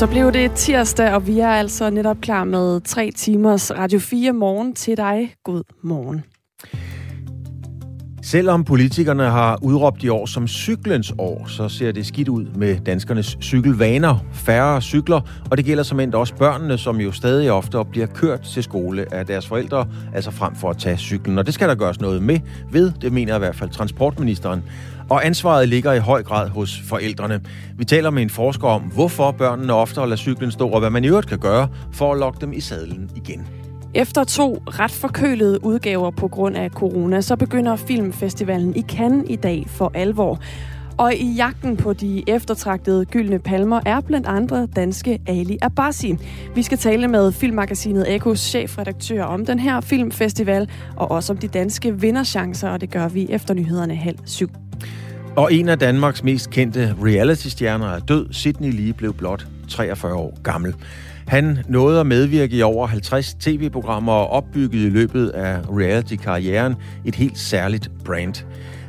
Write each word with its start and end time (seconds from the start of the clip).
Så 0.00 0.06
blev 0.06 0.32
det 0.32 0.52
tirsdag, 0.52 1.14
og 1.14 1.26
vi 1.26 1.38
er 1.38 1.48
altså 1.48 1.90
netop 1.90 2.16
klar 2.20 2.44
med 2.44 2.80
tre 2.80 3.10
timers 3.16 3.70
Radio 3.70 3.98
4 3.98 4.32
morgen 4.32 4.74
til 4.74 4.96
dig. 4.96 5.34
God 5.44 5.62
morgen. 5.82 6.24
Selvom 8.22 8.64
politikerne 8.64 9.22
har 9.22 9.58
udråbt 9.62 10.02
i 10.02 10.08
år 10.08 10.26
som 10.26 10.48
cyklens 10.48 11.12
år, 11.18 11.46
så 11.46 11.68
ser 11.68 11.92
det 11.92 12.06
skidt 12.06 12.28
ud 12.28 12.44
med 12.44 12.80
danskernes 12.80 13.36
cykelvaner. 13.42 14.16
Færre 14.32 14.82
cykler, 14.82 15.20
og 15.50 15.56
det 15.56 15.64
gælder 15.64 15.82
som 15.82 16.00
også 16.14 16.34
børnene, 16.34 16.78
som 16.78 17.00
jo 17.00 17.12
stadig 17.12 17.52
ofte 17.52 17.78
bliver 17.90 18.06
kørt 18.06 18.40
til 18.40 18.62
skole 18.62 19.14
af 19.14 19.26
deres 19.26 19.46
forældre, 19.46 19.86
altså 20.14 20.30
frem 20.30 20.54
for 20.54 20.70
at 20.70 20.78
tage 20.78 20.96
cyklen. 20.96 21.38
Og 21.38 21.46
det 21.46 21.54
skal 21.54 21.68
der 21.68 21.74
gøres 21.74 22.00
noget 22.00 22.22
med 22.22 22.38
ved, 22.72 22.92
det 23.00 23.12
mener 23.12 23.36
i 23.36 23.38
hvert 23.38 23.56
fald 23.56 23.70
transportministeren. 23.70 24.62
Og 25.10 25.26
ansvaret 25.26 25.68
ligger 25.68 25.92
i 25.92 25.98
høj 25.98 26.22
grad 26.22 26.48
hos 26.48 26.80
forældrene. 26.88 27.40
Vi 27.78 27.84
taler 27.84 28.10
med 28.10 28.22
en 28.22 28.30
forsker 28.30 28.68
om, 28.68 28.82
hvorfor 28.82 29.30
børnene 29.30 29.72
ofte 29.72 30.00
lader 30.00 30.16
cyklen 30.16 30.50
stå, 30.50 30.68
og 30.68 30.80
hvad 30.80 30.90
man 30.90 31.04
i 31.04 31.08
øvrigt 31.08 31.28
kan 31.28 31.38
gøre 31.38 31.68
for 31.92 32.12
at 32.12 32.18
lokke 32.18 32.40
dem 32.40 32.52
i 32.52 32.60
sadlen 32.60 33.10
igen. 33.16 33.46
Efter 33.94 34.24
to 34.24 34.62
ret 34.66 34.90
forkølede 34.90 35.64
udgaver 35.64 36.10
på 36.10 36.28
grund 36.28 36.56
af 36.56 36.70
corona, 36.70 37.20
så 37.20 37.36
begynder 37.36 37.76
filmfestivalen 37.76 38.76
i 38.76 38.82
Cannes 38.82 39.26
i 39.30 39.36
dag 39.36 39.64
for 39.68 39.92
alvor. 39.94 40.40
Og 40.96 41.14
i 41.14 41.34
jagten 41.34 41.76
på 41.76 41.92
de 41.92 42.22
eftertragtede 42.26 43.04
gyldne 43.04 43.38
palmer 43.38 43.80
er 43.86 44.00
blandt 44.00 44.26
andre 44.26 44.66
danske 44.66 45.18
Ali 45.26 45.58
Abassi. 45.62 46.16
Vi 46.54 46.62
skal 46.62 46.78
tale 46.78 47.08
med 47.08 47.32
filmmagasinet 47.32 48.14
Ekos 48.14 48.40
chefredaktør 48.40 49.24
om 49.24 49.46
den 49.46 49.58
her 49.58 49.80
filmfestival, 49.80 50.68
og 50.96 51.10
også 51.10 51.32
om 51.32 51.38
de 51.38 51.48
danske 51.48 52.00
vinderchancer, 52.00 52.68
og 52.68 52.80
det 52.80 52.90
gør 52.90 53.08
vi 53.08 53.26
efter 53.30 53.54
nyhederne 53.54 53.94
halv 53.94 54.18
syv. 54.24 54.50
Og 55.36 55.52
en 55.52 55.68
af 55.68 55.78
Danmarks 55.78 56.24
mest 56.24 56.50
kendte 56.50 56.96
reality-stjerner 57.04 57.86
er 57.86 57.98
død. 57.98 58.26
Sydney 58.30 58.72
Lee 58.72 58.92
blev 58.92 59.14
blot 59.14 59.46
43 59.68 60.14
år 60.14 60.38
gammel. 60.42 60.74
Han 61.26 61.58
nåede 61.68 62.00
at 62.00 62.06
medvirke 62.06 62.56
i 62.56 62.62
over 62.62 62.86
50 62.86 63.34
tv-programmer 63.34 64.12
og 64.12 64.30
opbyggede 64.30 64.86
i 64.86 64.90
løbet 64.90 65.28
af 65.28 65.58
reality-karrieren 65.68 66.74
et 67.04 67.14
helt 67.14 67.38
særligt 67.38 67.90
brand. 68.04 68.34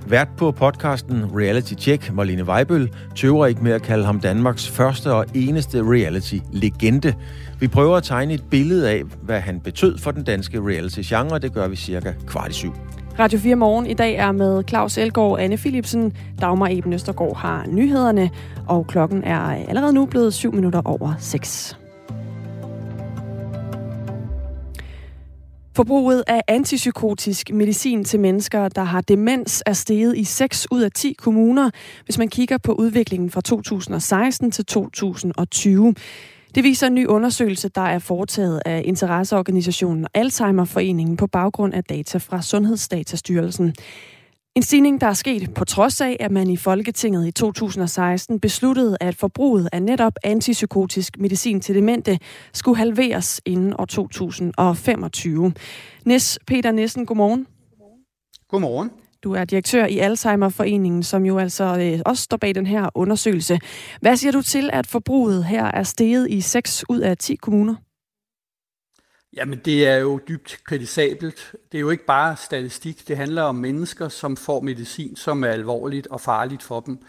Vært 0.07 0.27
på 0.37 0.51
podcasten 0.51 1.25
Reality 1.37 1.73
Check, 1.73 2.13
Marlene 2.13 2.43
Weibøl, 2.43 2.89
tøver 3.15 3.45
ikke 3.45 3.63
med 3.63 3.71
at 3.71 3.81
kalde 3.81 4.05
ham 4.05 4.19
Danmarks 4.19 4.69
første 4.69 5.13
og 5.13 5.25
eneste 5.33 5.83
reality-legende. 5.83 7.13
Vi 7.59 7.67
prøver 7.67 7.97
at 7.97 8.03
tegne 8.03 8.33
et 8.33 8.43
billede 8.49 8.89
af, 8.89 9.03
hvad 9.21 9.39
han 9.39 9.59
betød 9.59 9.97
for 9.97 10.11
den 10.11 10.23
danske 10.23 10.59
reality-genre. 10.59 11.39
Det 11.39 11.53
gør 11.53 11.67
vi 11.67 11.75
cirka 11.75 12.13
kvart 12.27 12.49
i 12.49 12.53
syv. 12.53 12.73
Radio 13.19 13.39
4 13.39 13.55
Morgen 13.55 13.85
i 13.85 13.93
dag 13.93 14.15
er 14.15 14.31
med 14.31 14.63
Claus 14.69 14.97
Elgaard, 14.97 15.39
Anne 15.39 15.57
Philipsen, 15.57 16.13
Dagmar 16.41 16.67
Eben 16.71 16.93
Østergaard 16.93 17.37
har 17.37 17.65
nyhederne, 17.67 18.29
og 18.67 18.87
klokken 18.87 19.23
er 19.23 19.39
allerede 19.39 19.93
nu 19.93 20.05
blevet 20.05 20.33
7 20.33 20.53
minutter 20.53 20.81
over 20.85 21.13
6. 21.19 21.77
Forbruget 25.75 26.23
af 26.27 26.41
antipsykotisk 26.47 27.51
medicin 27.53 28.03
til 28.03 28.19
mennesker, 28.19 28.67
der 28.67 28.83
har 28.83 29.01
demens, 29.01 29.63
er 29.65 29.73
steget 29.73 30.17
i 30.17 30.23
6 30.23 30.67
ud 30.71 30.81
af 30.81 30.91
10 30.91 31.13
kommuner, 31.13 31.69
hvis 32.05 32.17
man 32.17 32.27
kigger 32.27 32.57
på 32.57 32.73
udviklingen 32.73 33.29
fra 33.29 33.41
2016 33.41 34.51
til 34.51 34.65
2020. 34.65 35.95
Det 36.55 36.63
viser 36.63 36.87
en 36.87 36.95
ny 36.95 37.07
undersøgelse, 37.07 37.69
der 37.69 37.81
er 37.81 37.99
foretaget 37.99 38.61
af 38.65 38.81
interesseorganisationen 38.85 40.07
Alzheimerforeningen 40.13 41.17
på 41.17 41.27
baggrund 41.27 41.73
af 41.73 41.83
data 41.83 42.17
fra 42.17 42.41
Sundhedsdatastyrelsen. 42.41 43.73
En 44.55 44.63
stigning, 44.63 45.01
der 45.01 45.07
er 45.07 45.13
sket 45.13 45.53
på 45.53 45.65
trods 45.65 46.01
af, 46.01 46.17
at 46.19 46.31
man 46.31 46.49
i 46.49 46.57
Folketinget 46.57 47.27
i 47.27 47.31
2016 47.31 48.39
besluttede, 48.39 48.97
at 49.01 49.15
forbruget 49.15 49.69
af 49.71 49.81
netop 49.81 50.13
antipsykotisk 50.23 51.19
medicin 51.19 51.61
til 51.61 51.75
demente 51.75 52.19
skulle 52.53 52.77
halveres 52.77 53.41
inden 53.45 53.73
år 53.79 53.85
2025. 53.85 55.53
Nis 56.05 56.39
Peter 56.47 56.71
Nissen, 56.71 57.05
godmorgen. 57.05 57.47
Godmorgen. 58.47 58.89
Du 59.23 59.33
er 59.33 59.45
direktør 59.45 59.85
i 59.85 59.97
Alzheimerforeningen, 59.97 61.03
som 61.03 61.25
jo 61.25 61.37
altså 61.37 61.63
øh, 61.63 61.99
også 62.05 62.23
står 62.23 62.37
bag 62.37 62.55
den 62.55 62.67
her 62.67 62.89
undersøgelse. 62.95 63.59
Hvad 64.01 64.17
siger 64.17 64.31
du 64.31 64.41
til, 64.41 64.69
at 64.73 64.87
forbruget 64.87 65.45
her 65.45 65.65
er 65.65 65.83
steget 65.83 66.29
i 66.29 66.41
6 66.41 66.85
ud 66.89 66.99
af 66.99 67.17
10 67.17 67.35
kommuner? 67.35 67.75
Jamen, 69.33 69.59
det 69.65 69.87
er 69.87 69.95
jo 69.95 70.19
dybt 70.27 70.59
kritisabelt. 70.63 71.55
Det 71.71 71.77
er 71.77 71.81
jo 71.81 71.89
ikke 71.89 72.05
bare 72.05 72.35
statistik. 72.35 73.07
Det 73.07 73.17
handler 73.17 73.41
om 73.41 73.55
mennesker, 73.55 74.09
som 74.09 74.37
får 74.37 74.61
medicin, 74.61 75.15
som 75.15 75.43
er 75.43 75.47
alvorligt 75.47 76.07
og 76.07 76.21
farligt 76.21 76.63
for 76.63 76.79
dem. 76.79 76.99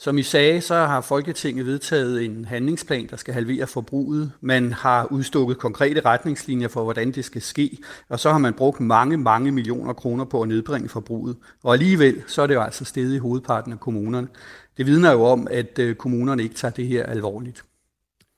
Som 0.00 0.18
I 0.18 0.22
sagde, 0.22 0.60
så 0.60 0.74
har 0.74 1.00
Folketinget 1.00 1.66
vedtaget 1.66 2.24
en 2.24 2.44
handlingsplan, 2.44 3.06
der 3.10 3.16
skal 3.16 3.34
halvere 3.34 3.66
forbruget. 3.66 4.32
Man 4.40 4.72
har 4.72 5.12
udstukket 5.12 5.58
konkrete 5.58 6.00
retningslinjer 6.00 6.68
for, 6.68 6.84
hvordan 6.84 7.12
det 7.12 7.24
skal 7.24 7.42
ske, 7.42 7.78
og 8.08 8.20
så 8.20 8.30
har 8.30 8.38
man 8.38 8.54
brugt 8.54 8.80
mange, 8.80 9.16
mange 9.16 9.52
millioner 9.52 9.92
kroner 9.92 10.24
på 10.24 10.42
at 10.42 10.48
nedbringe 10.48 10.88
forbruget. 10.88 11.36
Og 11.64 11.72
alligevel, 11.72 12.22
så 12.26 12.42
er 12.42 12.46
det 12.46 12.54
jo 12.54 12.62
altså 12.62 12.84
stedet 12.84 13.14
i 13.14 13.18
hovedparten 13.18 13.72
af 13.72 13.80
kommunerne. 13.80 14.28
Det 14.76 14.86
vidner 14.86 15.12
jo 15.12 15.24
om, 15.24 15.46
at 15.50 15.78
øh, 15.78 15.94
kommunerne 15.94 16.42
ikke 16.42 16.54
tager 16.54 16.72
det 16.72 16.86
her 16.86 17.06
alvorligt. 17.06 17.64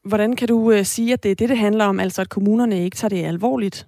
Hvordan 0.05 0.37
kan 0.37 0.49
du 0.49 0.73
øh, 0.73 0.85
sige, 0.85 1.13
at 1.13 1.23
det 1.23 1.31
er 1.31 1.35
det, 1.35 1.49
det 1.49 1.59
handler 1.59 1.85
om, 1.85 2.01
altså 2.01 2.21
at 2.21 2.29
kommunerne 2.29 2.85
ikke 2.85 2.97
tager 2.97 3.09
det 3.09 3.25
alvorligt? 3.25 3.87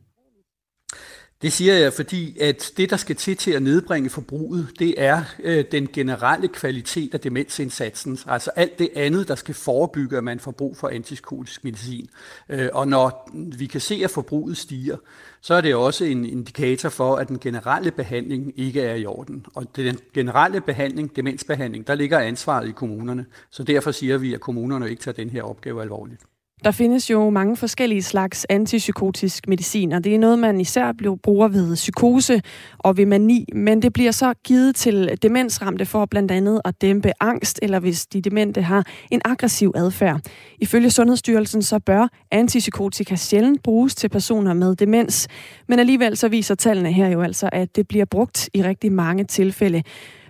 Det 1.42 1.52
siger 1.52 1.74
jeg, 1.74 1.92
fordi 1.92 2.38
at 2.38 2.72
det, 2.76 2.90
der 2.90 2.96
skal 2.96 3.16
til 3.16 3.36
til 3.36 3.50
at 3.50 3.62
nedbringe 3.62 4.10
forbruget, 4.10 4.68
det 4.78 4.94
er 4.96 5.22
øh, 5.42 5.64
den 5.72 5.88
generelle 5.92 6.48
kvalitet 6.48 7.14
af 7.14 7.20
demensindsatsen. 7.20 8.18
Altså 8.26 8.50
alt 8.56 8.78
det 8.78 8.88
andet, 8.96 9.28
der 9.28 9.34
skal 9.34 9.54
forebygge, 9.54 10.16
at 10.16 10.24
man 10.24 10.40
får 10.40 10.50
brug 10.50 10.76
for 10.76 10.88
antipsykotisk 10.88 11.64
medicin. 11.64 12.08
Øh, 12.48 12.68
og 12.72 12.88
når 12.88 13.30
vi 13.58 13.66
kan 13.66 13.80
se, 13.80 14.00
at 14.04 14.10
forbruget 14.10 14.56
stiger, 14.56 14.96
så 15.40 15.54
er 15.54 15.60
det 15.60 15.74
også 15.74 16.04
en 16.04 16.24
indikator 16.24 16.88
for, 16.88 17.16
at 17.16 17.28
den 17.28 17.38
generelle 17.38 17.90
behandling 17.90 18.52
ikke 18.56 18.80
er 18.80 18.94
i 18.94 19.06
orden. 19.06 19.46
Og 19.54 19.76
den 19.76 19.98
generelle 20.14 20.60
behandling, 20.60 21.16
demensbehandling, 21.16 21.86
der 21.86 21.94
ligger 21.94 22.18
ansvaret 22.18 22.68
i 22.68 22.72
kommunerne. 22.72 23.26
Så 23.50 23.62
derfor 23.62 23.90
siger 23.90 24.18
vi, 24.18 24.34
at 24.34 24.40
kommunerne 24.40 24.90
ikke 24.90 25.02
tager 25.02 25.14
den 25.14 25.30
her 25.30 25.42
opgave 25.42 25.82
alvorligt. 25.82 26.20
Der 26.64 26.70
findes 26.70 27.10
jo 27.10 27.30
mange 27.30 27.56
forskellige 27.56 28.02
slags 28.02 28.46
antipsykotisk 28.50 29.48
medicin, 29.48 29.92
og 29.92 30.04
det 30.04 30.14
er 30.14 30.18
noget, 30.18 30.38
man 30.38 30.60
især 30.60 30.92
bruger 31.22 31.48
ved 31.48 31.74
psykose 31.74 32.42
og 32.78 32.96
ved 32.96 33.06
mani, 33.06 33.46
men 33.54 33.82
det 33.82 33.92
bliver 33.92 34.10
så 34.10 34.34
givet 34.44 34.76
til 34.76 35.18
demensramte 35.22 35.86
for 35.86 36.06
blandt 36.06 36.30
andet 36.30 36.60
at 36.64 36.82
dæmpe 36.82 37.12
angst, 37.20 37.58
eller 37.62 37.80
hvis 37.80 38.06
de 38.06 38.20
demente 38.20 38.62
har 38.62 38.86
en 39.10 39.20
aggressiv 39.24 39.72
adfærd. 39.74 40.20
Ifølge 40.58 40.90
Sundhedsstyrelsen 40.90 41.62
så 41.62 41.78
bør 41.78 42.08
antipsykotika 42.30 43.16
sjældent 43.16 43.62
bruges 43.62 43.94
til 43.94 44.08
personer 44.08 44.54
med 44.54 44.76
demens, 44.76 45.28
men 45.68 45.78
alligevel 45.78 46.16
så 46.16 46.28
viser 46.28 46.54
tallene 46.54 46.92
her 46.92 47.08
jo 47.08 47.22
altså, 47.22 47.48
at 47.52 47.76
det 47.76 47.88
bliver 47.88 48.04
brugt 48.04 48.50
i 48.54 48.62
rigtig 48.62 48.92
mange 48.92 49.24
tilfælde. 49.24 49.82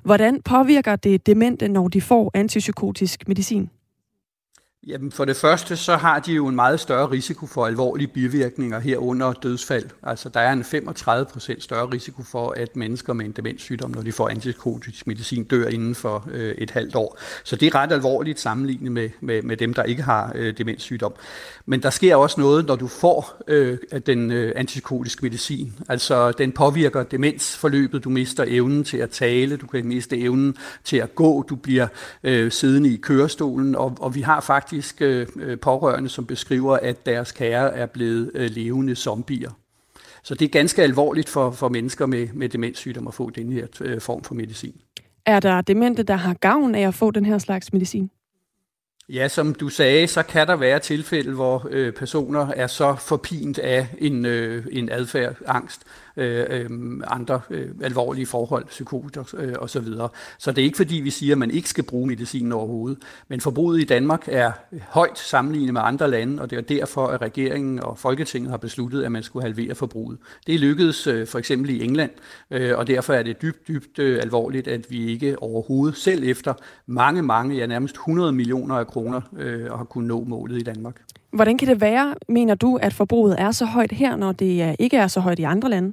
Hvordan 0.05 0.43
påvirker 0.45 0.97
det 0.97 1.27
demente, 1.27 1.69
når 1.69 1.89
de 1.89 2.01
får 2.01 2.31
antipsykotisk 2.35 3.29
medicin? 3.29 3.71
Jamen 4.87 5.13
for 5.13 5.25
det 5.25 5.37
første, 5.37 5.77
så 5.77 5.97
har 5.97 6.19
de 6.19 6.33
jo 6.33 6.47
en 6.47 6.55
meget 6.55 6.81
større 6.81 7.11
risiko 7.11 7.47
for 7.47 7.67
alvorlige 7.67 8.09
bivirkninger 8.09 8.81
herunder 8.81 9.33
dødsfald. 9.33 9.85
Altså 10.03 10.29
der 10.29 10.41
er 10.41 10.53
en 10.53 10.65
35 10.65 11.27
procent 11.27 11.63
større 11.63 11.87
risiko 11.87 12.23
for, 12.23 12.51
at 12.51 12.77
mennesker 12.77 13.13
med 13.13 13.25
en 13.25 13.33
demenssygdom, 13.33 13.91
når 13.91 14.03
de 14.03 14.13
får 14.13 14.29
antipsykotisk 14.29 15.07
medicin, 15.07 15.45
dør 15.45 15.69
inden 15.69 15.95
for 15.95 16.29
øh, 16.31 16.55
et 16.59 16.71
halvt 16.71 16.95
år. 16.95 17.19
Så 17.45 17.57
det 17.57 17.67
er 17.67 17.75
ret 17.75 17.93
alvorligt 17.93 18.41
sammenlignet 18.41 18.93
med, 18.93 19.11
med, 19.21 19.43
med 19.43 19.57
dem, 19.57 19.75
der 19.75 19.83
ikke 19.83 20.03
har 20.03 20.33
øh, 20.35 20.59
demenssygdom. 20.59 21.15
Men 21.67 21.83
der 21.83 21.91
sker 21.91 22.17
også 22.17 22.41
noget, 22.41 22.67
når 22.67 22.77
du 22.77 22.87
får 22.87 23.43
øh, 23.49 23.79
den 24.07 24.31
øh, 24.31 24.53
antipsykotiske 24.57 25.23
medicin. 25.23 25.73
Altså 25.89 26.33
den 26.33 26.53
påvirker 26.53 27.03
demensforløbet. 27.03 28.05
Du 28.05 28.11
mister 28.11 28.45
evnen 28.47 28.85
til 28.85 28.97
at 28.97 29.11
tale, 29.11 29.57
du 29.57 29.67
kan 29.67 29.87
miste 29.87 30.19
evnen 30.19 30.57
til 30.85 30.97
at 30.97 31.15
gå, 31.15 31.43
du 31.43 31.57
bliver 31.57 31.87
øh, 32.25 32.53
siddende 32.53 32.95
i 32.95 32.97
kørestolen, 32.97 33.75
og, 33.75 33.97
og 34.01 34.15
vi 34.15 34.21
har 34.21 34.41
faktisk 34.41 34.72
faktisk 34.73 35.03
øh, 35.03 35.59
pårørende, 35.59 36.09
som 36.09 36.27
beskriver, 36.27 36.77
at 36.77 37.07
deres 37.07 37.33
kære 37.33 37.75
er 37.75 37.87
blevet 37.87 38.31
øh, 38.35 38.51
levende 38.51 38.95
zombier. 38.95 39.51
Så 40.23 40.35
det 40.35 40.45
er 40.45 40.49
ganske 40.49 40.83
alvorligt 40.83 41.29
for, 41.29 41.51
for 41.51 41.69
mennesker 41.69 42.07
med, 42.07 42.29
med 42.35 42.49
demenssygdom 42.49 43.09
at 43.09 43.15
få 43.15 43.31
den 43.31 43.53
her 43.53 43.67
øh, 43.81 44.01
form 44.01 44.25
for 44.25 44.35
medicin. 44.35 44.75
Er 45.27 45.41
der 45.41 45.61
demente, 45.61 46.03
der 46.03 46.17
har 46.17 46.35
gavn 46.35 46.75
af 46.75 46.89
at 46.89 46.95
få 46.95 47.11
den 47.11 47.25
her 47.25 47.39
slags 47.39 47.73
medicin? 47.73 48.11
Ja, 49.09 49.29
som 49.29 49.55
du 49.55 49.69
sagde, 49.69 50.07
så 50.07 50.23
kan 50.23 50.47
der 50.47 50.57
være 50.57 50.79
tilfælde, 50.79 51.35
hvor 51.35 51.69
øh, 51.71 51.93
personer 51.93 52.47
er 52.57 52.67
så 52.67 52.95
forpint 52.95 53.59
af 53.59 53.87
en, 53.99 54.27
øh, 54.27 54.67
en 54.71 54.89
adfærd, 54.89 55.35
angst, 55.47 55.83
øh, 56.17 56.47
øh, 56.51 56.71
andre 57.07 57.41
øh, 57.51 57.69
alvorlige 57.83 58.27
forhold, 58.27 58.65
psykoter 58.65 59.35
øh, 59.39 59.55
osv. 59.59 59.85
Så, 59.85 60.09
så 60.39 60.53
det 60.53 60.59
er 60.59 60.65
ikke 60.65 60.77
fordi, 60.77 60.97
vi 60.97 61.11
siger, 61.11 61.35
at 61.35 61.39
man 61.39 61.51
ikke 61.51 61.69
skal 61.69 61.85
bruge 61.85 62.07
medicin 62.07 62.53
overhovedet. 62.53 62.99
Men 63.29 63.41
forbruget 63.41 63.81
i 63.81 63.85
Danmark 63.85 64.29
er 64.29 64.53
højt 64.89 65.19
sammenlignet 65.19 65.73
med 65.73 65.81
andre 65.85 66.11
lande, 66.11 66.43
og 66.43 66.51
det 66.51 66.59
er 66.59 66.63
derfor, 66.63 67.07
at 67.07 67.23
regeringen 67.23 67.81
og 67.81 67.99
Folketinget 67.99 68.51
har 68.51 68.59
besluttet, 68.59 69.03
at 69.03 69.13
man 69.13 69.23
skulle 69.23 69.43
halvere 69.43 69.75
forbruget. 69.75 70.19
Det 70.47 70.61
lykkedes 70.61 71.07
øh, 71.07 71.27
for 71.27 71.39
eksempel 71.39 71.71
i 71.71 71.85
England, 71.85 72.11
øh, 72.51 72.79
og 72.79 72.87
derfor 72.87 73.13
er 73.13 73.23
det 73.23 73.43
dybt, 73.43 73.69
dybt 73.69 73.99
øh, 73.99 74.23
alvorligt, 74.23 74.69
at 74.69 74.87
vi 74.91 75.07
ikke 75.07 75.43
overhovedet, 75.43 75.97
selv 75.97 76.23
efter 76.25 76.55
mange, 76.87 77.23
mange, 77.23 77.57
ja 77.57 77.67
nærmest 77.67 77.95
100 77.95 78.33
millioner 78.33 78.75
af 78.75 78.87
kroner 78.87 79.21
øh, 79.39 79.73
og 79.73 79.79
har 79.79 79.85
kunnet 79.85 80.09
nå 80.09 80.25
målet 80.25 80.61
i 80.61 80.63
Danmark. 80.63 81.03
Hvordan 81.33 81.59
kan 81.59 81.69
det 81.69 81.81
være, 81.81 82.15
mener 82.29 82.55
du, 82.55 82.77
at 82.77 82.93
forbruget 82.93 83.37
er 83.39 83.51
så 83.51 83.65
højt 83.65 83.93
her, 83.93 84.17
når 84.17 84.33
det 84.33 84.69
øh, 84.69 84.75
ikke 84.79 84.97
er 84.97 85.07
så 85.07 85.21
højt 85.21 85.39
i 85.39 85.43
andre 85.43 85.71
lande? 85.71 85.93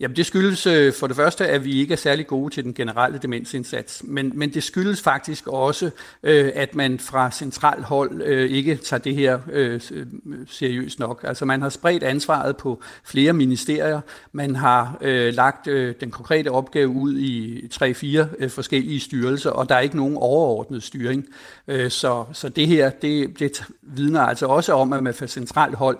Jamen 0.00 0.16
det 0.16 0.26
skyldes 0.26 0.66
øh, 0.66 0.92
for 0.92 1.06
det 1.06 1.16
første, 1.16 1.46
at 1.46 1.64
vi 1.64 1.80
ikke 1.80 1.92
er 1.92 1.96
særlig 1.96 2.26
gode 2.26 2.54
til 2.54 2.64
den 2.64 2.74
generelle 2.74 3.18
demensindsats, 3.18 4.02
men, 4.04 4.32
men 4.34 4.54
det 4.54 4.62
skyldes 4.62 5.02
faktisk 5.02 5.46
også, 5.46 5.90
øh, 6.22 6.52
at 6.54 6.74
man 6.74 6.98
fra 6.98 7.30
centralt 7.30 7.84
hold 7.84 8.22
øh, 8.22 8.50
ikke 8.50 8.76
tager 8.76 9.00
det 9.00 9.14
her 9.14 9.38
øh, 9.52 9.80
øh, 9.90 10.06
seriøst 10.46 10.98
nok. 10.98 11.24
Altså 11.28 11.44
man 11.44 11.62
har 11.62 11.68
spredt 11.68 12.02
ansvaret 12.02 12.56
på 12.56 12.82
flere 13.04 13.32
ministerier, 13.32 14.00
man 14.32 14.56
har 14.56 14.98
øh, 15.00 15.34
lagt 15.34 15.66
øh, 15.66 15.94
den 16.00 16.10
konkrete 16.10 16.50
opgave 16.50 16.88
ud 16.88 17.18
i 17.18 17.68
tre-fire 17.70 18.28
øh, 18.38 18.50
forskellige 18.50 19.00
styrelser, 19.00 19.50
og 19.50 19.68
der 19.68 19.74
er 19.74 19.80
ikke 19.80 19.96
nogen 19.96 20.16
overordnet 20.16 20.82
styring. 20.82 21.26
Øh, 21.68 21.90
så, 21.90 22.24
så 22.32 22.48
det 22.48 22.66
her, 22.66 22.90
det, 22.90 23.38
det 23.38 23.64
vidner 23.82 24.20
altså 24.20 24.46
også 24.46 24.72
om, 24.72 24.92
at 24.92 25.02
man 25.02 25.14
fra 25.14 25.26
centralt 25.26 25.74
hold 25.74 25.98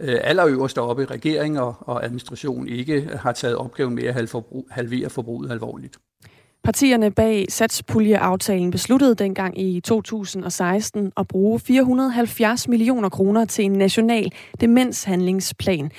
Øh, 0.00 0.18
allerøverst 0.22 0.78
oppe 0.78 1.02
i 1.02 1.06
regering 1.06 1.60
og, 1.60 1.74
og 1.80 2.04
administration 2.04 2.68
ikke 2.68 3.10
har 3.22 3.32
taget 3.32 3.56
opgaven 3.56 3.94
med 3.94 4.04
at 4.04 4.14
halvere 4.70 5.10
forbruget 5.10 5.50
alvorligt. 5.50 5.96
Partierne 6.64 7.10
bag 7.10 7.46
satspuljeaftalen 7.48 8.70
besluttede 8.70 9.14
dengang 9.14 9.60
i 9.60 9.80
2016 9.80 11.12
at 11.16 11.28
bruge 11.28 11.60
470 11.60 12.68
millioner 12.68 13.08
kroner 13.08 13.44
til 13.44 13.64
en 13.64 13.72
national 13.72 14.32
demenshandlingsplan. 14.60 15.90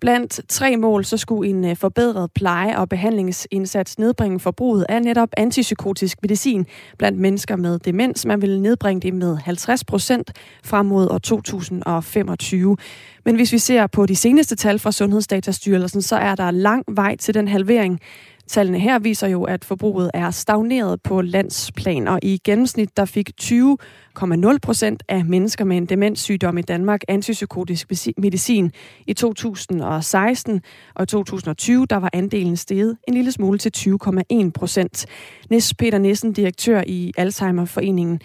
Blandt 0.00 0.40
tre 0.48 0.76
mål 0.76 1.04
så 1.04 1.16
skulle 1.16 1.50
en 1.50 1.64
øh, 1.64 1.76
forbedret 1.76 2.30
pleje- 2.34 2.78
og 2.78 2.88
behandlingsindsats 2.88 3.98
nedbringe 3.98 4.40
forbruget 4.40 4.86
af 4.88 5.02
netop 5.02 5.28
antipsykotisk 5.36 6.18
medicin 6.22 6.66
blandt 6.98 7.18
mennesker 7.18 7.56
med 7.56 7.78
demens. 7.78 8.26
Man 8.26 8.42
vil 8.42 8.60
nedbringe 8.60 9.00
det 9.00 9.14
med 9.14 9.36
50 9.36 9.84
procent 9.84 10.32
frem 10.64 10.86
mod 10.86 11.10
år 11.10 11.18
2025. 11.18 12.76
Men 13.24 13.36
hvis 13.36 13.52
vi 13.52 13.58
ser 13.58 13.86
på 13.86 14.06
de 14.06 14.16
seneste 14.16 14.56
tal 14.56 14.78
fra 14.78 14.92
Sundhedsdatastyrelsen, 14.92 16.02
så 16.02 16.16
er 16.16 16.34
der 16.34 16.50
lang 16.50 16.84
vej 16.88 17.16
til 17.16 17.34
den 17.34 17.48
halvering. 17.48 18.00
Tallene 18.46 18.78
her 18.78 18.98
viser 18.98 19.26
jo, 19.28 19.44
at 19.44 19.64
forbruget 19.64 20.10
er 20.14 20.30
stagneret 20.30 21.02
på 21.02 21.22
landsplan, 21.22 22.08
og 22.08 22.18
i 22.22 22.40
gennemsnit 22.44 22.96
der 22.96 23.04
fik 23.04 23.30
20,0 23.42 24.58
procent 24.62 25.02
af 25.08 25.24
mennesker 25.24 25.64
med 25.64 25.76
en 25.76 25.86
demenssygdom 25.86 26.58
i 26.58 26.62
Danmark 26.62 27.00
antipsykotisk 27.08 27.92
medicin 28.18 28.72
i 29.06 29.12
2016, 29.12 30.60
og 30.94 31.02
i 31.02 31.06
2020 31.06 31.86
der 31.86 31.96
var 31.96 32.10
andelen 32.12 32.56
steget 32.56 32.96
en 33.08 33.14
lille 33.14 33.32
smule 33.32 33.58
til 33.58 33.72
20,1 33.76 34.50
procent. 34.50 35.06
Nis 35.50 35.74
Peter 35.74 35.98
Nissen, 35.98 36.32
direktør 36.32 36.82
i 36.86 37.12
Alzheimerforeningen. 37.16 38.20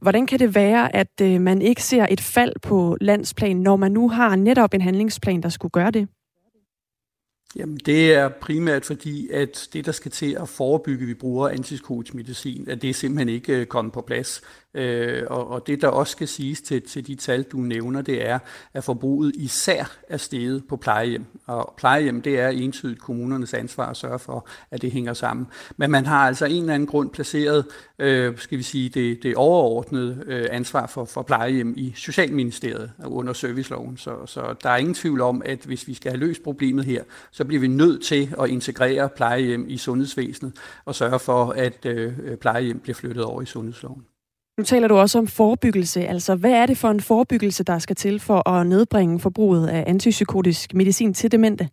Hvordan 0.00 0.26
kan 0.26 0.38
det 0.38 0.54
være, 0.54 0.96
at 0.96 1.20
øh, 1.22 1.40
man 1.40 1.62
ikke 1.62 1.82
ser 1.82 2.06
et 2.10 2.20
fald 2.20 2.52
på 2.62 2.96
landsplan, 3.00 3.56
når 3.56 3.76
man 3.76 3.92
nu 3.92 4.08
har 4.08 4.36
netop 4.36 4.74
en 4.74 4.80
handlingsplan, 4.80 5.42
der 5.42 5.48
skulle 5.48 5.70
gøre 5.70 5.90
det? 5.90 6.08
Jamen, 7.56 7.76
det 7.76 8.14
er 8.14 8.28
primært 8.28 8.84
fordi, 8.84 9.28
at 9.28 9.68
det, 9.72 9.86
der 9.86 9.92
skal 9.92 10.10
til 10.10 10.36
at 10.40 10.48
forebygge, 10.48 11.02
at 11.02 11.08
vi 11.08 11.14
bruger 11.14 11.48
antipsykotisk 11.48 12.14
medicin, 12.14 12.68
at 12.68 12.82
det 12.82 12.90
er 12.90 12.94
simpelthen 12.94 13.28
ikke 13.28 13.52
øh, 13.52 13.66
kommet 13.66 13.94
på 13.94 14.00
plads. 14.00 14.42
Øh, 14.76 15.22
og, 15.26 15.50
og 15.50 15.66
det, 15.66 15.82
der 15.82 15.88
også 15.88 16.10
skal 16.10 16.28
siges 16.28 16.60
til, 16.60 16.82
til 16.82 17.06
de 17.06 17.14
tal, 17.14 17.42
du 17.42 17.56
nævner, 17.56 18.02
det 18.02 18.28
er, 18.28 18.38
at 18.74 18.84
forbruget 18.84 19.36
især 19.36 19.96
er 20.08 20.16
steget 20.16 20.64
på 20.68 20.76
plejehjem. 20.76 21.24
Og 21.46 21.74
plejehjem, 21.76 22.22
det 22.22 22.40
er 22.40 22.48
entydigt 22.48 23.00
kommunernes 23.00 23.54
ansvar 23.54 23.90
at 23.90 23.96
sørge 23.96 24.18
for, 24.18 24.48
at 24.70 24.82
det 24.82 24.92
hænger 24.92 25.14
sammen. 25.14 25.46
Men 25.76 25.90
man 25.90 26.06
har 26.06 26.26
altså 26.26 26.46
en 26.46 26.60
eller 26.60 26.74
anden 26.74 26.86
grund 26.86 27.10
placeret, 27.10 27.64
øh, 27.98 28.38
skal 28.38 28.58
vi 28.58 28.62
sige, 28.62 28.88
det, 28.88 29.22
det 29.22 29.36
overordnede 29.36 30.24
øh, 30.26 30.46
ansvar 30.50 30.86
for, 30.86 31.04
for 31.04 31.22
plejehjem 31.22 31.74
i 31.76 31.92
Socialministeriet 31.96 32.90
under 33.04 33.32
serviceloven. 33.32 33.96
Så, 33.96 34.26
så 34.26 34.54
der 34.62 34.70
er 34.70 34.76
ingen 34.76 34.94
tvivl 34.94 35.20
om, 35.20 35.42
at 35.44 35.58
hvis 35.58 35.88
vi 35.88 35.94
skal 35.94 36.12
have 36.12 36.20
løst 36.20 36.42
problemet 36.42 36.84
her, 36.84 37.02
så 37.30 37.44
bliver 37.44 37.60
vi 37.60 37.68
nødt 37.68 38.02
til 38.02 38.34
at 38.40 38.48
integrere 38.48 39.08
plejehjem 39.08 39.64
i 39.68 39.78
sundhedsvæsenet 39.78 40.52
og 40.84 40.94
sørge 40.94 41.18
for, 41.18 41.44
at 41.46 41.86
øh, 41.86 42.36
plejehjem 42.36 42.78
bliver 42.78 42.94
flyttet 42.94 43.24
over 43.24 43.42
i 43.42 43.46
sundhedsloven. 43.46 44.04
Nu 44.58 44.64
taler 44.64 44.88
du 44.88 44.96
også 44.96 45.18
om 45.18 45.26
forebyggelse. 45.26 46.06
Altså, 46.06 46.34
hvad 46.34 46.52
er 46.52 46.66
det 46.66 46.78
for 46.78 46.90
en 46.90 47.00
forebyggelse, 47.00 47.64
der 47.64 47.78
skal 47.78 47.96
til 47.96 48.20
for 48.20 48.48
at 48.48 48.66
nedbringe 48.66 49.20
forbruget 49.20 49.68
af 49.68 49.84
antipsykotisk 49.86 50.74
medicin 50.74 51.14
til 51.14 51.32
demente? 51.32 51.68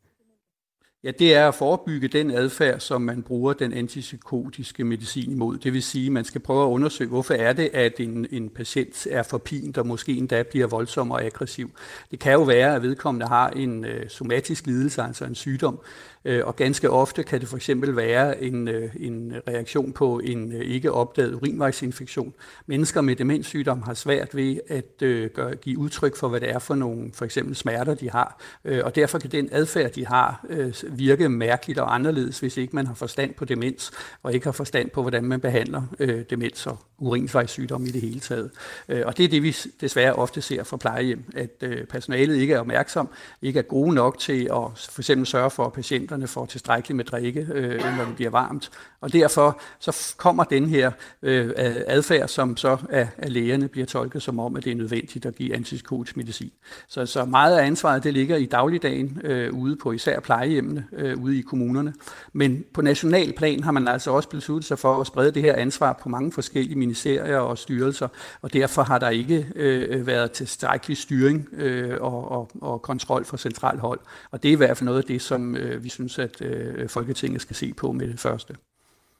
Ja, 1.04 1.12
det 1.12 1.36
er 1.36 1.48
at 1.48 1.56
forebygge 1.56 2.08
den 2.08 2.32
adfærd, 2.32 2.80
som 2.80 3.02
man 3.02 3.24
bruger 3.24 3.54
den 3.54 3.74
antipsykotiske 3.74 4.84
medicin 4.84 5.32
imod. 5.32 5.58
Det 5.58 5.74
vil 5.74 5.84
sige, 5.84 6.06
at 6.06 6.12
man 6.12 6.26
skal 6.26 6.42
prøve 6.42 6.64
at 6.64 6.70
undersøge, 6.70 7.10
hvorfor 7.10 7.34
er 7.34 7.54
det, 7.54 7.70
at 7.74 8.00
en, 8.00 8.28
en 8.32 8.50
patient 8.50 9.08
er 9.10 9.24
forpint 9.24 9.76
der 9.76 9.84
måske 9.84 10.12
endda 10.12 10.44
bliver 10.44 10.68
voldsom 10.68 11.12
og 11.12 11.24
aggressiv. 11.24 11.72
Det 12.12 12.20
kan 12.20 12.34
jo 12.34 12.42
være, 12.42 12.76
at 12.76 12.82
vedkommende 12.82 13.28
har 13.28 13.50
en 13.50 13.86
øh, 13.86 14.10
somatisk 14.10 14.68
lidelse, 14.68 15.02
altså 15.02 15.26
en 15.26 15.36
sygdom, 15.36 15.80
Øh, 16.26 16.42
og 16.46 16.56
ganske 16.56 16.90
ofte 16.90 17.24
kan 17.24 17.40
det 17.40 17.48
for 17.48 17.56
eksempel 17.56 17.96
være 17.96 18.44
en, 18.44 18.68
øh, 18.68 18.90
en 19.00 19.34
reaktion 19.48 19.94
på 19.94 20.20
en 20.24 20.52
øh, 20.52 20.62
ikke 20.62 20.92
opdaget 20.92 21.34
urinvejsinfektion. 21.34 22.34
Mennesker 22.66 23.02
med 23.02 23.16
demenssygdom 23.16 23.82
har 23.82 23.94
svært 23.94 24.36
ved 24.36 24.60
at 24.68 24.98
gøre, 25.34 25.56
give 25.56 25.78
udtryk 25.78 26.16
for, 26.16 26.28
hvad 26.28 26.40
det 26.40 26.50
er 26.50 26.60
for 26.60 26.76
nogle 26.76 27.12
for 27.14 27.26
eksempel 27.26 27.56
smerter, 27.56 27.94
de 27.94 28.10
har. 28.10 28.42
Og 28.84 28.96
derfor 28.96 29.20
kan 29.20 29.32
den 29.32 29.50
adfærd, 29.52 29.92
de 29.92 30.06
har, 30.08 30.46
virke 30.90 31.30
mærkeligt 31.30 31.80
og 31.80 31.96
anderledes, 31.96 32.40
hvis 32.40 32.58
ikke 32.58 32.76
man 32.76 32.88
har 32.88 32.94
forstand 32.94 33.34
på 33.34 33.46
demens, 33.46 33.92
og 34.24 34.34
ikke 34.34 34.46
har 34.46 34.52
forstand 34.52 34.90
på, 34.90 35.02
hvordan 35.02 35.24
man 35.24 35.40
behandler 35.40 35.82
demens 36.30 36.68
og 36.68 36.80
urinvejssygdom 36.98 37.86
i 37.86 37.90
det 37.90 38.02
hele 38.02 38.20
taget. 38.20 38.52
Og 38.88 39.18
det 39.18 39.26
er 39.26 39.30
det, 39.30 39.44
vi 39.44 39.58
desværre 39.82 40.14
ofte 40.14 40.42
ser 40.42 40.64
fra 40.64 40.78
plejehjem, 40.78 41.24
at 41.36 41.64
personalet 41.90 42.36
ikke 42.36 42.54
er 42.54 42.60
opmærksom, 42.60 43.10
ikke 43.42 43.60
er 43.60 43.64
gode 43.64 43.94
nok 43.94 44.20
til 44.20 44.44
at 44.44 44.90
for 44.92 45.00
eksempel 45.00 45.28
sørge 45.28 45.50
for, 45.50 45.66
at 45.66 45.74
patienter 45.74 46.13
patienterne 46.14 46.28
får 46.28 46.46
tilstrækkeligt 46.46 46.98
med 46.98 47.06
drikke, 47.06 47.48
øh, 47.54 47.98
når 47.98 48.06
det 48.06 48.16
bliver 48.16 48.30
varmt. 48.30 48.72
Og 49.02 49.14
derfor 49.14 49.62
så 49.80 50.16
kommer 50.18 50.44
den 50.44 50.70
her 50.70 50.92
øh, 51.22 51.52
adfærd, 51.88 52.28
som 52.28 52.58
så 52.58 52.78
af, 52.90 53.08
af 53.18 53.34
lægerne 53.34 53.68
bliver 53.68 53.86
tolket 53.86 54.22
som 54.22 54.40
om, 54.40 54.56
at 54.56 54.64
det 54.64 54.72
er 54.72 54.76
nødvendigt 54.76 55.26
at 55.26 55.36
give 55.36 55.56
antipsykotisk 55.56 56.18
medicin. 56.18 56.52
Så, 56.88 57.06
så 57.06 57.26
meget 57.26 57.58
af 57.58 57.66
ansvaret 57.66 58.04
det 58.04 58.14
ligger 58.14 58.38
i 58.38 58.46
dagligdagen 58.46 59.22
øh, 59.24 59.54
ude 59.54 59.76
på 59.76 59.92
især 59.92 60.20
plejehjemmene, 60.20 60.86
øh, 60.94 61.24
ude 61.24 61.40
i 61.40 61.42
kommunerne. 61.42 61.94
Men 62.34 62.64
på 62.74 62.82
national 62.82 63.34
plan 63.34 63.64
har 63.64 63.72
man 63.72 63.88
altså 63.88 64.12
også 64.12 64.30
besluttet 64.30 64.68
sig 64.68 64.80
for 64.80 65.02
at 65.02 65.08
sprede 65.08 65.32
det 65.32 65.42
her 65.42 65.56
ansvar 65.56 65.94
på 65.94 66.10
mange 66.10 66.32
forskellige 66.32 66.80
ministerier 66.80 67.38
og 67.38 67.58
styrelser, 67.58 68.08
og 68.42 68.54
derfor 68.54 68.84
har 68.84 69.00
der 69.00 69.10
ikke 69.10 69.48
øh, 69.56 70.08
været 70.08 70.32
tilstrækkelig 70.32 70.98
styring 70.98 71.48
øh, 71.54 71.98
og, 72.02 72.32
og, 72.32 72.52
og 72.62 72.82
kontrol 72.82 73.26
fra 73.26 73.38
centralt 73.38 73.80
hold. 73.80 74.00
Og 74.32 74.44
det 74.44 74.50
er 74.50 74.54
i 74.54 74.56
hvert 74.56 74.78
fald 74.78 74.86
noget 74.86 74.98
af 74.98 75.04
det, 75.04 75.22
som 75.22 75.56
øh, 75.56 75.84
vi 75.84 75.90
synes 75.90 76.03
synes, 76.10 76.30
at 76.42 76.48
øh, 76.48 76.90
Folketinget 76.90 77.42
skal 77.42 77.56
se 77.56 77.74
på 77.74 77.92
med 77.92 78.08
det 78.08 78.20
første. 78.20 78.56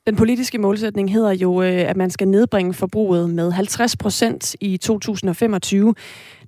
Den 0.08 0.16
politiske 0.16 0.58
målsætning 0.58 1.12
hedder 1.12 1.32
jo, 1.32 1.62
øh, 1.62 1.90
at 1.90 1.98
man 1.98 2.10
skal 2.10 2.28
nedbringe 2.28 2.74
forbruget 2.74 3.30
med 3.30 3.52
50 3.52 3.96
procent 3.98 4.56
i 4.60 4.78
2025. 4.78 5.96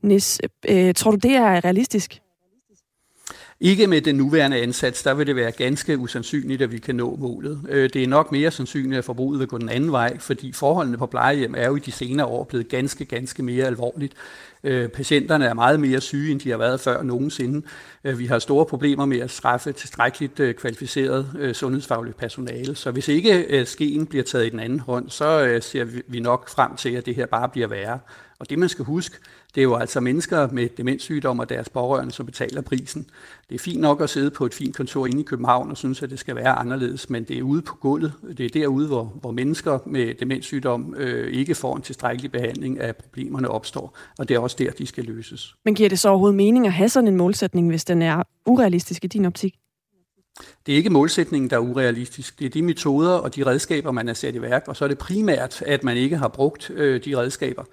Nis, 0.01 0.41
øh, 0.69 0.93
tror 0.93 1.11
du, 1.11 1.17
det 1.17 1.31
er 1.31 1.65
realistisk? 1.65 2.21
Ikke 3.59 3.87
med 3.87 4.01
den 4.01 4.15
nuværende 4.15 4.61
ansats, 4.61 5.03
der 5.03 5.13
vil 5.13 5.27
det 5.27 5.35
være 5.35 5.51
ganske 5.51 5.97
usandsynligt, 5.97 6.61
at 6.61 6.71
vi 6.71 6.77
kan 6.77 6.95
nå 6.95 7.15
målet. 7.15 7.61
Øh, 7.69 7.89
det 7.93 8.03
er 8.03 8.07
nok 8.07 8.31
mere 8.31 8.51
sandsynligt, 8.51 8.97
at 8.97 9.05
forbruget 9.05 9.39
vil 9.39 9.47
gå 9.47 9.57
den 9.57 9.69
anden 9.69 9.91
vej, 9.91 10.17
fordi 10.19 10.51
forholdene 10.51 10.97
på 10.97 11.05
plejehjem 11.05 11.55
er 11.57 11.67
jo 11.67 11.75
i 11.75 11.79
de 11.79 11.91
senere 11.91 12.27
år 12.27 12.43
blevet 12.43 12.67
ganske, 12.67 13.05
ganske 13.05 13.43
mere 13.43 13.65
alvorligt. 13.65 14.13
Øh, 14.65 14.89
patienterne 14.89 15.45
er 15.45 15.53
meget 15.53 15.79
mere 15.79 16.01
syge, 16.01 16.31
end 16.31 16.39
de 16.39 16.49
har 16.49 16.57
været 16.57 16.79
før 16.79 17.03
nogensinde. 17.03 17.67
Øh, 18.03 18.19
vi 18.19 18.25
har 18.25 18.39
store 18.39 18.65
problemer 18.65 19.05
med 19.05 19.19
at 19.19 19.31
straffe 19.31 19.71
tilstrækkeligt 19.71 20.39
øh, 20.39 20.53
kvalificeret 20.53 21.31
øh, 21.39 21.53
sundhedsfagligt 21.53 22.17
personale. 22.17 22.75
Så 22.75 22.91
hvis 22.91 23.07
ikke 23.07 23.45
øh, 23.49 23.67
skeen 23.67 24.05
bliver 24.05 24.23
taget 24.23 24.45
i 24.45 24.49
den 24.49 24.59
anden 24.59 24.79
hånd, 24.79 25.09
så 25.09 25.57
ser 25.61 25.85
vi 26.07 26.19
nok 26.19 26.49
frem 26.49 26.75
til, 26.75 26.89
at 26.89 27.05
det 27.05 27.15
her 27.15 27.25
bare 27.25 27.49
bliver 27.49 27.67
værre. 27.67 27.99
Og 28.39 28.49
det 28.49 28.59
man 28.59 28.69
skal 28.69 28.85
huske, 28.85 29.17
det 29.55 29.61
er 29.61 29.63
jo 29.63 29.75
altså 29.75 29.99
mennesker 29.99 30.47
med 30.51 30.69
demenssygdom 30.77 31.39
og 31.39 31.49
deres 31.49 31.69
pårørende, 31.69 32.11
som 32.11 32.25
betaler 32.25 32.61
prisen. 32.61 33.05
Det 33.49 33.55
er 33.55 33.59
fint 33.59 33.81
nok 33.81 34.01
at 34.01 34.09
sidde 34.09 34.31
på 34.31 34.45
et 34.45 34.53
fint 34.53 34.75
kontor 34.75 35.05
inde 35.05 35.21
i 35.21 35.23
København 35.23 35.71
og 35.71 35.77
synes, 35.77 36.01
at 36.01 36.09
det 36.09 36.19
skal 36.19 36.35
være 36.35 36.49
anderledes, 36.49 37.09
men 37.09 37.23
det 37.23 37.37
er 37.37 37.43
ude 37.43 37.61
på 37.61 37.75
gulvet. 37.75 38.13
Det 38.37 38.45
er 38.45 38.49
derude, 38.49 38.87
hvor, 38.87 39.03
hvor 39.03 39.31
mennesker 39.31 39.79
med 39.85 40.13
demenssygdom 40.13 40.95
øh, 40.97 41.33
ikke 41.33 41.55
får 41.55 41.75
en 41.75 41.81
tilstrækkelig 41.81 42.31
behandling 42.31 42.79
af 42.79 42.95
problemerne 42.95 43.47
opstår. 43.47 43.97
Og 44.17 44.29
det 44.29 44.35
er 44.35 44.39
også 44.39 44.55
der, 44.59 44.71
de 44.71 44.85
skal 44.85 45.03
løses. 45.03 45.55
Men 45.65 45.75
giver 45.75 45.89
det 45.89 45.99
så 45.99 46.09
overhovedet 46.09 46.35
mening 46.35 46.67
at 46.67 46.73
have 46.73 46.89
sådan 46.89 47.07
en 47.07 47.15
målsætning, 47.15 47.69
hvis 47.69 47.85
den 47.85 48.01
er 48.01 48.23
urealistisk 48.45 49.03
i 49.03 49.07
din 49.07 49.25
optik? 49.25 49.55
Det 50.65 50.71
er 50.71 50.75
ikke 50.77 50.89
målsætningen, 50.89 51.49
der 51.49 51.55
er 51.55 51.59
urealistisk. 51.59 52.39
Det 52.39 52.45
er 52.45 52.49
de 52.49 52.61
metoder 52.61 53.11
og 53.11 53.35
de 53.35 53.45
redskaber, 53.45 53.91
man 53.91 54.07
har 54.07 54.13
sat 54.13 54.35
i 54.35 54.41
værk, 54.41 54.63
og 54.67 54.75
så 54.75 54.83
er 54.83 54.87
det 54.87 54.97
primært, 54.97 55.63
at 55.65 55.83
man 55.83 55.97
ikke 55.97 56.17
har 56.17 56.27
brugt 56.27 56.69
øh, 56.69 57.05
de 57.05 57.17
redskaber. 57.17 57.63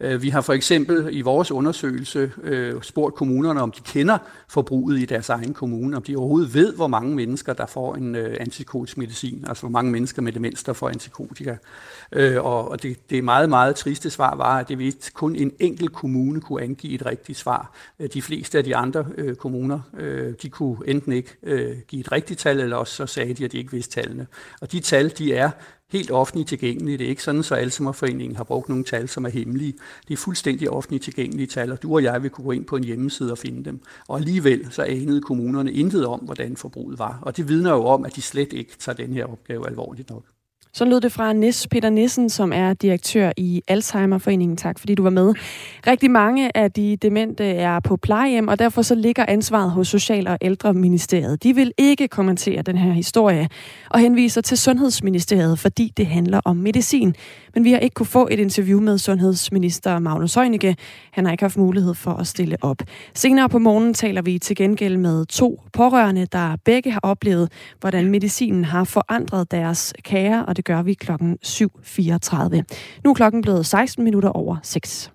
Øh, 0.00 0.22
vi 0.22 0.28
har 0.28 0.40
for 0.40 0.52
eksempel 0.52 1.08
i 1.10 1.20
vores 1.20 1.50
undersøgelse 1.50 2.32
øh, 2.42 2.82
spurgt 2.82 3.14
kommunerne, 3.14 3.62
om 3.62 3.72
de 3.72 3.80
kender 3.80 4.18
forbruget 4.48 5.00
i 5.00 5.04
deres 5.04 5.28
egen 5.28 5.54
kommune, 5.54 5.96
om 5.96 6.02
de 6.02 6.16
overhovedet 6.16 6.54
ved, 6.54 6.74
hvor 6.74 6.86
mange 6.86 7.14
mennesker, 7.14 7.52
der 7.52 7.66
får 7.66 7.94
en 7.94 8.14
øh, 8.14 8.36
antipsykotisk 8.40 8.98
medicin, 8.98 9.44
altså 9.48 9.62
hvor 9.62 9.70
mange 9.70 9.92
mennesker 9.92 10.22
med 10.22 10.32
demens, 10.32 10.64
der 10.64 10.72
får 10.72 10.90
Øh, 12.12 12.44
Og 12.44 12.82
det, 12.82 13.10
det 13.10 13.24
meget, 13.24 13.48
meget 13.48 13.76
triste 13.76 14.10
svar 14.10 14.36
var, 14.36 14.58
at 14.58 14.68
det 14.68 14.78
vidste 14.78 15.12
kun 15.12 15.36
en 15.36 15.52
enkelt 15.58 15.92
kommune 15.92 16.40
kunne 16.40 16.62
angive 16.62 16.92
et 16.92 17.06
rigtigt 17.06 17.38
svar. 17.38 17.72
Øh, 18.00 18.08
de 18.14 18.22
fleste 18.22 18.58
af 18.58 18.64
de 18.64 18.76
andre 18.76 19.04
øh, 19.18 19.36
kommuner, 19.36 19.80
øh, 19.98 20.34
de 20.42 20.48
kunne 20.48 20.76
enten 20.86 21.12
ikke 21.12 21.36
give 21.88 22.00
et 22.00 22.12
rigtigt 22.12 22.40
tal, 22.40 22.60
eller 22.60 22.76
også 22.76 22.94
så 22.94 23.06
sagde 23.06 23.34
de, 23.34 23.44
at 23.44 23.52
de 23.52 23.58
ikke 23.58 23.72
vidste 23.72 24.00
tallene. 24.00 24.26
Og 24.60 24.72
de 24.72 24.80
tal, 24.80 25.08
de 25.18 25.34
er 25.34 25.50
helt 25.92 26.10
offentligt 26.10 26.48
tilgængelige. 26.48 26.98
Det 26.98 27.04
er 27.04 27.08
ikke 27.08 27.22
sådan, 27.22 27.42
så 27.42 27.54
Alzheimerforeningen 27.54 28.36
har 28.36 28.44
brugt 28.44 28.68
nogle 28.68 28.84
tal, 28.84 29.08
som 29.08 29.24
er 29.24 29.28
hemmelige. 29.28 29.74
Det 30.08 30.14
er 30.14 30.18
fuldstændig 30.18 30.70
offentligt 30.70 31.04
tilgængelige 31.04 31.46
tal, 31.46 31.72
og 31.72 31.82
du 31.82 31.94
og 31.94 32.02
jeg 32.02 32.22
vil 32.22 32.30
kunne 32.30 32.44
gå 32.44 32.50
ind 32.50 32.64
på 32.64 32.76
en 32.76 32.84
hjemmeside 32.84 33.32
og 33.32 33.38
finde 33.38 33.64
dem. 33.64 33.80
Og 34.08 34.18
alligevel 34.18 34.72
så 34.72 34.82
anede 34.82 35.20
kommunerne 35.20 35.72
intet 35.72 36.06
om, 36.06 36.20
hvordan 36.20 36.56
forbruget 36.56 36.98
var. 36.98 37.18
Og 37.22 37.36
det 37.36 37.48
vidner 37.48 37.70
jo 37.70 37.84
om, 37.84 38.04
at 38.04 38.16
de 38.16 38.22
slet 38.22 38.52
ikke 38.52 38.76
tager 38.78 38.96
den 38.96 39.12
her 39.12 39.24
opgave 39.24 39.68
alvorligt 39.68 40.10
nok. 40.10 40.24
Så 40.76 40.84
lød 40.84 41.00
det 41.00 41.12
fra 41.12 41.32
Nis 41.32 41.66
Peter 41.70 41.90
Nissen, 41.90 42.30
som 42.30 42.52
er 42.52 42.74
direktør 42.74 43.32
i 43.36 43.62
Alzheimerforeningen. 43.68 44.56
Tak 44.56 44.78
fordi 44.78 44.94
du 44.94 45.02
var 45.02 45.10
med. 45.10 45.34
Rigtig 45.86 46.10
mange 46.10 46.56
af 46.56 46.72
de 46.72 46.96
demente 46.96 47.44
er 47.44 47.80
på 47.80 47.96
plejehjem, 47.96 48.48
og 48.48 48.58
derfor 48.58 48.82
så 48.82 48.94
ligger 48.94 49.24
ansvaret 49.28 49.70
hos 49.70 49.88
Social- 49.88 50.28
og 50.28 50.38
Ældreministeriet. 50.40 51.42
De 51.42 51.54
vil 51.54 51.72
ikke 51.78 52.08
kommentere 52.08 52.62
den 52.62 52.76
her 52.76 52.92
historie 52.92 53.48
og 53.90 54.00
henviser 54.00 54.40
til 54.40 54.58
Sundhedsministeriet, 54.58 55.58
fordi 55.58 55.92
det 55.96 56.06
handler 56.06 56.40
om 56.44 56.56
medicin. 56.56 57.14
Men 57.56 57.64
vi 57.64 57.72
har 57.72 57.78
ikke 57.78 57.94
kunne 57.94 58.06
få 58.06 58.28
et 58.30 58.38
interview 58.38 58.80
med 58.80 58.98
sundhedsminister 58.98 59.98
Magnus 59.98 60.34
Heunicke. 60.34 60.76
Han 61.10 61.24
har 61.24 61.32
ikke 61.32 61.44
haft 61.44 61.56
mulighed 61.56 61.94
for 61.94 62.10
at 62.10 62.26
stille 62.26 62.56
op. 62.60 62.82
Senere 63.14 63.48
på 63.48 63.58
morgenen 63.58 63.94
taler 63.94 64.22
vi 64.22 64.38
til 64.38 64.56
gengæld 64.56 64.96
med 64.96 65.26
to 65.26 65.62
pårørende, 65.72 66.26
der 66.26 66.56
begge 66.64 66.90
har 66.90 67.00
oplevet, 67.02 67.52
hvordan 67.80 68.10
medicinen 68.10 68.64
har 68.64 68.84
forandret 68.84 69.50
deres 69.50 69.94
kære, 70.02 70.44
og 70.46 70.56
det 70.56 70.64
gør 70.64 70.82
vi 70.82 70.94
klokken 70.94 71.38
7.34. 71.46 72.62
Nu 73.04 73.10
er 73.10 73.14
klokken 73.14 73.42
blevet 73.42 73.66
16 73.66 74.04
minutter 74.04 74.28
over 74.28 74.56
6. 74.62 75.12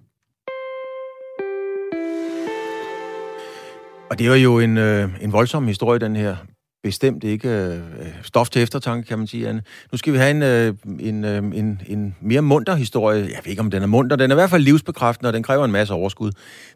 Og 4.09 4.19
det 4.19 4.27
er 4.27 4.35
jo 4.35 4.59
en, 4.59 4.77
øh, 4.77 5.09
en 5.21 5.31
voldsom 5.31 5.67
historie, 5.67 5.99
den 5.99 6.15
her 6.15 6.35
bestemt 6.83 7.23
ikke 7.23 7.49
øh, 7.49 7.79
stof 8.23 8.49
til 8.49 8.61
eftertanke, 8.61 9.07
kan 9.07 9.17
man 9.17 9.27
sige, 9.27 9.49
Anne. 9.49 9.63
Nu 9.91 9.97
skal 9.97 10.13
vi 10.13 10.17
have 10.17 10.31
en, 10.31 10.43
øh, 10.43 10.73
en, 10.99 11.25
øh, 11.25 11.37
en, 11.37 11.81
en 11.87 12.15
mere 12.21 12.41
munter 12.41 12.75
historie. 12.75 13.17
Jeg 13.17 13.39
ved 13.43 13.49
ikke, 13.49 13.59
om 13.59 13.71
den 13.71 13.83
er 13.83 13.87
munter. 13.87 14.15
Den 14.15 14.31
er 14.31 14.35
i 14.35 14.39
hvert 14.39 14.49
fald 14.49 14.63
livsbekræftende, 14.63 15.29
og 15.29 15.33
den 15.33 15.43
kræver 15.43 15.65
en 15.65 15.71
masse 15.71 15.93
overskud. 15.93 16.31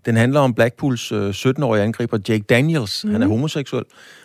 Den 0.06 0.16
handler 0.16 0.40
om 0.40 0.54
Blackpools 0.54 1.12
øh, 1.12 1.30
17-årige 1.30 1.84
angriber 1.84 2.18
Jake 2.30 2.44
Daniels. 2.44 3.06
Mm. 3.06 3.12
Han 3.12 3.22
er 3.22 3.26
mhm. 3.26 3.32
homoseksuel, 3.32 3.84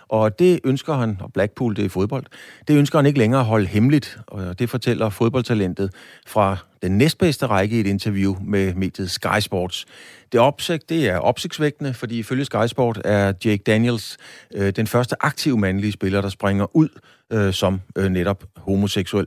og 0.09 0.39
det 0.39 0.61
ønsker 0.65 0.95
han, 0.95 1.19
og 1.21 1.33
Blackpool, 1.33 1.77
det 1.77 1.85
er 1.85 1.89
fodbold, 1.89 2.25
det 2.69 2.77
ønsker 2.77 2.99
han 2.99 3.07
ikke 3.07 3.19
længere 3.19 3.41
at 3.41 3.47
holde 3.47 3.67
hemmeligt, 3.67 4.19
og 4.27 4.59
det 4.59 4.71
fortæller 4.71 5.09
fodboldtalentet 5.09 5.91
fra 6.27 6.57
den 6.83 6.99
næstbedste 6.99 7.47
række 7.47 7.77
i 7.77 7.81
et 7.81 7.87
interview 7.87 8.37
med 8.45 8.75
mediet 8.75 9.11
Sky 9.11 9.41
Sports. 9.41 9.87
Det 10.33 10.41
opsigt, 10.41 10.89
det 10.89 11.09
er 11.09 11.19
opsigtsvækkende, 11.19 11.95
fordi 11.95 12.19
ifølge 12.19 12.45
Sky 12.45 12.67
Sport 12.67 13.01
er 13.05 13.33
Jake 13.45 13.63
Daniels 13.67 14.17
øh, 14.55 14.71
den 14.71 14.87
første 14.87 15.17
aktive 15.21 15.59
mandlige 15.59 15.93
spiller, 15.93 16.21
der 16.21 16.29
springer 16.29 16.77
ud 16.77 16.89
øh, 17.33 17.53
som 17.53 17.81
øh, 17.97 18.09
netop 18.09 18.45
homoseksuel. 18.57 19.27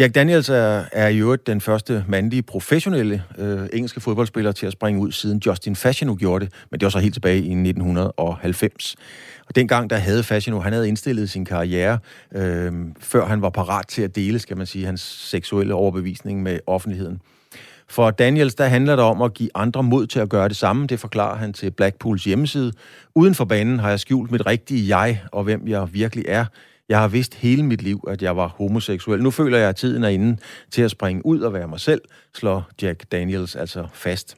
Jack 0.00 0.14
Daniels 0.14 0.48
er, 0.48 0.84
er 0.92 1.08
i 1.08 1.18
øvrigt 1.18 1.46
den 1.46 1.60
første 1.60 2.04
mandlige 2.08 2.42
professionelle 2.42 3.24
øh, 3.38 3.68
engelske 3.72 4.00
fodboldspiller 4.00 4.52
til 4.52 4.66
at 4.66 4.72
springe 4.72 5.00
ud, 5.00 5.12
siden 5.12 5.42
Justin 5.46 5.76
Fashanu 5.76 6.16
gjorde 6.16 6.44
det, 6.44 6.54
men 6.70 6.80
det 6.80 6.86
var 6.86 6.90
så 6.90 6.98
helt 6.98 7.14
tilbage 7.14 7.36
i 7.36 7.52
1990. 7.52 8.96
Og 9.46 9.56
dengang, 9.56 9.90
der 9.90 9.96
havde 9.96 10.22
Fashanu, 10.22 10.60
han 10.60 10.72
havde 10.72 10.88
indstillet 10.88 11.30
sin 11.30 11.44
karriere, 11.44 11.98
øh, 12.34 12.72
før 13.00 13.26
han 13.26 13.42
var 13.42 13.50
parat 13.50 13.88
til 13.88 14.02
at 14.02 14.16
dele, 14.16 14.38
skal 14.38 14.56
man 14.56 14.66
sige, 14.66 14.86
hans 14.86 15.00
seksuelle 15.00 15.74
overbevisning 15.74 16.42
med 16.42 16.58
offentligheden. 16.66 17.20
For 17.90 18.10
Daniels, 18.10 18.54
der 18.54 18.64
handler 18.64 18.96
det 18.96 19.04
om 19.04 19.22
at 19.22 19.34
give 19.34 19.50
andre 19.54 19.82
mod 19.82 20.06
til 20.06 20.20
at 20.20 20.28
gøre 20.28 20.48
det 20.48 20.56
samme. 20.56 20.86
Det 20.86 21.00
forklarer 21.00 21.36
han 21.36 21.52
til 21.52 21.70
Blackpools 21.70 22.24
hjemmeside. 22.24 22.72
Uden 23.14 23.34
for 23.34 23.44
banen 23.44 23.78
har 23.78 23.88
jeg 23.90 24.00
skjult 24.00 24.30
mit 24.30 24.46
rigtige 24.46 24.98
jeg 24.98 25.22
og 25.32 25.44
hvem 25.44 25.68
jeg 25.68 25.88
virkelig 25.92 26.24
er. 26.28 26.44
Jeg 26.88 27.00
har 27.00 27.08
vidst 27.08 27.34
hele 27.34 27.62
mit 27.62 27.82
liv, 27.82 28.04
at 28.08 28.22
jeg 28.22 28.36
var 28.36 28.48
homoseksuel. 28.48 29.22
Nu 29.22 29.30
føler 29.30 29.58
jeg, 29.58 29.68
at 29.68 29.76
tiden 29.76 30.04
er 30.04 30.08
inde 30.08 30.36
til 30.70 30.82
at 30.82 30.90
springe 30.90 31.26
ud 31.26 31.40
og 31.40 31.52
være 31.52 31.68
mig 31.68 31.80
selv, 31.80 32.00
slår 32.34 32.68
Jack 32.82 33.12
Daniels 33.12 33.56
altså 33.56 33.86
fast. 33.92 34.36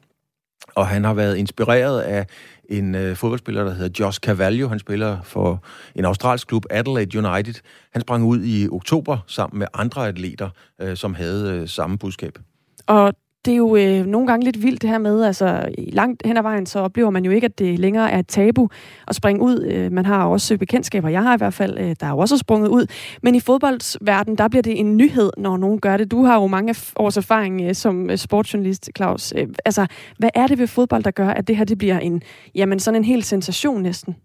Og 0.75 0.87
han 0.87 1.05
har 1.05 1.15
været 1.15 1.37
inspireret 1.37 2.01
af 2.01 2.27
en 2.69 2.95
øh, 2.95 3.17
fodboldspiller, 3.17 3.65
der 3.65 3.75
hedder 3.75 4.05
Josh 4.05 4.21
Cavallo. 4.21 4.69
Han 4.69 4.79
spiller 4.79 5.23
for 5.23 5.65
en 5.95 6.05
australsk 6.05 6.49
klub, 6.49 6.65
Adelaide 6.71 7.19
United. 7.19 7.55
Han 7.93 8.03
sprang 8.03 8.25
ud 8.25 8.45
i 8.45 8.69
oktober 8.69 9.19
sammen 9.27 9.59
med 9.59 9.67
andre 9.75 10.09
atleter, 10.09 10.51
øh, 10.81 10.97
som 10.97 11.15
havde 11.15 11.53
øh, 11.53 11.69
samme 11.69 11.99
budskab. 11.99 12.39
Og 12.87 13.15
det 13.45 13.53
er 13.53 13.57
jo 13.57 13.77
øh, 13.77 14.07
nogle 14.07 14.27
gange 14.27 14.45
lidt 14.45 14.63
vildt 14.63 14.83
det 14.83 14.91
her 14.91 14.99
med, 14.99 15.23
altså 15.25 15.69
langt 15.79 16.23
hen 16.27 16.37
ad 16.37 16.43
vejen, 16.43 16.67
så 16.67 16.79
oplever 16.79 17.11
man 17.11 17.25
jo 17.25 17.31
ikke, 17.31 17.45
at 17.45 17.59
det 17.59 17.79
længere 17.79 18.11
er 18.11 18.19
et 18.19 18.29
tabu 18.29 18.69
at 19.09 19.15
springe 19.15 19.43
ud. 19.43 19.65
Øh, 19.65 19.93
man 19.93 20.07
har 20.07 20.25
også 20.25 20.57
bekendtskaber, 20.57 21.09
jeg 21.09 21.23
har 21.23 21.35
i 21.35 21.39
hvert 21.39 21.55
fald, 21.55 21.79
øh, 21.79 21.97
der 22.01 22.07
er 22.07 22.13
også 22.13 22.39
sprunget 22.39 22.69
ud. 22.69 22.87
Men 23.23 23.35
i 23.35 23.41
fodboldsverdenen, 23.41 24.39
der 24.39 24.49
bliver 24.49 24.63
det 24.63 24.81
en 24.81 24.97
nyhed, 24.97 25.31
når 25.37 25.57
nogen 25.57 25.81
gør 25.81 25.97
det. 25.97 26.11
Du 26.11 26.25
har 26.25 26.41
jo 26.41 26.47
mange 26.47 26.75
års 26.97 27.17
erfaring 27.17 27.63
øh, 27.63 27.75
som 27.75 28.11
øh, 28.11 28.19
sportsjournalist, 28.19 28.91
Claus. 28.97 29.33
Øh, 29.37 29.49
altså, 29.65 29.87
hvad 30.19 30.31
er 30.35 30.47
det 30.47 30.59
ved 30.59 30.67
fodbold, 30.67 31.03
der 31.03 31.11
gør, 31.11 31.29
at 31.29 31.49
det 31.49 31.57
her 31.57 31.65
det 31.65 31.79
bliver 31.79 31.99
en, 31.99 32.23
jamen, 32.55 32.81
sådan 32.81 33.01
en 33.01 33.05
hel 33.05 33.23
sensation 33.23 33.83
næsten? 33.83 34.17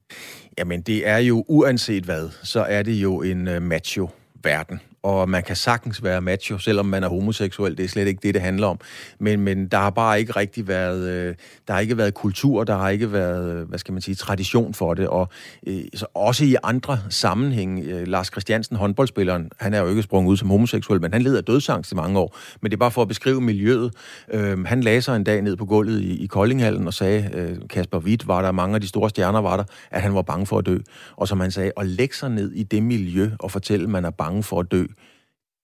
Jamen, 0.57 0.81
det 0.81 1.07
er 1.07 1.17
jo 1.17 1.45
uanset 1.47 2.03
hvad, 2.03 2.29
så 2.43 2.59
er 2.59 2.83
det 2.83 2.93
jo 2.93 3.21
en 3.21 3.47
øh, 3.47 3.61
macho 3.61 4.09
verden 4.43 4.79
og 5.05 5.29
man 5.29 5.43
kan 5.43 5.55
sagtens 5.55 6.03
være 6.03 6.21
macho, 6.21 6.57
selvom 6.57 6.85
man 6.85 7.03
er 7.03 7.09
homoseksuel. 7.09 7.77
Det 7.77 7.85
er 7.85 7.89
slet 7.89 8.07
ikke 8.07 8.19
det, 8.23 8.33
det 8.33 8.41
handler 8.41 8.67
om. 8.67 8.79
Men, 9.19 9.39
men 9.39 9.67
der 9.67 9.77
har 9.77 9.89
bare 9.89 10.19
ikke 10.19 10.31
rigtig 10.31 10.67
været, 10.67 11.09
øh, 11.09 11.35
der 11.67 11.73
har 11.73 11.79
ikke 11.79 11.97
været 11.97 12.13
kultur, 12.13 12.63
der 12.63 12.77
har 12.77 12.89
ikke 12.89 13.11
været, 13.11 13.53
øh, 13.53 13.69
hvad 13.69 13.79
skal 13.79 13.91
man 13.91 14.01
sige, 14.01 14.15
tradition 14.15 14.73
for 14.73 14.93
det. 14.93 15.07
Og 15.07 15.29
øh, 15.67 15.81
så 15.93 16.05
også 16.13 16.45
i 16.45 16.55
andre 16.63 16.99
sammenhæng, 17.09 17.79
øh, 17.79 18.07
Lars 18.07 18.27
Christiansen, 18.27 18.75
håndboldspilleren, 18.75 19.49
han 19.59 19.73
er 19.73 19.81
jo 19.81 19.89
ikke 19.89 20.01
sprunget 20.01 20.31
ud 20.31 20.37
som 20.37 20.49
homoseksuel, 20.49 21.01
men 21.01 21.13
han 21.13 21.21
led 21.21 21.37
af 21.37 21.43
dødsangst 21.43 21.91
i 21.91 21.95
mange 21.95 22.19
år. 22.19 22.37
Men 22.61 22.71
det 22.71 22.77
er 22.77 22.79
bare 22.79 22.91
for 22.91 23.01
at 23.01 23.07
beskrive 23.07 23.41
miljøet. 23.41 23.93
Øh, 24.33 24.65
han 24.65 24.81
lagde 24.81 25.01
sig 25.01 25.15
en 25.15 25.23
dag 25.23 25.41
ned 25.41 25.55
på 25.55 25.65
gulvet 25.65 26.01
i, 26.01 26.23
i 26.23 26.27
Koldinghallen 26.27 26.87
og 26.87 26.93
sagde, 26.93 27.29
øh, 27.33 27.57
Kasper 27.69 27.99
Witt 27.99 28.27
var 28.27 28.41
der, 28.41 28.51
mange 28.51 28.75
af 28.75 28.81
de 28.81 28.87
store 28.87 29.09
stjerner 29.09 29.41
var 29.41 29.57
der, 29.57 29.63
at 29.91 30.01
han 30.01 30.15
var 30.15 30.21
bange 30.21 30.45
for 30.45 30.57
at 30.57 30.65
dø. 30.65 30.77
Og 31.15 31.27
som 31.27 31.39
han 31.39 31.51
sagde, 31.51 31.71
at 31.77 31.87
lægge 31.87 32.15
sig 32.15 32.29
ned 32.29 32.51
i 32.51 32.63
det 32.63 32.83
miljø 32.83 33.31
og 33.39 33.51
fortælle, 33.51 33.83
at 33.83 33.89
man 33.89 34.05
er 34.05 34.09
bange 34.09 34.43
for 34.43 34.59
at 34.59 34.71
dø, 34.71 34.85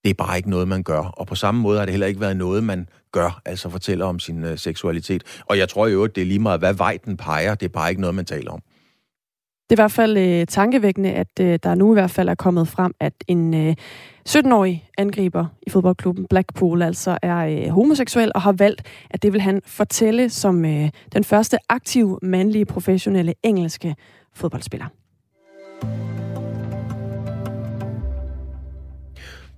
det 0.04 0.10
er 0.10 0.14
bare 0.14 0.36
ikke 0.36 0.50
noget, 0.50 0.68
man 0.68 0.82
gør. 0.82 0.98
Og 0.98 1.26
på 1.26 1.34
samme 1.34 1.60
måde 1.60 1.78
har 1.78 1.86
det 1.86 1.92
heller 1.92 2.06
ikke 2.06 2.20
været 2.20 2.36
noget, 2.36 2.64
man 2.64 2.88
gør, 3.12 3.40
altså 3.44 3.68
fortæller 3.68 4.06
om 4.06 4.18
sin 4.18 4.44
øh, 4.44 4.58
seksualitet. 4.58 5.22
Og 5.46 5.58
jeg 5.58 5.68
tror 5.68 5.86
jo, 5.86 6.04
at 6.04 6.14
det 6.14 6.22
er 6.22 6.26
lige 6.26 6.38
meget, 6.38 6.60
hvad 6.60 6.74
vej 6.74 6.98
den 7.04 7.16
peger. 7.16 7.54
Det 7.54 7.66
er 7.66 7.72
bare 7.72 7.90
ikke 7.90 8.00
noget, 8.00 8.14
man 8.14 8.24
taler 8.24 8.50
om. 8.50 8.62
Det 9.70 9.78
er 9.78 9.82
i 9.82 9.84
hvert 9.84 9.92
fald 9.92 10.16
øh, 10.16 10.46
tankevækkende, 10.46 11.12
at 11.12 11.40
øh, 11.40 11.58
der 11.62 11.74
nu 11.74 11.92
i 11.92 11.94
hvert 11.94 12.10
fald 12.10 12.28
er 12.28 12.34
kommet 12.34 12.68
frem, 12.68 12.94
at 13.00 13.12
en 13.28 13.54
øh, 13.54 13.74
17-årig 14.28 14.88
angriber 14.98 15.46
i 15.66 15.70
fodboldklubben 15.70 16.26
Blackpool 16.30 16.82
altså 16.82 17.18
er 17.22 17.36
øh, 17.36 17.68
homoseksuel 17.68 18.32
og 18.34 18.42
har 18.42 18.52
valgt, 18.52 18.82
at 19.10 19.22
det 19.22 19.32
vil 19.32 19.40
han 19.40 19.60
fortælle 19.66 20.30
som 20.30 20.64
øh, 20.64 20.90
den 21.12 21.24
første 21.24 21.58
aktive 21.68 22.18
mandlige 22.22 22.64
professionelle 22.64 23.34
engelske 23.42 23.96
fodboldspiller. 24.34 24.86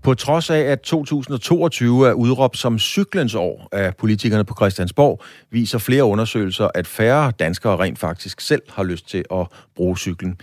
På 0.04 0.14
trods 0.14 0.50
af, 0.50 0.58
at 0.58 0.80
2022 0.80 2.08
er 2.08 2.12
udråbt 2.12 2.58
som 2.58 2.78
cyklens 2.78 3.34
år 3.34 3.68
af 3.73 3.96
politikerne 3.96 4.44
på 4.44 4.54
Christiansborg, 4.54 5.23
viser 5.50 5.78
flere 5.78 6.04
undersøgelser, 6.04 6.68
at 6.75 6.87
færre 6.87 7.32
danskere 7.38 7.76
rent 7.76 7.99
faktisk 7.99 8.40
selv 8.40 8.62
har 8.68 8.82
lyst 8.82 9.08
til 9.08 9.25
at 9.32 9.46
bruge 9.76 9.99
cyklen. 9.99 10.40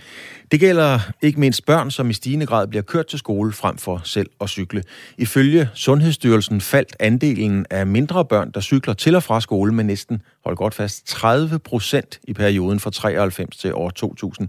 Det 0.52 0.60
gælder 0.60 1.00
ikke 1.22 1.40
mindst 1.40 1.66
børn, 1.66 1.90
som 1.90 2.10
i 2.10 2.12
stigende 2.12 2.46
grad 2.46 2.66
bliver 2.66 2.82
kørt 2.82 3.06
til 3.06 3.18
skole 3.18 3.52
frem 3.52 3.78
for 3.78 4.00
selv 4.04 4.30
at 4.40 4.48
cykle. 4.48 4.82
Ifølge 5.18 5.68
Sundhedsstyrelsen 5.74 6.60
faldt 6.60 6.96
andelen 7.00 7.66
af 7.70 7.86
mindre 7.86 8.24
børn, 8.24 8.50
der 8.50 8.60
cykler 8.60 8.94
til 8.94 9.14
og 9.14 9.22
fra 9.22 9.40
skole 9.40 9.74
med 9.74 9.84
næsten, 9.84 10.22
hold 10.44 10.56
godt 10.56 10.74
fast, 10.74 11.06
30 11.06 11.58
procent 11.58 12.20
i 12.24 12.32
perioden 12.32 12.80
fra 12.80 12.90
93 12.90 13.56
til 13.56 13.74
år 13.74 13.90
2000. 13.90 14.48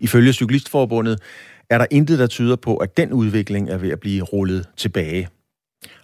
Ifølge 0.00 0.32
Cyklistforbundet 0.32 1.20
er 1.70 1.78
der 1.78 1.86
intet, 1.90 2.18
der 2.18 2.26
tyder 2.26 2.56
på, 2.56 2.76
at 2.76 2.96
den 2.96 3.12
udvikling 3.12 3.70
er 3.70 3.76
ved 3.76 3.90
at 3.90 4.00
blive 4.00 4.22
rullet 4.22 4.68
tilbage. 4.76 5.28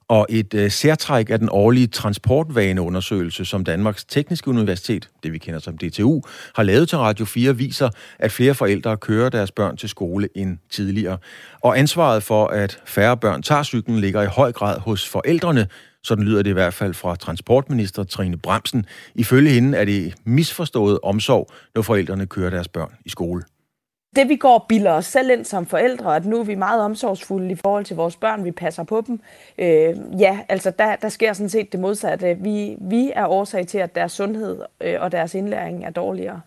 Og 0.09 0.27
et 0.29 0.55
øh, 0.55 0.71
særtræk 0.71 1.31
af 1.31 1.39
den 1.39 1.49
årlige 1.53 1.87
transportvaneundersøgelse, 1.87 3.45
som 3.45 3.65
Danmarks 3.65 4.05
Tekniske 4.05 4.49
Universitet, 4.51 5.09
det 5.23 5.33
vi 5.33 5.39
kender 5.39 5.61
som 5.61 5.79
DTU, 5.79 6.23
har 6.55 6.63
lavet 6.63 6.89
til 6.89 6.99
Radio 6.99 7.25
4, 7.25 7.57
viser, 7.57 7.89
at 8.19 8.33
flere 8.33 8.55
forældre 8.55 8.97
kører 8.97 9.29
deres 9.29 9.53
børn 9.53 9.77
til 9.77 9.89
skole 9.89 10.29
end 10.35 10.59
tidligere. 10.71 11.19
Og 11.61 11.79
ansvaret 11.79 12.23
for, 12.23 12.47
at 12.47 12.79
færre 12.85 13.17
børn 13.17 13.43
tager 13.43 13.63
cyklen, 13.63 13.99
ligger 13.99 14.23
i 14.23 14.27
høj 14.27 14.53
grad 14.53 14.79
hos 14.79 15.09
forældrene, 15.09 15.67
sådan 16.03 16.25
lyder 16.25 16.43
det 16.43 16.51
i 16.51 16.53
hvert 16.53 16.75
fald 16.75 16.95
fra 16.95 17.17
transportminister 17.17 18.05
Trine 18.05 18.37
Bremsen. 18.37 18.87
Ifølge 19.15 19.51
hende 19.51 19.79
er 19.79 19.85
det 19.85 20.15
misforstået 20.25 20.99
omsorg, 21.03 21.51
når 21.75 21.83
forældrene 21.83 22.27
kører 22.27 22.51
deres 22.51 22.69
børn 22.69 22.93
i 23.05 23.09
skole 23.09 23.43
det 24.17 24.29
vi 24.29 24.37
går 24.37 24.55
og 24.55 24.65
bilder 24.69 24.93
os 24.93 25.07
selv 25.07 25.31
ind 25.31 25.45
som 25.45 25.67
forældre, 25.67 26.17
at 26.17 26.27
nu 26.27 26.41
er 26.41 26.45
vi 26.45 26.55
meget 26.55 26.83
omsorgsfulde 26.83 27.51
i 27.51 27.55
forhold 27.55 27.85
til 27.85 27.97
vores 27.97 28.17
børn, 28.17 28.45
vi 28.45 28.51
passer 28.51 28.83
på 28.85 29.05
dem. 29.07 29.21
Øh, 29.59 29.95
ja, 30.21 30.39
altså 30.49 30.71
der, 30.79 30.97
der 30.97 31.09
sker 31.09 31.33
sådan 31.33 31.49
set 31.49 31.73
det 31.73 31.81
modsatte. 31.81 32.37
Vi, 32.41 32.77
vi 32.81 33.13
er 33.15 33.27
årsag 33.27 33.67
til, 33.67 33.79
at 33.79 33.95
deres 33.95 34.13
sundhed 34.13 34.59
øh, 34.81 34.95
og 35.01 35.13
deres 35.13 35.35
indlæring 35.35 35.85
er 35.85 35.91
dårligere. 35.91 36.41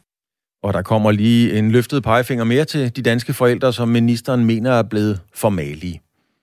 Og 0.63 0.73
der 0.73 0.81
kommer 0.81 1.11
lige 1.11 1.57
en 1.57 1.71
løftet 1.71 2.03
pegefinger 2.03 2.43
mere 2.43 2.65
til 2.65 2.95
de 2.95 3.01
danske 3.01 3.33
forældre, 3.33 3.73
som 3.73 3.87
ministeren 3.87 4.45
mener 4.45 4.71
er 4.71 4.83
blevet 4.83 5.21
formalige. 5.33 6.01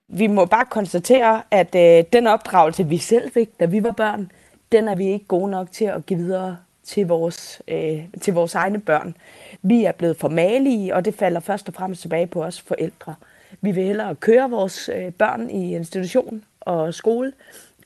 Vi 0.09 0.27
må 0.27 0.45
bare 0.45 0.65
konstatere, 0.71 1.43
at 1.51 1.75
øh, 1.75 2.05
den 2.13 2.27
opdragelse, 2.27 2.89
vi 2.89 2.99
selv 2.99 3.33
fik, 3.35 3.49
da 3.61 3.65
vi 3.65 3.83
var 3.83 3.93
børn, 3.93 4.31
den 4.73 4.89
er 4.89 4.95
vi 4.95 5.07
ikke 5.07 5.27
gode 5.27 5.51
nok 5.51 5.73
til 5.73 5.85
at 5.85 6.07
give 6.07 6.19
videre 6.19 6.57
til 6.87 7.07
vores, 7.07 7.63
øh, 7.69 8.05
til 8.21 8.35
vores 8.35 8.55
egne 8.55 8.81
børn. 8.81 9.17
Vi 9.63 9.85
er 9.85 9.93
blevet 9.93 10.17
formalige, 10.17 10.95
og 10.95 11.05
det 11.05 11.15
falder 11.15 11.41
først 11.41 11.69
og 11.69 11.75
fremmest 11.75 12.01
tilbage 12.01 12.27
på 12.27 12.45
os 12.45 12.61
forældre. 12.61 13.15
Vi 13.61 13.71
vil 13.71 13.85
hellere 13.85 14.15
køre 14.15 14.51
vores 14.51 14.91
øh, 14.95 15.13
børn 15.13 15.51
i 15.51 15.75
institution 15.75 16.45
og 16.61 16.95
skole, 16.95 17.33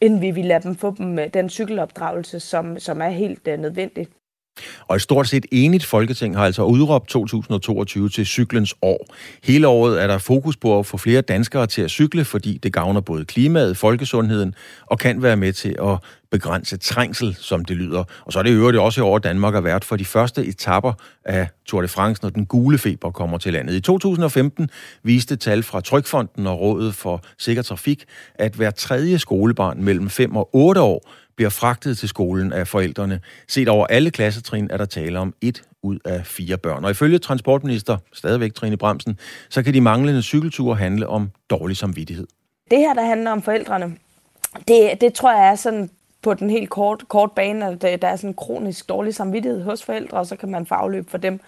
end 0.00 0.20
vi 0.20 0.30
vil 0.30 0.44
lade 0.44 0.62
dem 0.62 0.74
få 0.74 0.94
dem 0.98 1.18
øh, 1.18 1.34
den 1.34 1.50
cykelopdragelse, 1.50 2.40
som, 2.40 2.78
som 2.78 3.02
er 3.02 3.08
helt 3.08 3.48
øh, 3.48 3.58
nødvendig. 3.58 4.08
Og 4.88 4.96
et 4.96 5.02
stort 5.02 5.28
set 5.28 5.46
enigt 5.52 5.84
folketing 5.84 6.36
har 6.36 6.44
altså 6.44 6.62
udråbt 6.62 7.08
2022 7.08 8.08
til 8.08 8.26
cyklens 8.26 8.74
år. 8.82 9.06
Hele 9.44 9.68
året 9.68 10.02
er 10.02 10.06
der 10.06 10.18
fokus 10.18 10.56
på 10.56 10.78
at 10.78 10.86
få 10.86 10.96
flere 10.96 11.20
danskere 11.20 11.66
til 11.66 11.82
at 11.82 11.90
cykle, 11.90 12.24
fordi 12.24 12.58
det 12.62 12.72
gavner 12.72 13.00
både 13.00 13.24
klimaet, 13.24 13.76
folkesundheden 13.76 14.54
og 14.86 14.98
kan 14.98 15.22
være 15.22 15.36
med 15.36 15.52
til 15.52 15.76
at 15.82 15.98
begrænse 16.30 16.76
trængsel, 16.76 17.36
som 17.40 17.64
det 17.64 17.76
lyder. 17.76 18.04
Og 18.24 18.32
så 18.32 18.38
er 18.38 18.42
det 18.42 18.50
øvrigt 18.50 18.78
også 18.78 19.00
i 19.00 19.04
år, 19.04 19.18
Danmark 19.18 19.54
er 19.54 19.60
vært 19.60 19.84
for 19.84 19.96
de 19.96 20.04
første 20.04 20.46
etapper 20.46 20.92
af 21.24 21.48
Tour 21.66 21.82
de 21.82 21.88
France, 21.88 22.22
når 22.22 22.30
den 22.30 22.46
gule 22.46 22.78
feber 22.78 23.10
kommer 23.10 23.38
til 23.38 23.52
landet. 23.52 23.74
I 23.74 23.80
2015 23.80 24.70
viste 25.02 25.36
tal 25.36 25.62
fra 25.62 25.80
Trykfonden 25.80 26.46
og 26.46 26.60
Rådet 26.60 26.94
for 26.94 27.22
Sikker 27.38 27.62
Trafik, 27.62 28.04
at 28.34 28.52
hver 28.54 28.70
tredje 28.70 29.18
skolebarn 29.18 29.84
mellem 29.84 30.10
5 30.10 30.36
og 30.36 30.48
8 30.52 30.80
år 30.80 31.10
bliver 31.40 31.50
fragtet 31.50 31.98
til 31.98 32.08
skolen 32.08 32.52
af 32.52 32.68
forældrene. 32.68 33.20
Set 33.48 33.68
over 33.68 33.86
alle 33.86 34.10
klassetrin 34.10 34.70
er 34.70 34.76
der 34.76 34.84
tale 34.84 35.18
om 35.18 35.34
et 35.40 35.62
ud 35.82 35.98
af 36.04 36.26
fire 36.26 36.58
børn. 36.58 36.84
Og 36.84 36.90
ifølge 36.90 37.18
transportminister, 37.18 37.96
stadigvæk 38.12 38.54
Trine 38.54 38.76
Bremsen, 38.76 39.18
så 39.50 39.62
kan 39.62 39.74
de 39.74 39.80
manglende 39.80 40.22
cykelture 40.22 40.76
handle 40.76 41.06
om 41.06 41.30
dårlig 41.50 41.76
samvittighed. 41.76 42.26
Det 42.70 42.78
her, 42.78 42.94
der 42.94 43.04
handler 43.04 43.30
om 43.30 43.42
forældrene, 43.42 43.96
det, 44.68 45.00
det 45.00 45.14
tror 45.14 45.32
jeg 45.32 45.50
er 45.50 45.54
sådan 45.54 45.90
på 46.22 46.34
den 46.34 46.50
helt 46.50 46.70
kort, 46.70 47.08
kort 47.08 47.32
bane, 47.32 47.66
at 47.66 48.02
der 48.02 48.08
er 48.08 48.16
sådan 48.16 48.30
en 48.30 48.34
kronisk 48.34 48.88
dårlig 48.88 49.14
samvittighed 49.14 49.62
hos 49.62 49.84
forældre, 49.84 50.18
og 50.18 50.26
så 50.26 50.36
kan 50.36 50.48
man 50.50 50.66
få 50.66 50.74
afløb 50.74 51.10
for 51.10 51.18
dem 51.18 51.40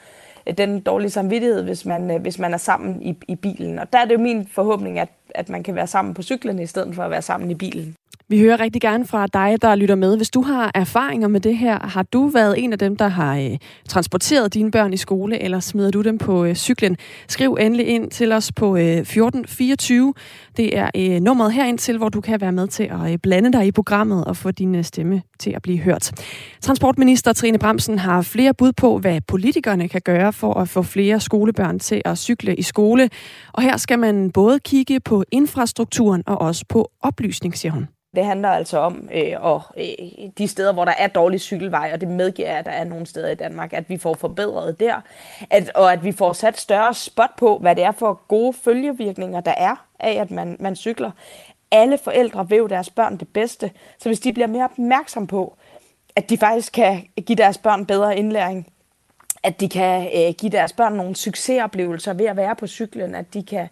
den 0.59 0.81
dårlige 0.81 1.11
samvittighed, 1.11 1.63
hvis 1.63 1.85
man, 1.85 2.11
øh, 2.11 2.21
hvis 2.21 2.39
man 2.39 2.55
er 2.55 2.59
sammen 2.59 3.03
i, 3.03 3.17
i 3.29 3.35
bilen. 3.35 3.79
Og 3.79 3.93
der 3.93 3.99
er 3.99 4.05
det 4.05 4.15
jo 4.15 4.19
min 4.19 4.49
forhåbning, 4.53 4.99
at, 4.99 5.09
at 5.35 5.49
man 5.49 5.63
kan 5.63 5.75
være 5.75 5.87
sammen 5.87 6.15
på 6.15 6.23
cyklen, 6.23 6.59
i 6.59 6.67
stedet 6.67 6.95
for 6.95 7.03
at 7.03 7.11
være 7.11 7.23
sammen 7.23 7.51
i 7.51 7.55
bilen. 7.55 7.97
Vi 8.33 8.39
hører 8.41 8.61
rigtig 8.61 8.83
gerne 8.83 9.07
fra 9.07 9.27
dig, 9.27 9.63
der 9.63 9.75
lytter 9.75 9.95
med. 9.95 10.17
Hvis 10.17 10.31
du 10.31 10.43
har 10.43 10.71
erfaringer 10.75 11.29
med 11.29 11.41
det 11.41 11.57
her, 11.57 11.79
har 11.87 12.03
du 12.03 12.27
været 12.27 12.65
en 12.65 12.73
af 12.73 12.79
dem, 12.79 12.97
der 12.97 13.09
har 13.09 13.37
øh, 13.37 13.59
transporteret 13.89 14.55
dine 14.55 14.71
børn 14.71 14.93
i 14.93 14.97
skole, 14.97 15.43
eller 15.43 15.61
smider 15.61 15.91
du 15.91 16.03
dem 16.03 16.19
på 16.19 16.45
øh, 16.45 16.55
cyklen? 16.55 16.97
Skriv 17.29 17.57
endelig 17.61 17.87
ind 17.87 18.11
til 18.11 18.33
os 18.33 18.53
på 18.53 18.77
øh, 18.77 18.83
1424. 18.83 20.15
Det 20.57 20.79
er 20.79 20.91
øh, 20.97 21.21
nummeret 21.21 21.53
herind 21.53 21.79
til, 21.79 21.99
hvor 21.99 22.09
du 22.09 22.21
kan 22.21 22.41
være 22.41 22.53
med 22.53 22.69
til 22.69 22.83
at 22.83 23.13
øh, 23.13 23.19
blande 23.23 23.53
dig 23.53 23.67
i 23.67 23.73
programmet 23.73 24.25
og 24.25 24.37
få 24.37 24.51
din 24.51 24.75
øh, 24.75 24.85
stemme 24.85 25.23
til 25.39 25.51
at 25.51 25.63
blive 25.63 25.79
hørt. 25.79 26.13
Transportminister 26.61 27.33
Trine 27.33 27.59
Bremsen 27.59 27.99
har 27.99 28.23
flere 28.23 28.55
bud 28.55 28.73
på, 28.73 28.99
hvad 28.99 29.21
politikerne 29.21 29.89
kan 29.89 30.01
gøre 30.05 30.33
for 30.33 30.55
at 30.55 30.69
få 30.69 30.83
flere 30.83 31.21
skolebørn 31.21 31.79
til 31.79 32.03
at 32.05 32.19
cykle 32.19 32.55
i 32.55 32.63
skole. 32.63 33.11
Og 33.53 33.63
her 33.63 33.77
skal 33.77 33.99
man 33.99 34.31
både 34.31 34.59
kigge 34.61 35.01
på 35.01 35.22
infrastrukturen 35.31 36.23
og 36.27 36.41
også 36.41 36.65
på 36.69 36.91
oplysning, 37.01 37.57
siger 37.57 37.73
hun. 37.73 37.89
Det 38.17 38.25
handler 38.25 38.49
altså 38.49 38.79
om 38.79 39.09
øh, 39.15 39.33
og, 39.41 39.63
øh, 39.77 40.29
de 40.39 40.49
steder, 40.49 40.73
hvor 40.73 40.85
der 40.85 40.93
er 40.99 41.07
dårlig 41.07 41.41
cykelvej, 41.41 41.91
og 41.95 42.01
det 42.01 42.09
medgiver, 42.09 42.49
at 42.49 42.65
der 42.65 42.71
er 42.71 42.85
nogle 42.85 43.07
steder 43.07 43.31
i 43.31 43.35
Danmark, 43.35 43.73
at 43.73 43.89
vi 43.89 43.99
får 43.99 44.15
forbedret 44.15 44.81
der, 44.81 45.01
at, 45.51 45.71
og 45.75 45.93
at 45.93 46.05
vi 46.05 46.13
får 46.13 46.33
sat 46.33 46.61
større 46.61 46.95
spot 46.95 47.31
på, 47.39 47.59
hvad 47.59 47.77
det 47.77 47.85
er 47.85 47.93
for 47.93 48.23
gode 48.29 48.53
følgevirkninger, 48.53 49.41
der 49.41 49.55
er 49.57 49.87
af, 50.01 50.13
at 50.13 50.31
man, 50.31 50.57
man 50.61 50.77
cykler. 50.77 51.11
Alle 51.71 51.99
forældre 51.99 52.49
vil 52.49 52.59
jo 52.59 52.67
deres 52.67 52.91
børn 52.91 53.17
det 53.17 53.29
bedste, 53.29 53.71
så 53.99 54.09
hvis 54.09 54.21
de 54.21 54.33
bliver 54.33 54.47
mere 54.47 54.65
opmærksom 54.65 55.27
på, 55.27 55.57
at 56.17 56.31
de 56.31 56.39
faktisk 56.39 56.73
kan 56.73 57.07
give 57.27 57.37
deres 57.37 57.59
børn 57.59 57.87
bedre 57.87 58.19
indlæring, 58.19 58.73
at 59.45 59.61
de 59.61 59.69
kan 59.69 60.03
øh, 60.03 60.35
give 60.39 60.53
deres 60.53 60.73
børn 60.73 60.93
nogle 60.93 61.17
succesoplevelser 61.17 62.13
ved 62.13 62.27
at 62.27 62.37
være 62.37 62.57
på 62.57 62.67
cyklen, 62.67 63.15
at 63.15 63.35
de 63.35 63.43
kan 63.43 63.69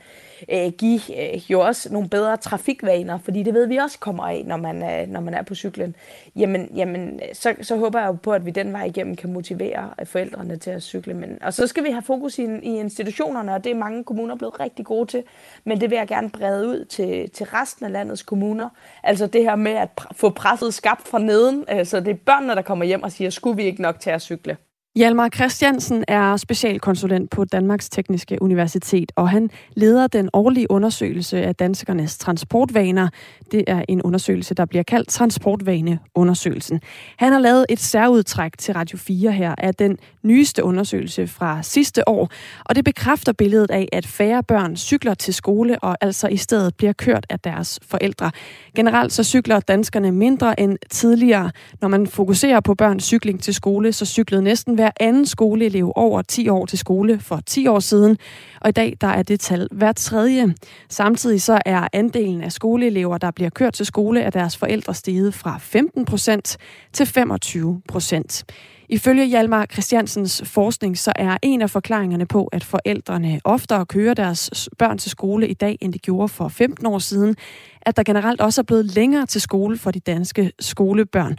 øh, 0.48 0.72
give 0.78 1.00
øh, 1.34 1.50
jo 1.50 1.60
også 1.60 1.92
nogle 1.92 2.08
bedre 2.08 2.36
trafikvaner, 2.36 3.18
fordi 3.18 3.42
det 3.42 3.54
ved 3.54 3.66
vi 3.66 3.76
også 3.76 3.98
kommer 3.98 4.24
af, 4.24 4.42
når 4.46 4.56
man, 4.56 4.82
øh, 4.82 5.08
når 5.08 5.20
man 5.20 5.34
er 5.34 5.42
på 5.42 5.54
cyklen. 5.54 5.96
Jamen, 6.36 6.70
jamen 6.76 7.20
så, 7.32 7.54
så 7.62 7.76
håber 7.76 8.00
jeg 8.00 8.08
jo 8.08 8.12
på, 8.12 8.32
at 8.32 8.46
vi 8.46 8.50
den 8.50 8.72
vej 8.72 8.84
igennem 8.84 9.16
kan 9.16 9.32
motivere 9.32 9.90
øh, 10.00 10.06
forældrene 10.06 10.56
til 10.56 10.70
at 10.70 10.82
cykle. 10.82 11.14
Men, 11.14 11.38
og 11.42 11.54
så 11.54 11.66
skal 11.66 11.84
vi 11.84 11.90
have 11.90 12.02
fokus 12.02 12.38
i, 12.38 12.42
i 12.42 12.78
institutionerne, 12.78 13.54
og 13.54 13.64
det 13.64 13.70
er 13.70 13.76
mange 13.76 14.04
kommuner 14.04 14.36
blevet 14.36 14.60
rigtig 14.60 14.84
gode 14.84 15.10
til, 15.10 15.22
men 15.64 15.80
det 15.80 15.90
vil 15.90 15.96
jeg 15.96 16.08
gerne 16.08 16.30
brede 16.30 16.68
ud 16.68 16.84
til, 16.84 17.30
til 17.30 17.46
resten 17.46 17.86
af 17.86 17.92
landets 17.92 18.22
kommuner. 18.22 18.68
Altså 19.02 19.26
det 19.26 19.42
her 19.42 19.56
med 19.56 19.72
at 19.72 19.88
få 20.12 20.30
presset 20.30 20.74
skabt 20.74 21.08
fra 21.08 21.18
neden, 21.18 21.64
øh, 21.72 21.86
så 21.86 22.00
det 22.00 22.10
er 22.10 22.14
børnene, 22.14 22.54
der 22.54 22.62
kommer 22.62 22.84
hjem 22.84 23.02
og 23.02 23.12
siger, 23.12 23.30
skulle 23.30 23.56
vi 23.56 23.62
ikke 23.62 23.82
nok 23.82 24.00
til 24.00 24.10
at 24.10 24.22
cykle? 24.22 24.56
Hjalmar 24.96 25.28
Christiansen 25.28 26.04
er 26.08 26.36
specialkonsulent 26.36 27.30
på 27.30 27.44
Danmarks 27.44 27.88
Tekniske 27.88 28.42
Universitet, 28.42 29.12
og 29.16 29.28
han 29.28 29.50
leder 29.76 30.06
den 30.06 30.30
årlige 30.32 30.70
undersøgelse 30.70 31.42
af 31.42 31.54
danskernes 31.54 32.18
transportvaner. 32.18 33.08
Det 33.52 33.64
er 33.66 33.84
en 33.88 34.02
undersøgelse, 34.02 34.54
der 34.54 34.64
bliver 34.64 34.82
kaldt 34.82 35.08
Transportvaneundersøgelsen. 35.08 36.80
Han 37.18 37.32
har 37.32 37.38
lavet 37.38 37.66
et 37.68 37.78
særudtræk 37.78 38.58
til 38.58 38.74
Radio 38.74 38.98
4 38.98 39.32
her 39.32 39.54
af 39.58 39.74
den 39.74 39.98
nyeste 40.22 40.64
undersøgelse 40.64 41.26
fra 41.26 41.62
sidste 41.62 42.08
år, 42.08 42.28
og 42.64 42.76
det 42.76 42.84
bekræfter 42.84 43.32
billedet 43.32 43.70
af, 43.70 43.88
at 43.92 44.06
færre 44.06 44.42
børn 44.42 44.76
cykler 44.76 45.14
til 45.14 45.34
skole 45.34 45.78
og 45.78 45.96
altså 46.00 46.28
i 46.28 46.36
stedet 46.36 46.74
bliver 46.76 46.92
kørt 46.92 47.26
af 47.28 47.40
deres 47.40 47.80
forældre. 47.82 48.30
Generelt 48.76 49.12
så 49.12 49.24
cykler 49.24 49.60
danskerne 49.60 50.12
mindre 50.12 50.60
end 50.60 50.78
tidligere. 50.90 51.50
Når 51.80 51.88
man 51.88 52.06
fokuserer 52.06 52.60
på 52.60 52.74
børns 52.74 53.04
cykling 53.04 53.42
til 53.42 53.54
skole, 53.54 53.92
så 53.92 54.06
cyklede 54.06 54.42
næsten 54.42 54.79
hver 54.80 54.90
anden 55.00 55.26
skoleelev 55.26 55.92
over 55.96 56.22
10 56.22 56.48
år 56.48 56.66
til 56.66 56.78
skole 56.78 57.20
for 57.20 57.40
10 57.46 57.66
år 57.66 57.78
siden, 57.78 58.18
og 58.60 58.68
i 58.68 58.72
dag 58.72 58.96
der 59.00 59.06
er 59.06 59.22
det 59.22 59.40
tal 59.40 59.68
hver 59.70 59.92
tredje. 59.92 60.54
Samtidig 60.88 61.42
så 61.42 61.60
er 61.66 61.88
andelen 61.92 62.42
af 62.42 62.52
skoleelever, 62.52 63.18
der 63.18 63.30
bliver 63.30 63.50
kørt 63.50 63.72
til 63.72 63.86
skole 63.86 64.24
af 64.24 64.32
deres 64.32 64.56
forældre 64.56 64.94
steget 64.94 65.34
fra 65.34 65.58
15 65.60 66.04
procent 66.04 66.56
til 66.92 67.06
25 67.06 67.82
procent. 67.88 68.44
Ifølge 68.88 69.24
Hjalmar 69.24 69.66
Christiansens 69.72 70.42
forskning, 70.44 70.98
så 70.98 71.12
er 71.16 71.36
en 71.42 71.62
af 71.62 71.70
forklaringerne 71.70 72.26
på, 72.26 72.44
at 72.44 72.64
forældrene 72.64 73.40
oftere 73.44 73.86
kører 73.86 74.14
deres 74.14 74.68
børn 74.78 74.98
til 74.98 75.10
skole 75.10 75.48
i 75.48 75.54
dag, 75.54 75.78
end 75.80 75.92
de 75.92 75.98
gjorde 75.98 76.28
for 76.28 76.48
15 76.48 76.86
år 76.86 76.98
siden, 76.98 77.36
at 77.82 77.96
der 77.96 78.02
generelt 78.02 78.40
også 78.40 78.60
er 78.60 78.64
blevet 78.64 78.94
længere 78.94 79.26
til 79.26 79.40
skole 79.40 79.78
for 79.78 79.90
de 79.90 80.00
danske 80.00 80.52
skolebørn. 80.60 81.38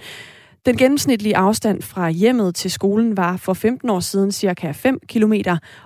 Den 0.66 0.78
gennemsnitlige 0.78 1.38
afstand 1.38 1.82
fra 1.82 2.10
hjemmet 2.10 2.56
til 2.56 2.72
skolen 2.72 3.18
var 3.18 3.42
for 3.46 3.54
15 3.54 3.90
år 3.90 4.00
siden 4.00 4.32
cirka 4.32 4.72
5 4.72 5.00
km, 5.10 5.34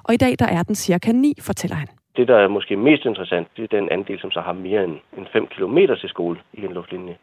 og 0.04 0.14
i 0.14 0.18
dag 0.18 0.34
der 0.40 0.48
er 0.58 0.64
den 0.64 0.76
cirka 0.76 1.12
9, 1.12 1.34
fortæller 1.42 1.76
han. 1.76 1.88
Det, 2.18 2.28
der 2.28 2.38
er 2.38 2.48
måske 2.48 2.76
mest 2.76 3.06
interessant, 3.06 3.48
det 3.58 3.64
er 3.64 3.78
den 3.80 3.90
andel, 3.92 4.20
som 4.20 4.32
så 4.32 4.42
har 4.42 4.54
mere 4.54 4.84
end 4.84 5.26
5 5.34 5.48
km 5.48 5.78
til 5.78 6.10
skole 6.10 6.40
i 6.54 6.66
en 6.66 6.74
luftlinje. 6.74 7.18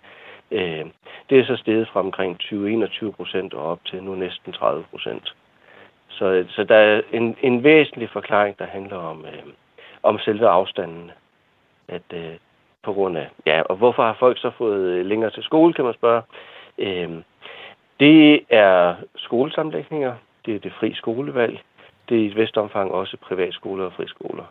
Øh, 0.51 0.85
det 1.31 1.39
er 1.41 1.45
så 1.45 1.57
steget 1.57 1.89
fra 1.93 2.01
omkring 2.01 2.37
20-21 2.43 3.11
procent 3.11 3.55
og 3.55 3.65
op 3.65 3.81
til 3.85 4.03
nu 4.03 4.15
næsten 4.15 4.53
30 4.53 4.85
procent. 4.91 5.35
Så, 6.09 6.45
så 6.49 6.65
der 6.65 6.77
er 6.77 7.01
en, 7.13 7.37
en 7.43 7.65
væsentlig 7.65 8.11
forklaring, 8.13 8.59
der 8.59 8.67
handler 8.67 8.97
om, 8.97 9.25
øh, 9.25 9.53
om 10.03 10.19
selve 10.19 10.49
afstanden. 10.49 11.11
At 11.89 12.03
øh, 12.15 12.35
på 12.83 12.93
grund 12.93 13.19
af, 13.19 13.29
ja, 13.47 13.63
og 13.63 13.77
hvorfor 13.77 14.03
har 14.03 14.17
folk 14.19 14.39
så 14.39 14.51
fået 14.59 14.85
øh, 14.85 15.07
længere 15.07 15.31
til 15.31 15.43
skole, 15.43 15.73
kan 15.73 15.85
man 15.85 15.95
spørge. 15.95 16.23
Øh, 16.79 17.11
det 18.01 18.41
er 18.51 18.95
skolesamlægninger, 19.17 20.15
det 20.47 20.55
er 20.55 20.59
det 20.59 20.73
fri 20.81 20.95
skolevalg, 20.95 21.61
det 22.09 22.17
er 22.17 22.23
i 22.23 22.27
et 22.27 22.37
vist 22.37 22.57
omfang 22.57 22.91
også 22.91 23.17
privatskoler 23.17 23.85
og 23.85 23.93
friskoler. 23.93 24.45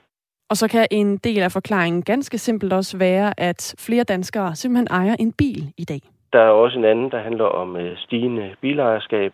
Og 0.50 0.58
så 0.58 0.68
kan 0.68 0.88
en 0.92 1.18
del 1.18 1.42
af 1.42 1.52
forklaringen 1.52 2.04
ganske 2.04 2.38
simpelt 2.38 2.74
også 2.74 2.98
være, 2.98 3.40
at 3.40 3.76
flere 3.80 4.04
danskere 4.04 4.56
simpelthen 4.56 4.88
ejer 4.92 5.16
en 5.20 5.34
bil 5.34 5.74
i 5.78 5.86
dag. 5.86 6.02
Der 6.34 6.40
er 6.40 6.50
også 6.50 6.80
en 6.80 6.86
anden, 6.86 7.12
der 7.12 7.22
handler 7.22 7.46
om 7.46 7.78
øh, 7.78 7.98
stigende 7.98 8.56
bilejerskab 8.62 9.34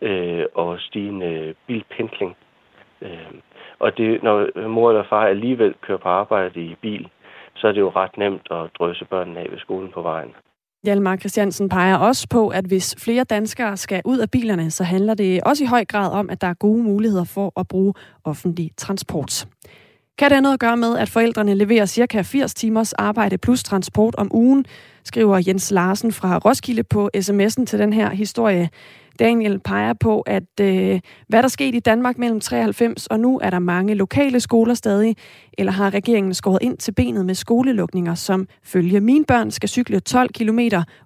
øh, 0.00 0.44
og 0.54 0.80
stigende 0.80 1.54
bilpendling. 1.66 2.36
Øh, 3.02 3.34
og 3.78 3.98
det, 3.98 4.22
når 4.22 4.68
mor 4.68 4.90
eller 4.90 5.04
far 5.08 5.26
alligevel 5.26 5.74
kører 5.80 5.98
på 5.98 6.08
arbejde 6.08 6.60
i 6.60 6.74
bil, 6.80 7.08
så 7.56 7.68
er 7.68 7.72
det 7.72 7.80
jo 7.80 7.92
ret 7.96 8.16
nemt 8.16 8.46
at 8.50 8.70
drøse 8.78 9.04
børnene 9.04 9.40
af 9.40 9.50
ved 9.50 9.58
skolen 9.58 9.90
på 9.92 10.02
vejen. 10.02 10.34
Hjalmar 10.84 11.16
Christiansen 11.16 11.68
peger 11.68 11.96
også 11.96 12.26
på, 12.30 12.48
at 12.48 12.64
hvis 12.64 12.94
flere 12.98 13.24
danskere 13.24 13.76
skal 13.76 14.02
ud 14.04 14.18
af 14.18 14.30
bilerne, 14.30 14.70
så 14.70 14.84
handler 14.84 15.14
det 15.14 15.40
også 15.40 15.64
i 15.64 15.66
høj 15.66 15.84
grad 15.84 16.10
om, 16.10 16.30
at 16.30 16.40
der 16.40 16.46
er 16.46 16.54
gode 16.54 16.82
muligheder 16.82 17.24
for 17.24 17.60
at 17.60 17.68
bruge 17.68 17.94
offentlig 18.24 18.70
transport. 18.76 19.48
Kan 20.18 20.30
det 20.30 20.32
have 20.32 20.42
noget 20.42 20.54
at 20.54 20.60
gøre 20.60 20.76
med, 20.76 20.98
at 20.98 21.08
forældrene 21.08 21.54
leverer 21.54 21.86
ca. 21.86 22.22
80 22.22 22.54
timers 22.54 22.92
arbejde 22.92 23.38
plus 23.38 23.62
transport 23.62 24.14
om 24.14 24.30
ugen, 24.34 24.64
skriver 25.04 25.42
Jens 25.46 25.70
Larsen 25.70 26.12
fra 26.12 26.38
Roskilde 26.38 26.82
på 26.82 27.10
sms'en 27.16 27.64
til 27.64 27.78
den 27.78 27.92
her 27.92 28.10
historie. 28.10 28.68
Daniel 29.18 29.58
peger 29.58 29.92
på, 29.92 30.20
at 30.20 30.60
øh, 30.60 31.00
hvad 31.28 31.42
der 31.42 31.48
skete 31.48 31.76
i 31.76 31.80
Danmark 31.80 32.18
mellem 32.18 32.40
93 32.40 33.06
og 33.06 33.20
nu, 33.20 33.38
er 33.42 33.50
der 33.50 33.58
mange 33.58 33.94
lokale 33.94 34.40
skoler 34.40 34.74
stadig, 34.74 35.16
eller 35.58 35.72
har 35.72 35.94
regeringen 35.94 36.34
skåret 36.34 36.58
ind 36.62 36.76
til 36.76 36.92
benet 36.92 37.26
med 37.26 37.34
skolelukninger, 37.34 38.14
som 38.14 38.48
følge 38.64 39.00
mine 39.00 39.24
børn 39.24 39.50
skal 39.50 39.68
cykle 39.68 40.00
12 40.00 40.28
km 40.32 40.58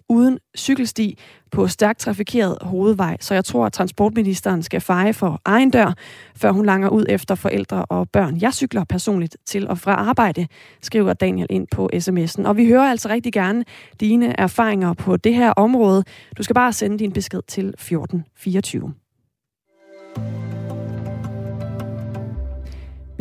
uden 0.09 0.39
cykelsti 0.57 1.19
på 1.51 1.67
stærkt 1.67 1.99
trafikeret 1.99 2.59
hovedvej. 2.61 3.17
Så 3.21 3.35
jeg 3.35 3.45
tror, 3.45 3.67
at 3.67 3.73
transportministeren 3.73 4.63
skal 4.63 4.81
feje 4.81 5.13
for 5.13 5.41
egen 5.45 5.71
dør, 5.71 5.95
før 6.37 6.51
hun 6.51 6.67
langer 6.67 6.89
ud 6.89 7.05
efter 7.09 7.35
forældre 7.35 7.85
og 7.85 8.09
børn. 8.09 8.39
Jeg 8.41 8.55
cykler 8.55 8.85
personligt 8.85 9.37
til 9.47 9.69
og 9.69 9.79
fra 9.79 9.93
arbejde, 9.93 10.47
skriver 10.83 11.13
Daniel 11.13 11.47
ind 11.51 11.67
på 11.71 11.91
sms'en. 11.95 12.49
Og 12.49 12.57
vi 12.57 12.67
hører 12.67 12.91
altså 12.91 13.09
rigtig 13.09 13.33
gerne 13.33 13.65
dine 14.01 14.41
erfaringer 14.41 14.93
på 14.93 15.17
det 15.17 15.35
her 15.35 15.51
område. 15.51 16.05
Du 16.39 16.43
skal 16.43 16.55
bare 16.55 16.73
sende 16.73 16.99
din 16.99 17.13
besked 17.13 17.43
til 17.49 17.75
1424. 18.05 18.95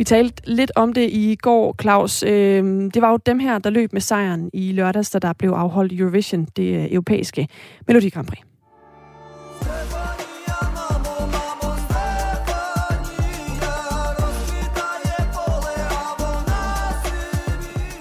Vi 0.00 0.04
talte 0.04 0.42
lidt 0.46 0.72
om 0.76 0.92
det 0.92 1.08
i 1.12 1.36
går, 1.42 1.74
Claus. 1.80 2.22
Øhm, 2.22 2.90
det 2.90 3.02
var 3.02 3.10
jo 3.10 3.16
dem 3.16 3.38
her, 3.38 3.58
der 3.58 3.70
løb 3.70 3.92
med 3.92 4.00
sejren 4.00 4.50
i 4.52 4.72
lørdags, 4.72 5.10
da 5.10 5.18
der 5.18 5.32
blev 5.32 5.50
afholdt 5.50 5.92
Eurovision, 5.92 6.44
det 6.56 6.74
øh, 6.74 6.92
europæiske 6.92 7.48
Melodi 7.86 8.08
Grand 8.08 8.26
Prix. 8.26 8.40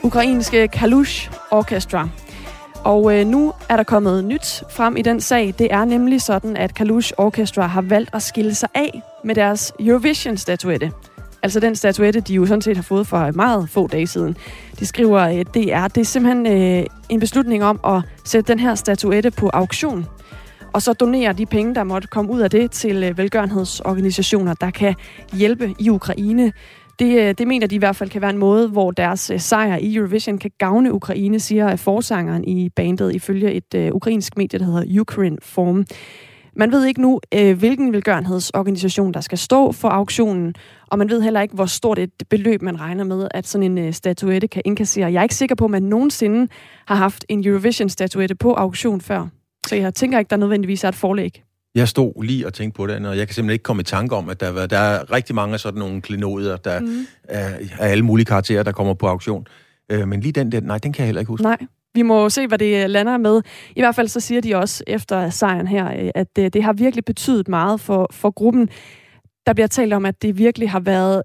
Ukrainske 0.04 0.68
Kalush 0.68 1.32
Orchestra. 1.52 2.10
Og 2.84 3.20
øh, 3.20 3.28
nu 3.28 3.54
er 3.70 3.76
der 3.76 3.84
kommet 3.84 4.24
nyt 4.26 4.64
frem 4.70 4.98
i 4.98 5.02
den 5.02 5.22
sag. 5.22 5.54
Det 5.60 5.74
er 5.74 5.86
nemlig 5.86 6.22
sådan, 6.22 6.58
at 6.58 6.76
Kalush 6.76 7.14
Orchestra 7.18 7.68
har 7.68 7.82
valgt 7.82 8.10
at 8.16 8.22
skille 8.22 8.56
sig 8.56 8.70
af 8.76 9.02
med 9.24 9.36
deres 9.36 9.74
Eurovision-statuette. 9.80 10.92
Altså 11.44 11.60
den 11.60 11.76
statuette, 11.76 12.20
de 12.20 12.34
jo 12.34 12.46
sådan 12.46 12.62
set 12.62 12.78
har 12.78 12.84
fået 12.84 13.08
for 13.08 13.32
meget 13.32 13.70
få 13.70 13.88
dage 13.88 14.08
siden. 14.08 14.38
De 14.80 14.86
skriver, 14.86 15.20
at 15.20 15.54
det 15.54 15.74
er, 15.74 15.88
det 15.88 16.02
er 16.02 16.06
simpelthen 16.06 16.48
øh, 16.48 16.86
en 17.10 17.20
beslutning 17.20 17.64
om 17.64 17.80
at 17.86 18.02
sætte 18.26 18.52
den 18.52 18.60
her 18.60 18.76
statuette 18.76 19.32
på 19.32 19.50
auktion. 19.54 20.06
Og 20.74 20.82
så 20.82 20.94
donere 20.94 21.34
de 21.34 21.46
penge, 21.46 21.76
der 21.76 21.84
måtte 21.84 22.08
komme 22.08 22.32
ud 22.32 22.40
af 22.40 22.50
det, 22.50 22.72
til 22.72 23.04
øh, 23.04 23.18
velgørenhedsorganisationer, 23.18 24.54
der 24.54 24.72
kan 24.72 24.96
hjælpe 25.34 25.76
i 25.80 25.90
Ukraine. 25.90 26.54
Det, 27.00 27.20
øh, 27.20 27.36
det 27.38 27.48
mener 27.48 27.68
de 27.68 27.76
i 27.76 27.78
hvert 27.78 27.96
fald 27.96 28.10
kan 28.10 28.22
være 28.22 28.30
en 28.30 28.38
måde, 28.38 28.68
hvor 28.68 28.92
deres 28.92 29.30
øh, 29.30 29.40
sejr 29.40 29.78
i 29.78 29.96
Eurovision 29.96 30.38
kan 30.38 30.52
gavne 30.58 30.94
Ukraine, 30.94 31.40
siger 31.40 31.72
øh, 31.72 31.78
forsangeren 31.78 32.44
i 32.44 32.70
bandet 32.70 33.16
ifølge 33.16 33.54
et 33.54 33.74
uh, 33.76 33.96
ukrainsk 33.96 34.38
medie, 34.38 34.60
der 34.60 34.66
hedder 34.66 35.02
Ukraine 35.02 35.38
Form. 35.42 35.86
Man 36.56 36.72
ved 36.72 36.86
ikke 36.86 37.02
nu, 37.02 37.20
hvilken 37.32 37.94
velgørenhedsorganisation, 37.94 39.14
der 39.14 39.22
skal 39.22 39.38
stå 39.38 39.72
for 39.72 39.90
auktionen, 39.90 40.56
og 40.88 40.98
man 40.98 41.10
ved 41.10 41.22
heller 41.22 41.42
ikke, 41.42 41.56
hvor 41.56 41.66
stort 41.66 42.00
et 42.00 42.12
beløb, 42.30 42.62
man 42.62 42.80
regner 42.80 43.04
med, 43.04 43.28
at 43.32 43.48
sådan 43.48 43.78
en 43.78 43.94
statuette 43.94 44.48
kan 44.48 44.62
indkassere. 44.66 45.12
Jeg 45.12 45.20
er 45.20 45.24
ikke 45.24 45.36
sikker 45.36 45.56
på, 45.56 45.66
at 45.66 45.72
man 45.72 45.84
nogensinde 45.84 46.48
har 46.88 46.96
haft 46.96 47.26
en 47.30 47.48
Eurovision-statuette 47.48 48.36
på 48.36 48.54
auktion 48.54 49.02
før. 49.02 49.28
Så 49.68 49.76
jeg 49.76 49.94
tænker 49.94 50.20
ikke, 50.20 50.30
der 50.30 50.38
nødvendigvis 50.38 50.84
er 50.84 50.90
et 50.90 50.96
forlæg. 50.96 51.44
Jeg 51.76 51.88
stod 51.88 52.24
lige 52.24 52.48
og 52.48 52.54
tænkte 52.54 52.78
på 52.78 52.88
det, 52.88 53.06
og 53.06 53.18
jeg 53.18 53.28
kan 53.28 53.36
simpelthen 53.36 53.54
ikke 53.54 53.64
komme 53.64 53.82
i 53.82 53.84
tanke 53.84 54.16
om, 54.16 54.30
at 54.30 54.40
der 54.40 54.62
er, 54.62 54.68
der 54.68 54.78
er 54.78 55.12
rigtig 55.12 55.36
mange 55.36 55.54
af 55.54 55.60
sådan 55.60 55.80
nogle 55.80 56.02
klenodier, 56.02 56.58
der 56.58 56.80
mm. 56.80 57.08
er, 57.24 57.50
er 57.80 57.88
alle 57.88 58.06
mulige 58.06 58.26
karakterer, 58.26 58.64
der 58.64 58.72
kommer 58.72 58.94
på 58.94 59.08
auktion. 59.08 59.48
Øh, 59.92 60.08
men 60.08 60.22
lige 60.22 60.32
den 60.32 60.52
der, 60.52 60.62
nej, 60.62 60.78
den 60.78 60.94
kan 60.94 61.02
jeg 61.02 61.08
heller 61.08 61.20
ikke 61.20 61.30
huske. 61.30 61.44
Nej, 61.44 61.58
vi 61.94 62.02
må 62.02 62.30
se, 62.30 62.48
hvad 62.48 62.58
det 62.58 62.90
lander 62.90 63.18
med. 63.18 63.42
I 63.76 63.82
hvert 63.82 63.96
fald 63.96 64.08
så 64.08 64.20
siger 64.20 64.42
de 64.42 64.56
også 64.56 64.84
efter 64.88 65.30
sejren 65.30 65.68
her, 65.68 66.12
at 66.16 66.36
det, 66.36 66.54
det 66.54 66.64
har 66.64 66.74
virkelig 66.74 67.06
betydet 67.06 67.48
meget 67.48 67.82
for, 67.82 68.10
for 68.12 68.32
gruppen. 68.32 68.70
Der 69.46 69.54
bliver 69.54 69.68
talt 69.68 69.94
om, 69.94 70.06
at 70.06 70.22
det 70.22 70.38
virkelig 70.38 70.70
har 70.70 70.80
været 70.80 71.24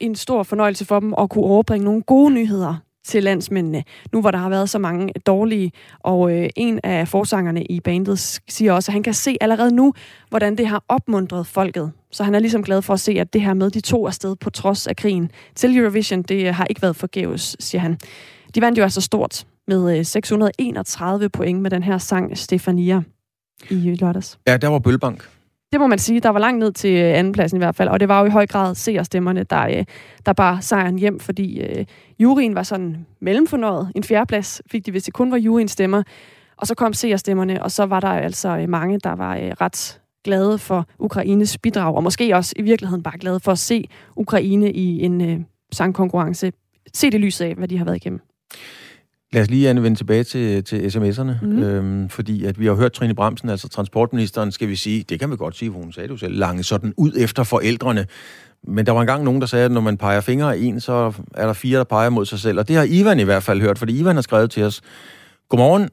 en 0.00 0.14
stor 0.14 0.42
fornøjelse 0.42 0.84
for 0.84 1.00
dem 1.00 1.14
at 1.18 1.30
kunne 1.30 1.44
overbringe 1.44 1.84
nogle 1.84 2.02
gode 2.02 2.34
nyheder 2.34 2.76
til 3.04 3.22
landsmændene, 3.22 3.84
nu 4.12 4.20
hvor 4.20 4.30
der 4.30 4.38
har 4.38 4.48
været 4.48 4.70
så 4.70 4.78
mange 4.78 5.12
dårlige. 5.26 5.72
Og 6.00 6.32
øh, 6.32 6.48
en 6.56 6.80
af 6.82 7.08
forsangerne 7.08 7.64
i 7.64 7.80
bandet 7.80 8.40
siger 8.48 8.72
også, 8.72 8.90
at 8.90 8.92
han 8.92 9.02
kan 9.02 9.14
se 9.14 9.36
allerede 9.40 9.74
nu, 9.74 9.94
hvordan 10.28 10.56
det 10.56 10.66
har 10.66 10.84
opmuntret 10.88 11.46
folket. 11.46 11.92
Så 12.10 12.24
han 12.24 12.34
er 12.34 12.38
ligesom 12.38 12.62
glad 12.62 12.82
for 12.82 12.94
at 12.94 13.00
se, 13.00 13.12
at 13.12 13.32
det 13.32 13.40
her 13.40 13.54
med 13.54 13.70
de 13.70 13.80
to 13.80 14.06
afsted 14.06 14.36
på 14.36 14.50
trods 14.50 14.86
af 14.86 14.96
krigen 14.96 15.30
til 15.54 15.76
Eurovision, 15.76 16.22
det 16.22 16.46
øh, 16.46 16.54
har 16.54 16.64
ikke 16.64 16.82
været 16.82 16.96
forgæves, 16.96 17.56
siger 17.60 17.82
han. 17.82 17.98
De 18.54 18.60
vandt 18.60 18.78
jo 18.78 18.82
altså 18.82 19.00
stort 19.00 19.46
med 19.68 19.98
øh, 19.98 20.04
631 20.04 21.28
point 21.28 21.60
med 21.60 21.70
den 21.70 21.82
her 21.82 21.98
sang 21.98 22.38
Stefania 22.38 23.02
i 23.70 23.88
øh, 23.88 23.96
lørdags. 24.00 24.38
Ja, 24.46 24.56
der 24.56 24.68
var 24.68 24.78
Bølbank. 24.78 25.28
Det 25.72 25.80
må 25.80 25.86
man 25.86 25.98
sige. 25.98 26.20
Der 26.20 26.28
var 26.28 26.38
langt 26.38 26.58
ned 26.58 26.72
til 26.72 26.90
øh, 26.90 27.18
andenpladsen 27.18 27.56
i 27.56 27.58
hvert 27.58 27.74
fald, 27.74 27.88
og 27.88 28.00
det 28.00 28.08
var 28.08 28.20
jo 28.20 28.26
i 28.26 28.30
høj 28.30 28.46
grad 28.46 28.74
seerstemmerne, 28.74 29.42
der, 29.42 29.66
øh, 29.66 29.84
der 30.26 30.32
bare 30.32 30.62
sejren 30.62 30.98
hjem, 30.98 31.20
fordi 31.20 31.60
øh, 31.60 31.84
juryen 32.18 32.54
var 32.54 32.62
sådan 32.62 33.06
mellemfornøjet. 33.20 33.92
En 33.94 34.04
fjerdeplads 34.04 34.62
fik 34.70 34.86
de, 34.86 34.90
hvis 34.90 35.02
det 35.02 35.14
kun 35.14 35.30
var 35.30 35.36
juryens 35.36 35.72
stemmer. 35.72 36.02
Og 36.56 36.66
så 36.66 36.74
kom 36.74 36.92
seerstemmerne, 36.92 37.62
og 37.62 37.70
så 37.70 37.86
var 37.86 38.00
der 38.00 38.08
altså 38.08 38.48
øh, 38.48 38.68
mange, 38.68 38.98
der 38.98 39.12
var 39.12 39.36
øh, 39.36 39.50
ret 39.60 40.00
glade 40.24 40.58
for 40.58 40.86
Ukraines 40.98 41.58
bidrag, 41.58 41.94
og 41.94 42.02
måske 42.02 42.36
også 42.36 42.52
i 42.56 42.62
virkeligheden 42.62 43.02
bare 43.02 43.18
glade 43.18 43.40
for 43.40 43.52
at 43.52 43.58
se 43.58 43.88
Ukraine 44.16 44.72
i 44.72 45.02
en 45.04 45.20
øh, 45.20 45.40
sangkonkurrence. 45.72 46.52
Se 46.94 47.10
det 47.10 47.20
lyset 47.20 47.44
af, 47.44 47.54
hvad 47.54 47.68
de 47.68 47.78
har 47.78 47.84
været 47.84 47.96
igennem. 47.96 48.20
Lad 49.32 49.42
os 49.42 49.50
lige 49.50 49.68
Anne, 49.68 49.82
vende 49.82 49.98
tilbage 49.98 50.24
til, 50.24 50.64
til 50.64 50.88
sms'erne, 50.88 51.44
mm. 51.44 51.62
øhm, 51.62 52.08
fordi 52.08 52.44
at 52.44 52.60
vi 52.60 52.66
har 52.66 52.74
hørt 52.74 52.92
Trine 52.92 53.14
Bremsen, 53.14 53.48
altså 53.48 53.68
transportministeren, 53.68 54.52
skal 54.52 54.68
vi 54.68 54.76
sige, 54.76 55.04
det 55.08 55.20
kan 55.20 55.30
vi 55.30 55.36
godt 55.36 55.56
sige, 55.56 55.70
hvor 55.70 55.80
hun 55.80 55.92
sagde 55.92 56.08
det 56.08 56.12
jo 56.12 56.18
selv, 56.18 56.38
lange 56.38 56.62
sådan 56.62 56.94
ud 56.96 57.12
efter 57.16 57.44
forældrene. 57.44 58.06
Men 58.66 58.86
der 58.86 58.92
var 58.92 59.00
engang 59.00 59.24
nogen, 59.24 59.40
der 59.40 59.46
sagde, 59.46 59.64
at 59.64 59.72
når 59.72 59.80
man 59.80 59.96
peger 59.96 60.20
fingre 60.20 60.54
af 60.54 60.58
en, 60.60 60.80
så 60.80 61.12
er 61.34 61.46
der 61.46 61.52
fire, 61.52 61.78
der 61.78 61.84
peger 61.84 62.10
mod 62.10 62.26
sig 62.26 62.38
selv. 62.38 62.58
Og 62.58 62.68
det 62.68 62.76
har 62.76 62.86
Ivan 62.88 63.20
i 63.20 63.22
hvert 63.22 63.42
fald 63.42 63.60
hørt, 63.60 63.78
fordi 63.78 63.98
Ivan 63.98 64.14
har 64.14 64.22
skrevet 64.22 64.50
til 64.50 64.62
os, 64.62 64.80
Godmorgen, 65.48 65.88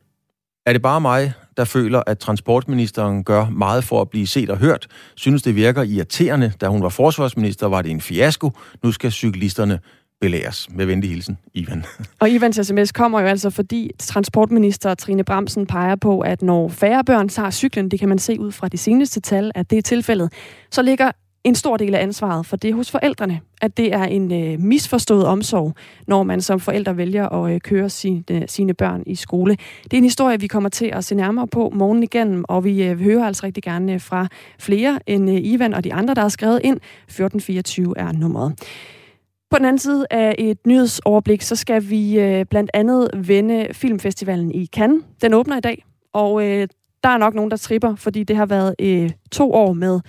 er 0.65 0.73
det 0.73 0.82
bare 0.82 1.02
mig, 1.02 1.34
der 1.58 1.63
føler, 1.65 2.02
at 2.08 2.19
transportministeren 2.19 3.23
gør 3.23 3.49
meget 3.49 3.84
for 3.84 4.02
at 4.02 4.10
blive 4.10 4.28
set 4.28 4.49
og 4.49 4.58
hørt? 4.58 4.88
Synes 5.15 5.41
det 5.41 5.56
virker 5.56 5.84
irriterende. 5.84 6.54
Da 6.62 6.67
hun 6.67 6.84
var 6.84 6.89
forsvarsminister, 6.89 7.67
var 7.67 7.82
det 7.82 7.91
en 7.91 8.02
fiasko. 8.02 8.52
Nu 8.84 8.91
skal 8.91 9.12
cyklisterne 9.12 9.80
belæres. 10.21 10.67
Med 10.69 10.86
venlig 10.86 11.10
hilsen, 11.10 11.38
Ivan. 11.53 11.86
Og 12.19 12.29
Ivans 12.29 12.60
sms 12.63 12.91
kommer 12.91 13.21
jo 13.21 13.27
altså, 13.27 13.49
fordi 13.49 13.91
transportminister 13.99 14.95
Trine 14.95 15.23
Bramsen 15.23 15.67
peger 15.67 15.95
på, 15.95 16.19
at 16.19 16.41
når 16.41 16.69
færre 16.69 17.03
børn 17.03 17.29
tager 17.29 17.51
cyklen, 17.51 17.91
det 17.91 17.99
kan 17.99 18.10
man 18.10 18.19
se 18.19 18.39
ud 18.39 18.51
fra 18.51 18.67
de 18.67 18.77
seneste 18.77 19.19
tal, 19.19 19.51
at 19.55 19.69
det 19.69 19.77
er 19.77 19.82
tilfældet, 19.82 20.34
så 20.71 20.82
ligger 20.82 21.12
en 21.43 21.55
stor 21.55 21.77
del 21.77 21.95
af 21.95 22.01
ansvaret 22.01 22.45
for 22.45 22.58
det 22.58 22.73
hos 22.73 22.91
forældrene. 22.91 23.39
At 23.62 23.77
det 23.77 23.93
er 23.93 24.03
en 24.03 24.32
øh, 24.32 24.60
misforstået 24.60 25.25
omsorg, 25.25 25.73
når 26.08 26.23
man 26.23 26.41
som 26.41 26.60
forældre 26.60 26.97
vælger 26.97 27.29
at 27.29 27.53
øh, 27.53 27.60
køre 27.60 27.89
sine, 27.89 28.23
øh, 28.32 28.41
sine 28.47 28.73
børn 28.73 29.03
i 29.05 29.15
skole. 29.15 29.58
Det 29.84 29.93
er 29.93 29.97
en 29.97 30.03
historie, 30.03 30.39
vi 30.39 30.47
kommer 30.47 30.69
til 30.69 30.86
at 30.86 31.05
se 31.05 31.15
nærmere 31.15 31.47
på 31.47 31.71
morgen 31.75 32.03
igennem, 32.03 32.45
og 32.47 32.63
vi 32.63 32.84
øh, 32.84 32.99
hører 32.99 33.25
altså 33.25 33.45
rigtig 33.45 33.63
gerne 33.63 33.99
fra 33.99 34.27
flere 34.60 34.99
end 35.08 35.29
øh, 35.29 35.38
Ivan 35.43 35.73
og 35.73 35.84
de 35.84 35.93
andre, 35.93 36.13
der 36.13 36.21
har 36.21 36.29
skrevet 36.29 36.62
ind. 36.63 36.75
1424 36.75 37.93
er 37.97 38.12
nummeret. 38.12 38.53
På 39.52 39.58
den 39.58 39.66
anden 39.66 39.80
side 39.80 40.06
af 40.10 40.36
et 40.38 40.68
nyhedsoverblik, 40.68 41.42
så 41.42 41.56
skal 41.56 41.90
vi 41.90 42.20
øh, 42.20 42.46
blandt 42.46 42.72
andet 42.74 43.10
vende 43.16 43.68
filmfestivalen 43.72 44.52
i 44.52 44.66
Cannes. 44.66 45.04
Den 45.22 45.34
åbner 45.34 45.58
i 45.58 45.62
dag, 45.62 45.86
og 46.14 46.48
øh, 46.48 46.68
der 47.04 47.10
er 47.10 47.18
nok 47.18 47.34
nogen, 47.34 47.52
der 47.52 47.58
tripper, 47.58 47.96
fordi 47.96 48.24
det 48.24 48.36
har 48.36 48.46
været 48.46 48.76
øh, 48.80 49.12
to 49.32 49.54
år 49.54 49.74
med 49.74 50.00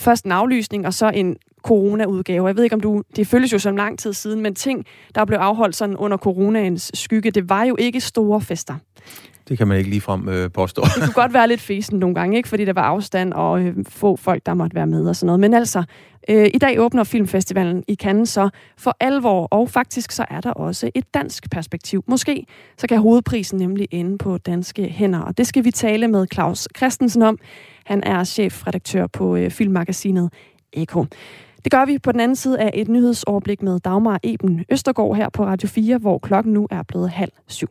først 0.00 0.24
en 0.24 0.32
aflysning, 0.32 0.86
og 0.86 0.94
så 0.94 1.10
en 1.14 1.36
corona-udgave. 1.62 2.46
Jeg 2.46 2.56
ved 2.56 2.64
ikke, 2.64 2.74
om 2.74 2.80
du... 2.80 3.02
Det 3.16 3.26
føles 3.26 3.52
jo 3.52 3.58
som 3.58 3.76
lang 3.76 3.98
tid 3.98 4.12
siden, 4.12 4.40
men 4.40 4.54
ting, 4.54 4.84
der 5.14 5.24
blev 5.24 5.38
afholdt 5.38 5.76
sådan 5.76 5.96
under 5.96 6.16
coronaens 6.16 6.90
skygge, 6.94 7.30
det 7.30 7.48
var 7.48 7.64
jo 7.64 7.76
ikke 7.78 8.00
store 8.00 8.40
fester. 8.40 8.74
Det 9.48 9.58
kan 9.58 9.68
man 9.68 9.78
ikke 9.78 9.90
ligefrem 9.90 10.28
øh, 10.28 10.50
påstå. 10.50 10.82
Det 10.82 11.02
kunne 11.04 11.22
godt 11.22 11.34
være 11.34 11.48
lidt 11.48 11.60
fesen 11.60 11.98
nogle 11.98 12.14
gange, 12.14 12.36
ikke? 12.36 12.48
fordi 12.48 12.64
der 12.64 12.72
var 12.72 12.82
afstand 12.82 13.32
og 13.32 13.60
øh, 13.60 13.74
få 13.88 14.16
folk, 14.16 14.46
der 14.46 14.54
måtte 14.54 14.74
være 14.74 14.86
med 14.86 15.08
og 15.08 15.16
sådan 15.16 15.26
noget. 15.26 15.40
Men 15.40 15.54
altså, 15.54 15.84
øh, 16.28 16.46
i 16.54 16.58
dag 16.58 16.80
åbner 16.80 17.04
Filmfestivalen 17.04 17.84
i 17.88 17.94
Cannes 17.94 18.28
så 18.28 18.48
for 18.78 18.96
alvor, 19.00 19.46
og 19.50 19.70
faktisk 19.70 20.12
så 20.12 20.24
er 20.30 20.40
der 20.40 20.50
også 20.50 20.90
et 20.94 21.14
dansk 21.14 21.50
perspektiv. 21.50 22.04
Måske 22.06 22.46
så 22.78 22.86
kan 22.86 22.98
hovedprisen 22.98 23.58
nemlig 23.58 23.88
ende 23.90 24.18
på 24.18 24.38
danske 24.38 24.88
hænder, 24.88 25.20
og 25.20 25.38
det 25.38 25.46
skal 25.46 25.64
vi 25.64 25.70
tale 25.70 26.08
med 26.08 26.26
Claus 26.32 26.68
Christensen 26.76 27.22
om. 27.22 27.38
Han 27.84 28.02
er 28.04 28.24
chefredaktør 28.24 29.06
på 29.06 29.36
øh, 29.36 29.50
filmmagasinet 29.50 30.32
Eko. 30.72 31.04
Det 31.64 31.72
gør 31.72 31.84
vi 31.84 31.98
på 31.98 32.12
den 32.12 32.20
anden 32.20 32.36
side 32.36 32.60
af 32.60 32.70
et 32.74 32.88
nyhedsoverblik 32.88 33.62
med 33.62 33.80
Dagmar 33.80 34.20
Eben 34.22 34.64
Østergaard 34.70 35.16
her 35.16 35.28
på 35.28 35.44
Radio 35.44 35.68
4, 35.68 35.98
hvor 35.98 36.18
klokken 36.18 36.52
nu 36.52 36.66
er 36.70 36.82
blevet 36.82 37.10
halv 37.10 37.32
syv. 37.46 37.68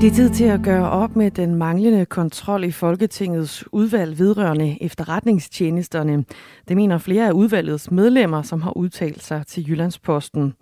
Det 0.00 0.08
er 0.08 0.14
tid 0.14 0.30
til 0.30 0.44
at 0.44 0.62
gøre 0.62 0.90
op 0.90 1.16
med 1.16 1.30
den 1.30 1.54
manglende 1.54 2.06
kontrol 2.06 2.64
i 2.64 2.70
Folketingets 2.70 3.64
udvalg 3.72 4.18
vedrørende 4.18 4.82
efterretningstjenesterne. 4.82 6.24
Det 6.68 6.76
mener 6.76 6.98
flere 6.98 7.28
af 7.28 7.32
udvalgets 7.32 7.90
medlemmer, 7.90 8.42
som 8.42 8.62
har 8.62 8.76
udtalt 8.76 9.22
sig 9.22 9.46
til 9.46 9.68
Jyllandsposten. 9.68 10.54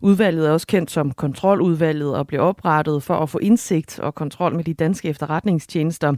Udvalget 0.00 0.48
er 0.48 0.50
også 0.50 0.66
kendt 0.66 0.90
som 0.90 1.12
kontroludvalget 1.12 2.16
og 2.16 2.26
blev 2.26 2.40
oprettet 2.40 3.02
for 3.02 3.14
at 3.14 3.30
få 3.30 3.38
indsigt 3.38 3.98
og 3.98 4.14
kontrol 4.14 4.56
med 4.56 4.64
de 4.64 4.74
danske 4.74 5.08
efterretningstjenester. 5.08 6.12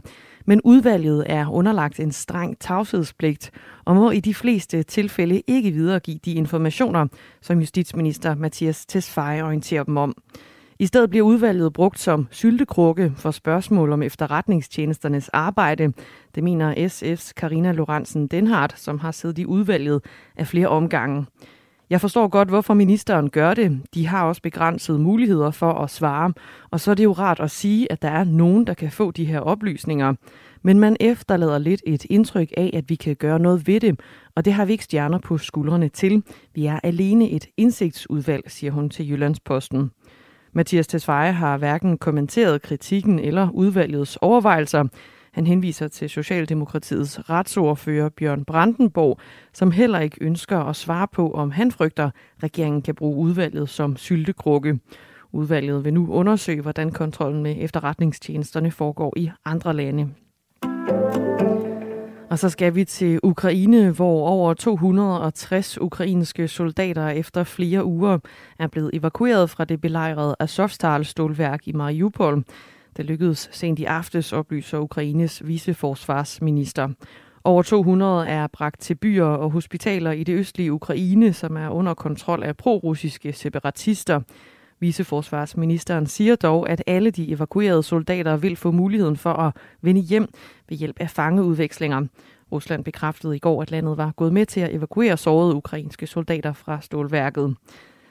Men 0.45 0.61
udvalget 0.63 1.23
er 1.25 1.49
underlagt 1.49 1.99
en 1.99 2.11
streng 2.11 2.59
tavshedspligt 2.59 3.51
og 3.85 3.95
må 3.95 4.11
i 4.11 4.19
de 4.19 4.33
fleste 4.33 4.83
tilfælde 4.83 5.41
ikke 5.47 5.71
videregive 5.71 6.19
de 6.25 6.33
informationer, 6.33 7.07
som 7.41 7.59
justitsminister 7.59 8.35
Mathias 8.35 8.85
Tesfaye 8.85 9.43
orienterer 9.43 9.83
dem 9.83 9.97
om. 9.97 10.15
I 10.79 10.85
stedet 10.85 11.09
bliver 11.09 11.25
udvalget 11.25 11.73
brugt 11.73 11.99
som 11.99 12.27
syltekrukke 12.31 13.13
for 13.15 13.31
spørgsmål 13.31 13.91
om 13.91 14.03
efterretningstjenesternes 14.03 15.29
arbejde. 15.29 15.93
Det 16.35 16.43
mener 16.43 16.73
SF's 16.73 17.31
Karina 17.35 17.71
Lorentzen 17.71 18.27
Denhardt, 18.27 18.79
som 18.79 18.99
har 18.99 19.11
siddet 19.11 19.37
i 19.37 19.45
udvalget 19.45 20.03
af 20.35 20.47
flere 20.47 20.67
omgange. 20.67 21.25
Jeg 21.89 22.01
forstår 22.01 22.27
godt, 22.27 22.49
hvorfor 22.49 22.73
ministeren 22.73 23.29
gør 23.29 23.53
det. 23.53 23.81
De 23.93 24.07
har 24.07 24.23
også 24.23 24.41
begrænsede 24.41 24.99
muligheder 24.99 25.51
for 25.51 25.73
at 25.73 25.89
svare. 25.89 26.33
Og 26.71 26.79
så 26.79 26.91
er 26.91 26.95
det 26.95 27.03
jo 27.03 27.11
rart 27.11 27.39
at 27.39 27.51
sige, 27.51 27.91
at 27.91 28.01
der 28.01 28.09
er 28.09 28.23
nogen, 28.23 28.67
der 28.67 28.73
kan 28.73 28.91
få 28.91 29.11
de 29.11 29.25
her 29.25 29.39
oplysninger. 29.39 30.13
Men 30.61 30.79
man 30.79 30.97
efterlader 30.99 31.57
lidt 31.57 31.81
et 31.87 32.05
indtryk 32.09 32.51
af, 32.57 32.71
at 32.73 32.89
vi 32.89 32.95
kan 32.95 33.15
gøre 33.15 33.39
noget 33.39 33.67
ved 33.67 33.79
det, 33.79 33.99
og 34.35 34.45
det 34.45 34.53
har 34.53 34.65
vi 34.65 34.71
ikke 34.71 34.83
stjerner 34.83 35.17
på 35.17 35.37
skuldrene 35.37 35.89
til. 35.89 36.23
Vi 36.55 36.65
er 36.65 36.79
alene 36.83 37.29
et 37.29 37.47
indsigtsudvalg, 37.57 38.43
siger 38.47 38.71
hun 38.71 38.89
til 38.89 39.09
Jyllandsposten. 39.09 39.91
Mathias 40.57 40.87
Tesfaye 40.87 41.31
har 41.31 41.57
hverken 41.57 41.97
kommenteret 41.97 42.61
kritikken 42.61 43.19
eller 43.19 43.49
udvalgets 43.49 44.17
overvejelser. 44.21 44.83
Han 45.31 45.47
henviser 45.47 45.87
til 45.87 46.09
Socialdemokratiets 46.09 47.29
retsordfører 47.29 48.09
Bjørn 48.09 48.45
Brandenborg, 48.45 49.19
som 49.53 49.71
heller 49.71 49.99
ikke 49.99 50.17
ønsker 50.21 50.59
at 50.59 50.75
svare 50.75 51.07
på, 51.07 51.31
om 51.31 51.51
han 51.51 51.71
frygter, 51.71 52.05
at 52.05 52.43
regeringen 52.43 52.81
kan 52.81 52.95
bruge 52.95 53.17
udvalget 53.17 53.69
som 53.69 53.97
syltekrukke. 53.97 54.79
Udvalget 55.31 55.85
vil 55.85 55.93
nu 55.93 56.07
undersøge, 56.11 56.61
hvordan 56.61 56.91
kontrollen 56.91 57.43
med 57.43 57.55
efterretningstjenesterne 57.59 58.71
foregår 58.71 59.13
i 59.15 59.31
andre 59.45 59.73
lande. 59.73 60.09
Og 62.29 62.39
så 62.39 62.49
skal 62.49 62.75
vi 62.75 62.85
til 62.85 63.19
Ukraine, 63.23 63.91
hvor 63.91 64.27
over 64.27 64.53
260 64.53 65.81
ukrainske 65.81 66.47
soldater 66.47 67.07
efter 67.07 67.43
flere 67.43 67.85
uger 67.85 68.17
er 68.59 68.67
blevet 68.67 68.89
evakueret 68.93 69.49
fra 69.49 69.65
det 69.65 69.81
belejrede 69.81 70.35
Azovstal-stålværk 70.39 71.67
i 71.67 71.71
Mariupol. 71.71 72.43
Det 72.97 73.05
lykkedes 73.05 73.49
sent 73.51 73.79
i 73.79 73.83
aftes, 73.83 74.33
oplyser 74.33 74.77
Ukraines 74.77 75.47
viceforsvarsminister. 75.47 76.89
Over 77.43 77.63
200 77.63 78.27
er 78.27 78.47
bragt 78.47 78.81
til 78.81 78.95
byer 78.95 79.25
og 79.25 79.51
hospitaler 79.51 80.11
i 80.11 80.23
det 80.23 80.33
østlige 80.33 80.73
Ukraine, 80.73 81.33
som 81.33 81.57
er 81.57 81.69
under 81.69 81.93
kontrol 81.93 82.43
af 82.43 82.57
pro-russiske 82.57 83.33
separatister. 83.33 84.21
Viceforsvarsministeren 84.79 86.07
siger 86.07 86.35
dog, 86.35 86.69
at 86.69 86.83
alle 86.87 87.11
de 87.11 87.31
evakuerede 87.31 87.83
soldater 87.83 88.37
vil 88.37 88.55
få 88.55 88.71
muligheden 88.71 89.17
for 89.17 89.33
at 89.33 89.53
vende 89.81 90.01
hjem 90.01 90.27
ved 90.69 90.77
hjælp 90.77 90.99
af 90.99 91.09
fangeudvekslinger. 91.09 92.05
Rusland 92.51 92.83
bekræftede 92.83 93.35
i 93.35 93.39
går, 93.39 93.61
at 93.61 93.71
landet 93.71 93.97
var 93.97 94.11
gået 94.15 94.33
med 94.33 94.45
til 94.45 94.59
at 94.59 94.75
evakuere 94.75 95.17
sårede 95.17 95.55
ukrainske 95.55 96.07
soldater 96.07 96.53
fra 96.53 96.81
stålværket. 96.81 97.55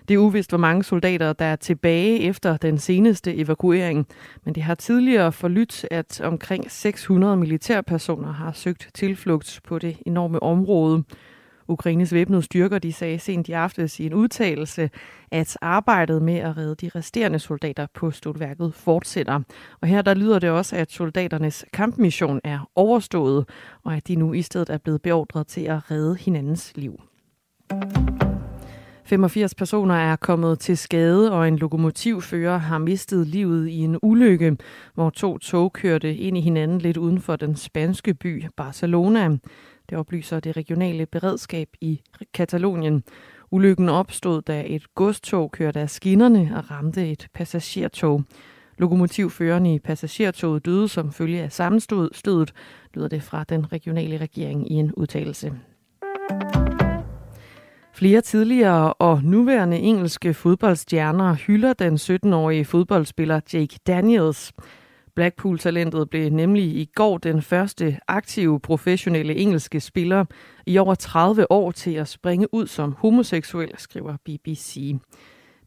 Det 0.09 0.15
er 0.15 0.19
uvist, 0.19 0.51
hvor 0.51 0.59
mange 0.59 0.85
soldater, 0.85 1.33
der 1.33 1.45
er 1.45 1.57
tilbage 1.57 2.21
efter 2.21 2.57
den 2.57 2.79
seneste 2.79 3.35
evakuering, 3.35 4.07
men 4.45 4.55
det 4.55 4.63
har 4.63 4.75
tidligere 4.75 5.33
forlydt, 5.33 5.87
at 5.91 6.21
omkring 6.21 6.71
600 6.71 7.37
militærpersoner 7.37 8.33
har 8.33 8.53
søgt 8.53 8.91
tilflugt 8.95 9.61
på 9.65 9.79
det 9.79 9.97
enorme 10.07 10.43
område. 10.43 11.05
Ukraines 11.69 12.13
væbnede 12.13 12.43
styrker 12.43 12.79
de 12.79 12.93
sagde 12.93 13.19
sent 13.19 13.49
i 13.49 13.53
aftes 13.53 14.01
i 14.01 14.07
en 14.07 14.15
udtalelse, 14.15 14.91
at 15.31 15.59
arbejdet 15.61 16.23
med 16.23 16.37
at 16.37 16.57
redde 16.57 16.75
de 16.75 16.91
resterende 16.95 17.39
soldater 17.39 17.87
på 17.95 18.11
stålværket 18.11 18.75
fortsætter. 18.75 19.41
Og 19.81 19.89
her 19.89 20.03
der 20.03 20.15
lyder 20.15 20.39
det 20.39 20.51
også, 20.51 20.77
at 20.77 20.93
soldaternes 20.93 21.65
kampmission 21.73 22.41
er 22.45 22.71
overstået, 22.75 23.49
og 23.85 23.95
at 23.95 24.09
de 24.09 24.17
nu 24.17 24.33
i 24.33 24.43
stedet 24.43 24.71
er 24.71 24.79
blevet 24.79 25.03
beordret 25.03 25.47
til 25.47 25.61
at 25.61 25.91
redde 25.91 26.17
hinandens 26.17 26.73
liv. 26.75 27.01
85 29.07 29.55
personer 29.55 29.95
er 29.95 30.17
kommet 30.17 30.59
til 30.59 30.79
skade, 30.79 31.33
og 31.33 31.49
en 31.49 31.57
lokomotivfører 31.57 32.59
har 32.59 32.79
mistet 32.79 33.27
livet 33.27 33.69
i 33.69 33.79
en 33.79 33.99
ulykke, 34.03 34.57
hvor 34.95 35.11
to 35.11 35.39
tog 35.39 35.73
kørte 35.73 36.17
ind 36.17 36.39
i 36.39 36.41
hinanden 36.41 36.79
lidt 36.79 36.97
uden 36.97 37.21
for 37.21 37.37
den 37.37 37.57
spanske 37.57 38.15
by 38.15 38.45
Barcelona. 38.57 39.37
Det 39.91 39.99
oplyser 39.99 40.41
det 40.41 40.57
regionale 40.57 41.07
beredskab 41.07 41.69
i 41.81 42.01
Katalonien. 42.35 43.03
Ulykken 43.51 43.89
opstod, 43.89 44.43
da 44.43 44.65
et 44.67 44.95
godstog 44.95 45.53
kørte 45.53 45.81
af 45.81 45.91
skinnerne 45.91 46.53
og 46.57 46.71
ramte 46.71 47.11
et 47.11 47.29
passagertog. 47.35 48.23
Lokomotivføreren 48.79 49.67
i 49.67 49.79
passagertoget 49.79 50.67
døde 50.67 50.89
som 50.89 51.13
følge 51.13 51.43
af 51.43 51.53
sammenstødet, 51.53 52.53
lyder 52.95 53.09
det 53.09 53.23
fra 53.23 53.45
den 53.45 53.73
regionale 53.73 54.17
regering 54.17 54.73
i 54.73 54.75
en 54.75 54.93
udtalelse. 54.93 55.53
Flere 57.95 58.21
tidligere 58.21 58.93
og 58.93 59.21
nuværende 59.25 59.79
engelske 59.79 60.35
fodboldstjerner 60.35 61.35
hylder 61.35 61.73
den 61.73 61.95
17-årige 61.95 62.65
fodboldspiller 62.65 63.41
Jake 63.53 63.79
Daniels. 63.87 64.53
Blackpool-talentet 65.17 66.11
blev 66.11 66.31
nemlig 66.31 66.65
i 66.65 66.91
går 66.95 67.19
den 67.19 67.43
første 67.43 67.99
aktive 68.09 68.61
professionelle 68.61 69.35
engelske 69.35 69.81
spiller 69.81 70.25
i 70.67 70.79
over 70.79 70.95
30 70.95 71.53
år 71.53 71.71
til 71.71 71.95
at 71.95 72.09
springe 72.09 72.55
ud 72.55 72.67
som 72.67 72.97
homoseksuel, 72.99 73.71
skriver 73.77 74.17
BBC. 74.25 74.97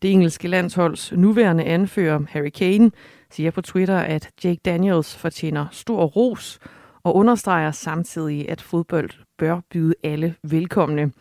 Det 0.01 0.11
engelske 0.11 0.47
landsholds 0.47 1.11
nuværende 1.11 1.63
anfører 1.63 2.19
Harry 2.29 2.49
Kane 2.49 2.91
siger 3.31 3.51
på 3.51 3.61
Twitter, 3.61 3.97
at 3.97 4.29
Jake 4.43 4.59
Daniels 4.65 5.17
fortjener 5.17 5.65
stor 5.71 6.05
ros 6.05 6.59
og 7.03 7.15
understreger 7.15 7.71
samtidig, 7.71 8.49
at 8.49 8.61
fodbold 8.61 9.09
bør 9.37 9.61
byde 9.71 9.93
alle 10.03 10.35
velkomne. 10.43 11.11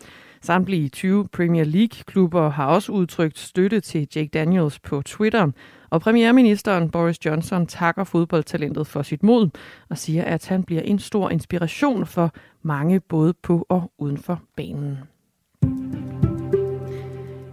Samtlige 0.43 0.89
20 0.89 1.29
Premier 1.29 1.65
League-klubber 1.65 2.49
har 2.51 2.67
også 2.67 2.93
udtrykt 2.93 3.39
støtte 3.39 3.81
til 3.81 4.09
Jake 4.17 4.31
Daniels 4.33 4.79
på 4.79 5.03
Twitter, 5.03 5.51
og 5.91 6.01
premierministeren 6.01 6.91
Boris 6.91 7.27
Johnson 7.27 7.67
takker 7.67 8.05
fodboldtalentet 8.05 8.87
for 8.87 9.03
sit 9.03 9.23
mod 9.23 9.51
og 9.89 9.99
siger, 9.99 10.25
at 10.25 10.49
han 10.49 10.65
bliver 10.65 10.83
en 10.83 10.99
stor 10.99 11.31
inspiration 11.31 12.07
for 12.07 12.33
mange 12.63 13.01
både 13.01 13.35
på 13.43 13.67
og 13.69 13.93
uden 13.99 14.19
for 14.19 14.41
banen. 14.57 14.99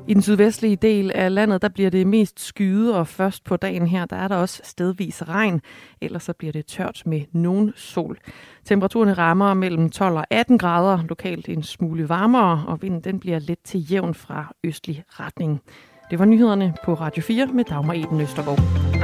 I 0.07 0.13
den 0.13 0.21
sydvestlige 0.21 0.75
del 0.75 1.11
af 1.15 1.33
landet, 1.33 1.61
der 1.61 1.69
bliver 1.69 1.89
det 1.89 2.07
mest 2.07 2.39
skyde, 2.39 2.99
og 2.99 3.07
først 3.07 3.43
på 3.43 3.57
dagen 3.57 3.87
her, 3.87 4.05
der 4.05 4.15
er 4.15 4.27
der 4.27 4.35
også 4.35 4.61
stedvis 4.63 5.27
regn. 5.27 5.61
Ellers 6.01 6.23
så 6.23 6.33
bliver 6.33 6.51
det 6.51 6.65
tørt 6.65 7.03
med 7.05 7.21
nogen 7.31 7.73
sol. 7.75 8.17
Temperaturerne 8.65 9.13
rammer 9.13 9.53
mellem 9.53 9.89
12 9.89 10.15
og 10.15 10.25
18 10.29 10.57
grader, 10.57 10.99
lokalt 11.09 11.49
en 11.49 11.63
smule 11.63 12.09
varmere, 12.09 12.63
og 12.67 12.81
vinden 12.81 13.01
den 13.01 13.19
bliver 13.19 13.39
let 13.39 13.59
til 13.63 13.91
jævn 13.91 14.13
fra 14.13 14.53
østlig 14.63 15.03
retning. 15.09 15.61
Det 16.11 16.19
var 16.19 16.25
nyhederne 16.25 16.73
på 16.83 16.93
Radio 16.93 17.23
4 17.23 17.45
med 17.45 17.63
Dagmar 17.63 17.93
Eden 17.93 18.21
Østergaard. 18.21 18.94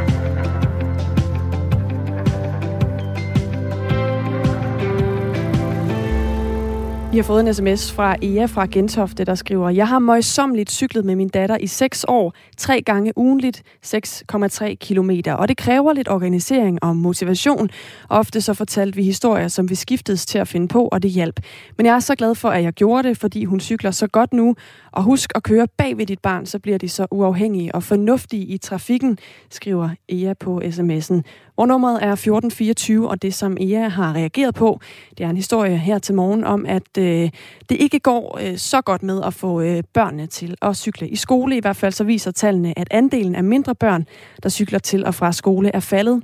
Vi 7.12 7.18
har 7.18 7.24
fået 7.24 7.48
en 7.48 7.54
sms 7.54 7.92
fra 7.92 8.16
Ea 8.22 8.46
fra 8.46 8.66
Gentofte, 8.66 9.26
der 9.26 9.36
skriver, 9.36 9.70
Jeg 9.70 9.88
har 9.88 10.00
møjsommeligt 10.00 10.72
cyklet 10.72 11.06
med 11.06 11.16
min 11.16 11.30
datter 11.30 11.58
i 11.58 11.68
6 11.68 12.06
år, 12.08 12.34
tre 12.58 12.82
gange 12.82 13.18
ugenligt, 13.18 13.64
6,3 13.86 14.76
kilometer. 14.76 15.34
Og 15.34 15.48
det 15.48 15.58
kræver 15.58 15.94
lidt 15.94 16.10
organisering 16.10 16.84
og 16.84 16.96
motivation. 16.96 17.70
Ofte 18.10 18.42
så 18.42 18.54
fortalte 18.54 18.96
vi 18.96 19.04
historier, 19.04 19.48
som 19.48 19.70
vi 19.70 19.76
skiftedes 19.76 20.26
til 20.26 20.38
at 20.38 20.48
finde 20.48 20.68
på, 20.68 20.88
og 20.92 21.04
det 21.04 21.12
hjalp. 21.12 21.40
Men 21.78 21.86
jeg 21.86 21.96
er 21.96 22.00
så 22.00 22.16
glad 22.16 22.36
for, 22.36 22.50
at 22.50 22.64
jeg 22.64 22.74
gjorde 22.74 23.08
det, 23.08 23.18
fordi 23.18 23.46
hun 23.46 23.60
cykler 23.60 23.92
så 23.92 24.08
godt 24.08 24.34
nu, 24.34 24.56
og 24.92 25.04
husk 25.04 25.32
at 25.36 25.44
køre 25.44 25.68
bag 25.78 25.98
ved 25.98 26.06
dit 26.06 26.20
barn, 26.20 26.46
så 26.46 26.60
bliver 26.60 26.78
de 26.78 26.90
så 26.90 27.08
uafhængige 27.12 27.76
og 27.76 27.84
fornuftige 27.84 28.46
i 28.46 28.58
trafikken, 28.58 29.18
skriver 29.50 29.90
Ea 30.10 30.34
på 30.34 30.62
sms'en. 30.64 31.22
Hvor 31.56 31.66
nummeret 31.66 32.04
er 32.04 32.12
1424, 32.12 33.10
og 33.10 33.22
det 33.22 33.34
som 33.34 33.58
Ea 33.60 33.88
har 33.88 34.14
reageret 34.14 34.56
på, 34.56 34.80
det 35.18 35.26
er 35.26 35.30
en 35.30 35.36
historie 35.36 35.78
her 35.78 36.00
til 36.00 36.16
morgen 36.16 36.44
om, 36.44 36.66
at 36.66 36.98
øh, 36.98 37.30
det 37.70 37.78
ikke 37.80 38.00
går 38.00 38.40
øh, 38.42 38.58
så 38.58 38.82
godt 38.82 39.04
med 39.04 39.22
at 39.26 39.34
få 39.34 39.62
øh, 39.62 39.84
børnene 39.94 40.28
til 40.28 40.56
at 40.62 40.78
cykle 40.78 41.10
i 41.10 41.16
skole. 41.16 41.58
I 41.58 41.60
hvert 41.60 41.76
fald 41.76 41.94
så 41.94 42.04
viser 42.04 42.32
tallene, 42.32 42.80
at 42.80 42.88
andelen 42.92 43.36
af 43.36 43.44
mindre 43.44 43.76
børn, 43.76 44.06
der 44.44 44.50
cykler 44.50 44.80
til 44.80 45.06
og 45.06 45.16
fra 45.16 45.32
skole, 45.32 45.72
er 45.76 45.80
faldet 45.80 46.24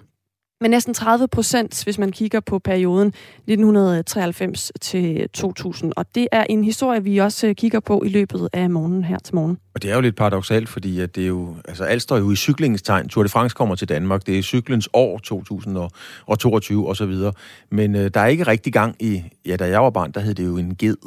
med 0.61 0.69
næsten 0.69 0.93
30 0.93 1.27
procent, 1.27 1.83
hvis 1.83 1.97
man 1.97 2.11
kigger 2.11 2.39
på 2.39 2.59
perioden 2.59 3.07
1993 3.07 4.71
til 4.81 5.29
2000. 5.29 5.93
Og 5.95 6.05
det 6.15 6.27
er 6.31 6.43
en 6.49 6.63
historie, 6.63 7.03
vi 7.03 7.17
også 7.17 7.53
kigger 7.57 7.79
på 7.79 8.03
i 8.05 8.09
løbet 8.09 8.49
af 8.53 8.69
morgenen 8.69 9.03
her 9.03 9.17
til 9.19 9.35
morgen. 9.35 9.57
Og 9.75 9.81
det 9.81 9.91
er 9.91 9.95
jo 9.95 10.01
lidt 10.01 10.15
paradoxalt, 10.15 10.69
fordi 10.69 10.99
at 10.99 11.15
det 11.15 11.23
er 11.23 11.27
jo, 11.27 11.55
altså 11.67 11.83
alt 11.83 12.01
står 12.01 12.17
jo 12.17 12.31
i 12.31 12.35
cyklingens 12.35 12.81
tegn. 12.81 13.09
Tour 13.09 13.23
de 13.23 13.29
France 13.29 13.55
kommer 13.55 13.75
til 13.75 13.89
Danmark. 13.89 14.25
Det 14.25 14.37
er 14.37 14.41
cyklens 14.41 14.89
år 14.93 15.17
2022 15.17 16.87
og 16.87 16.95
så 16.95 17.05
videre. 17.05 17.33
Men 17.71 17.95
øh, 17.95 18.11
der 18.13 18.19
er 18.19 18.27
ikke 18.27 18.43
rigtig 18.43 18.73
gang 18.73 18.95
i, 18.99 19.23
ja, 19.45 19.55
da 19.55 19.69
jeg 19.69 19.83
var 19.83 19.89
barn, 19.89 20.11
der 20.11 20.19
hed 20.19 20.33
det 20.33 20.45
jo 20.45 20.57
en 20.57 20.75
ged. 20.75 20.97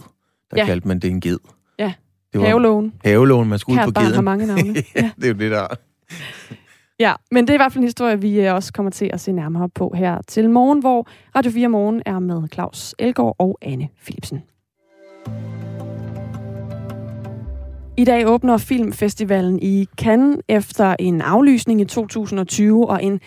Der 0.50 0.56
ja. 0.56 0.66
kaldte 0.66 0.88
man 0.88 0.98
det 0.98 1.10
en 1.10 1.20
ged. 1.20 1.38
Ja, 1.78 1.92
det 2.32 2.40
var 2.40 2.46
havelån. 2.46 2.92
Havelån, 3.04 3.48
man 3.48 3.58
skulle 3.58 3.80
ud 3.80 3.92
på 3.92 4.00
geden. 4.00 4.14
har 4.14 4.22
mange 4.22 4.46
navne. 4.46 4.74
Ja. 4.96 5.10
det 5.16 5.24
er 5.24 5.28
jo 5.28 5.34
det, 5.34 5.50
der 5.50 5.66
Ja, 7.00 7.14
men 7.30 7.46
det 7.46 7.50
er 7.50 7.54
i 7.54 7.56
hvert 7.56 7.72
fald 7.72 7.82
en 7.82 7.86
historie, 7.86 8.20
vi 8.20 8.40
øh, 8.40 8.54
også 8.54 8.72
kommer 8.72 8.90
til 8.90 9.10
at 9.12 9.20
se 9.20 9.32
nærmere 9.32 9.68
på 9.68 9.94
her 9.96 10.18
til 10.28 10.50
morgen, 10.50 10.80
hvor 10.80 11.08
Radio 11.36 11.50
4 11.50 11.68
Morgen 11.68 12.02
er 12.06 12.18
med 12.18 12.42
Claus 12.52 12.94
Elgård 12.98 13.36
og 13.38 13.58
Anne 13.62 13.88
Philipsen. 14.02 14.42
I 17.96 18.04
dag 18.04 18.28
åbner 18.28 18.56
Filmfestivalen 18.56 19.58
i 19.62 19.86
Cannes 19.96 20.38
efter 20.48 20.96
en 20.98 21.20
aflysning 21.20 21.80
i 21.80 21.84
2020 21.84 22.90
og 22.90 23.04
en 23.04 23.20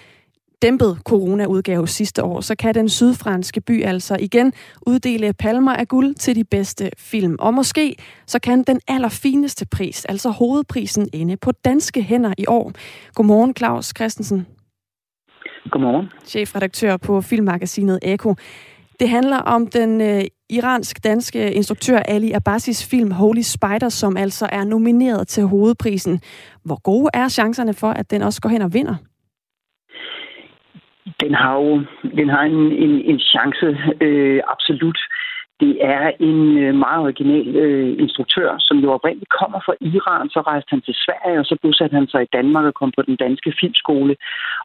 dæmpet 0.63 0.97
corona-udgave 1.03 1.87
sidste 1.87 2.23
år, 2.23 2.41
så 2.41 2.55
kan 2.55 2.75
den 2.75 2.89
sydfranske 2.89 3.61
by 3.61 3.83
altså 3.83 4.17
igen 4.19 4.53
uddele 4.87 5.33
palmer 5.33 5.73
af 5.73 5.87
guld 5.87 6.15
til 6.15 6.35
de 6.35 6.43
bedste 6.43 6.89
film. 6.97 7.35
Og 7.39 7.53
måske 7.53 7.95
så 8.27 8.39
kan 8.39 8.63
den 8.63 8.79
allerfineste 8.87 9.65
pris, 9.65 10.05
altså 10.05 10.29
hovedprisen, 10.29 11.09
ende 11.13 11.37
på 11.37 11.51
danske 11.51 12.01
hænder 12.01 12.33
i 12.37 12.45
år. 12.47 12.71
Godmorgen, 13.15 13.53
Claus 13.57 13.93
Christensen. 13.97 14.47
Godmorgen. 15.71 16.07
Chefredaktør 16.25 16.97
på 16.97 17.21
filmmagasinet 17.21 17.99
Eko. 18.01 18.35
Det 18.99 19.09
handler 19.09 19.37
om 19.37 19.67
den 19.67 20.01
øh, 20.01 20.23
iransk-danske 20.49 21.53
instruktør 21.53 21.97
Ali 21.99 22.31
Abbasis 22.31 22.85
film 22.85 23.11
Holy 23.11 23.41
Spider, 23.41 23.89
som 23.89 24.17
altså 24.17 24.49
er 24.51 24.63
nomineret 24.63 25.27
til 25.27 25.43
hovedprisen. 25.43 26.21
Hvor 26.65 26.81
gode 26.81 27.09
er 27.13 27.29
chancerne 27.29 27.73
for, 27.73 27.89
at 27.89 28.11
den 28.11 28.21
også 28.21 28.41
går 28.41 28.49
hen 28.49 28.61
og 28.61 28.73
vinder? 28.73 28.95
Den 31.23 31.35
har 31.35 31.53
jo 31.55 31.83
den 32.19 32.29
har 32.29 32.43
en, 32.43 32.71
en, 32.71 32.93
en 33.11 33.19
chance, 33.19 33.67
øh, 34.01 34.41
absolut. 34.53 34.99
Det 35.59 35.77
er 35.81 36.11
en 36.19 36.57
øh, 36.57 36.75
meget 36.75 37.01
original 37.07 37.55
øh, 37.55 37.95
instruktør, 37.99 38.55
som 38.59 38.77
jo 38.77 38.91
oprindeligt 38.91 39.29
kommer 39.39 39.59
fra 39.65 39.73
Iran. 39.81 40.29
Så 40.29 40.41
rejste 40.41 40.69
han 40.69 40.81
til 40.81 40.95
Sverige, 41.03 41.39
og 41.39 41.45
så 41.45 41.55
bosatte 41.61 41.95
han 41.95 42.07
sig 42.07 42.21
i 42.23 42.33
Danmark 42.33 42.65
og 42.65 42.73
kom 42.73 42.91
på 42.97 43.01
den 43.01 43.15
danske 43.15 43.53
filmskole. 43.59 44.15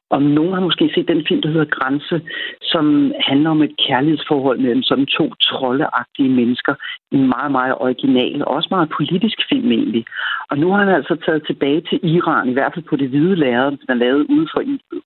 Og 0.09 0.21
nogen 0.21 0.53
har 0.53 0.61
måske 0.61 0.91
set 0.95 1.07
den 1.07 1.25
film, 1.27 1.41
der 1.41 1.49
hedder 1.49 1.75
Grænse, 1.77 2.21
som 2.61 3.13
handler 3.29 3.49
om 3.49 3.61
et 3.61 3.73
kærlighedsforhold 3.87 4.59
mellem 4.59 4.83
sådan 4.83 5.05
to 5.05 5.33
troldeagtige 5.41 6.29
mennesker. 6.29 6.73
En 7.11 7.27
meget, 7.27 7.51
meget 7.51 7.75
original 7.75 8.45
og 8.45 8.51
også 8.57 8.67
meget 8.71 8.89
politisk 8.97 9.39
film 9.49 9.71
egentlig. 9.71 10.05
Og 10.49 10.57
nu 10.57 10.71
har 10.71 10.79
han 10.85 10.95
altså 10.99 11.15
taget 11.25 11.43
tilbage 11.47 11.81
til 11.89 11.99
Iran, 12.15 12.49
i 12.49 12.53
hvert 12.53 12.73
fald 12.73 12.85
på 12.89 12.95
det 12.95 13.09
hvide 13.09 13.35
lærred, 13.35 13.71
den 13.71 13.89
er 13.89 13.93
lavet 13.93 14.25
uden 14.29 14.49
for, 14.53 14.61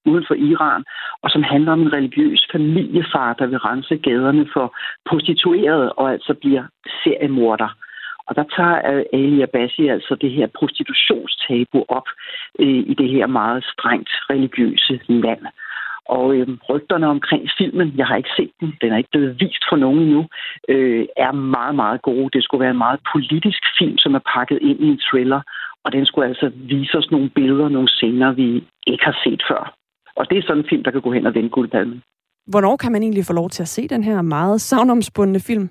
uden 0.06 0.26
for 0.28 0.34
Iran, 0.34 0.84
og 1.24 1.30
som 1.30 1.44
handler 1.44 1.72
om 1.72 1.82
en 1.82 1.94
religiøs 1.94 2.48
familiefar, 2.52 3.34
der 3.34 3.46
vil 3.46 3.58
rense 3.58 3.96
gaderne 3.98 4.46
for 4.54 4.76
prostituerede 5.10 5.73
og 5.76 6.12
altså 6.12 6.34
bliver 6.34 6.64
seriemorder. 7.04 7.70
Og 8.28 8.36
der 8.36 8.44
tager 8.56 8.78
øh, 8.92 9.04
Ali 9.14 9.42
Abbasi 9.42 9.88
altså 9.88 10.16
det 10.22 10.32
her 10.32 10.48
prostitutionstabu 10.48 11.86
op 11.88 12.08
øh, 12.60 12.84
i 12.92 12.94
det 12.94 13.10
her 13.10 13.28
meget 13.28 13.64
strengt 13.64 14.10
religiøse 14.30 15.00
land. 15.08 15.46
Og 16.06 16.36
øh, 16.36 16.48
rygterne 16.70 17.08
omkring 17.08 17.50
filmen, 17.58 17.94
jeg 17.98 18.08
har 18.08 18.16
ikke 18.16 18.36
set 18.38 18.52
den, 18.60 18.74
den 18.82 18.94
er 18.94 18.98
ikke 18.98 19.10
blevet 19.12 19.40
vist 19.40 19.64
for 19.70 19.76
nogen 19.76 20.00
endnu, 20.00 20.28
øh, 20.70 21.06
er 21.18 21.32
meget, 21.32 21.76
meget 21.76 22.02
gode. 22.02 22.30
Det 22.34 22.44
skulle 22.44 22.62
være 22.62 22.72
en 22.72 22.86
meget 22.88 23.00
politisk 23.14 23.64
film, 23.80 23.98
som 23.98 24.16
er 24.16 24.24
pakket 24.36 24.60
ind 24.62 24.80
i 24.80 24.88
en 24.88 25.02
thriller, 25.10 25.42
og 25.84 25.92
den 25.92 26.06
skulle 26.06 26.28
altså 26.28 26.52
vise 26.56 26.98
os 26.98 27.12
nogle 27.12 27.30
billeder, 27.30 27.70
nogle 27.70 27.90
scener, 27.90 28.32
vi 28.32 28.64
ikke 28.88 29.06
har 29.06 29.18
set 29.24 29.44
før. 29.50 29.74
Og 30.16 30.30
det 30.30 30.38
er 30.38 30.42
sådan 30.42 30.58
en 30.58 30.70
film, 30.70 30.84
der 30.84 30.92
kan 30.92 31.02
gå 31.02 31.12
hen 31.12 31.26
og 31.26 31.36
vende 31.36 31.50
guldpalmen. 31.50 32.04
Hvornår 32.48 32.76
kan 32.78 32.92
man 32.92 33.04
egentlig 33.04 33.26
få 33.26 33.34
lov 33.34 33.50
til 33.50 33.64
at 33.64 33.68
se 33.68 33.88
den 33.88 34.04
her 34.04 34.22
meget 34.22 34.62
savnomspundne 34.62 35.40
film? 35.40 35.70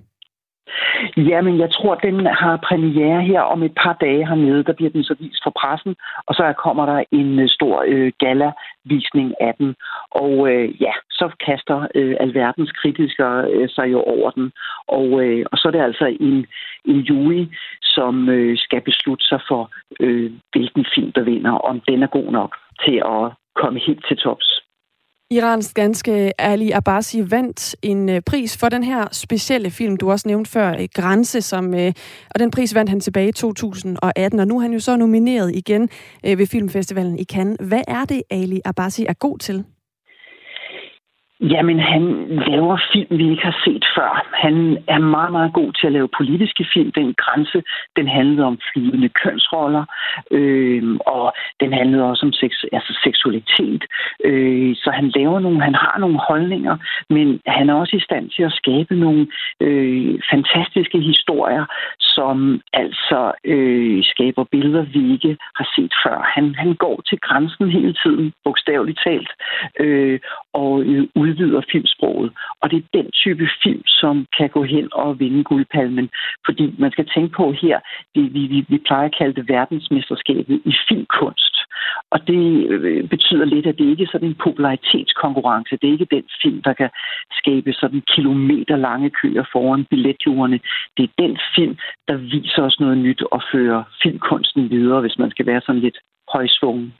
Jamen, 1.17 1.59
jeg 1.59 1.71
tror, 1.71 1.95
den 1.95 2.27
har 2.27 2.57
premiere 2.69 3.23
her 3.23 3.41
om 3.41 3.63
et 3.63 3.75
par 3.83 3.93
dage 4.01 4.29
hernede. 4.29 4.65
Der 4.65 4.73
bliver 4.73 4.91
den 4.91 5.05
så 5.05 5.15
vist 5.21 5.43
for 5.45 5.53
pressen, 5.61 5.95
og 6.27 6.35
så 6.35 6.55
kommer 6.65 6.87
der 6.87 7.05
en 7.13 7.39
øh, 7.39 7.49
stor 7.49 7.85
øh, 7.87 8.13
gala-visning 8.19 9.35
af 9.41 9.55
den. 9.59 9.75
Og 10.11 10.51
øh, 10.53 10.83
ja, 10.83 10.93
så 11.11 11.31
kaster 11.47 11.87
øh, 11.95 12.17
alverdens 12.21 12.73
kritikere 12.73 13.51
øh, 13.51 13.69
sig 13.69 13.93
jo 13.93 14.01
over 14.03 14.31
den. 14.31 14.53
Og, 14.89 15.25
øh, 15.25 15.47
og 15.53 15.59
så 15.59 15.69
er 15.69 15.73
det 15.73 15.81
altså 15.81 16.17
en, 16.21 16.47
en 16.85 17.01
jury, 17.01 17.47
som 17.83 18.29
øh, 18.29 18.59
skal 18.59 18.81
beslutte 18.81 19.25
sig 19.25 19.41
for, 19.49 19.71
øh, 20.01 20.33
hvilken 20.53 20.87
film 20.95 21.13
der 21.13 21.23
vinder, 21.23 21.53
om 21.53 21.81
den 21.81 22.03
er 22.03 22.07
god 22.07 22.33
nok 22.33 22.57
til 22.85 23.03
at 23.05 23.33
komme 23.55 23.81
helt 23.87 24.05
til 24.09 24.17
tops. 24.17 24.62
Irans 25.33 25.75
ganske 25.75 26.41
Ali 26.41 26.71
Abbasi 26.71 27.31
vandt 27.31 27.77
en 27.83 28.09
øh, 28.09 28.21
pris 28.21 28.57
for 28.57 28.69
den 28.69 28.85
her 28.85 29.09
specielle 29.13 29.71
film, 29.71 29.97
du 29.97 30.11
også 30.11 30.29
nævnte 30.29 30.51
før, 30.51 30.73
øh, 30.73 30.89
Grænse, 30.95 31.41
som, 31.41 31.75
øh, 31.75 31.93
og 32.31 32.41
den 32.41 32.51
pris 32.51 32.75
vandt 32.75 32.91
han 32.91 33.01
tilbage 33.01 33.29
i 33.29 33.33
2018, 33.33 34.41
og 34.41 34.49
nu 34.49 34.57
er 34.57 34.61
han 34.61 34.73
jo 34.73 34.81
så 34.81 34.97
nomineret 34.97 35.55
igen 35.55 35.89
ved 36.23 36.47
Filmfestivalen 36.47 37.19
i 37.19 37.25
Cannes. 37.25 37.57
Hvad 37.61 37.83
er 37.89 38.05
det, 38.05 38.23
Ali 38.31 38.61
Abbasi 38.65 39.07
er 39.09 39.13
god 39.13 39.39
til? 39.39 39.65
Jamen, 41.51 41.79
han 41.81 42.03
laver 42.49 42.79
film, 42.93 43.19
vi 43.19 43.31
ikke 43.31 43.43
har 43.43 43.59
set 43.65 43.85
før. 43.97 44.27
Han 44.35 44.79
er 44.89 44.99
meget, 44.99 45.33
meget 45.33 45.53
god 45.53 45.73
til 45.73 45.87
at 45.87 45.93
lave 45.93 46.09
politiske 46.19 46.67
film. 46.75 46.93
Den 46.93 47.15
grænse, 47.15 47.63
den 47.97 48.09
handlede 48.09 48.45
om 48.47 48.59
flydende 48.73 49.09
kønsroller, 49.09 49.85
øh, 50.31 50.97
og 51.07 51.33
den 51.61 51.73
handlede 51.73 52.05
også 52.05 52.27
om 52.27 52.33
seks, 52.33 52.65
altså 52.73 53.01
seksualitet. 53.05 53.85
Øh, 54.25 54.77
så 54.77 54.91
han 54.91 55.09
laver 55.09 55.41
nogle, 55.41 55.63
han 55.63 55.75
har 55.75 55.97
nogle 55.99 56.19
holdninger, 56.29 56.77
men 57.11 57.41
han 57.47 57.71
er 57.71 57.75
også 57.75 57.97
i 57.97 58.07
stand 58.09 58.31
til 58.31 58.43
at 58.43 58.53
skabe 58.53 58.95
nogle 58.95 59.27
øh, 59.61 60.21
fantastiske 60.31 61.01
historier, 61.01 61.65
som 62.01 62.61
altså 62.73 63.33
øh, 63.45 64.05
skaber 64.05 64.45
billeder, 64.45 64.83
vi 64.83 65.13
ikke 65.13 65.37
har 65.55 65.69
set 65.77 65.93
før. 66.05 66.33
Han, 66.35 66.55
han 66.55 66.75
går 66.75 67.03
til 67.09 67.19
grænsen 67.21 67.71
hele 67.71 67.95
tiden, 68.03 68.33
bogstaveligt 68.45 69.01
talt, 69.07 69.31
øh, 69.81 70.21
og 70.53 70.83
øh, 70.83 71.09
udvider 71.15 71.63
filmsproget. 71.73 72.33
Og 72.61 72.71
det 72.71 72.79
er 72.79 72.99
den 73.03 73.11
type 73.11 73.49
film, 73.63 73.83
som 73.87 74.27
kan 74.39 74.49
gå 74.49 74.63
hen 74.63 74.89
og 74.93 75.21
vinde 75.21 75.45
guldpalmen. 75.45 76.09
Fordi 76.47 76.75
man 76.79 76.91
skal 76.93 77.07
tænke 77.15 77.33
på 77.37 77.53
her, 77.53 77.81
det 78.15 78.35
vi, 78.35 78.47
vi, 78.47 78.67
vi 78.69 78.79
plejer 78.79 79.05
at 79.05 79.17
kalde 79.19 79.35
det 79.35 79.49
verdensmesterskabet 79.49 80.63
i 80.65 80.75
filmkunst. 80.89 81.57
Og 82.11 82.27
det 82.27 82.67
øh, 82.71 83.09
betyder 83.09 83.45
lidt, 83.45 83.67
at 83.67 83.79
det 83.79 83.85
ikke 83.85 84.03
er 84.03 84.13
sådan 84.13 84.29
en 84.29 84.43
popularitetskonkurrence. 84.45 85.77
Det 85.77 85.89
er 85.89 85.93
ikke 85.93 86.15
den 86.17 86.25
film, 86.43 86.63
der 86.63 86.73
kan 86.73 86.91
skabe 87.33 87.73
sådan 87.73 88.03
kilometer 88.15 88.77
lange 88.77 89.11
køer 89.11 89.45
foran 89.53 89.85
billetjurerne. 89.91 90.61
Det 90.97 91.03
er 91.05 91.23
den 91.23 91.39
film, 91.57 91.77
der 92.09 92.17
viser 92.17 92.63
os 92.63 92.81
noget 92.81 92.99
nyt 92.99 93.23
og 93.23 93.43
fører 93.53 93.83
filmkunsten 94.03 94.71
videre, 94.71 95.01
hvis 95.01 95.19
man 95.19 95.31
skal 95.31 95.47
være 95.47 95.61
sådan 95.67 95.81
lidt 95.81 95.99
højsvungen. 96.33 96.95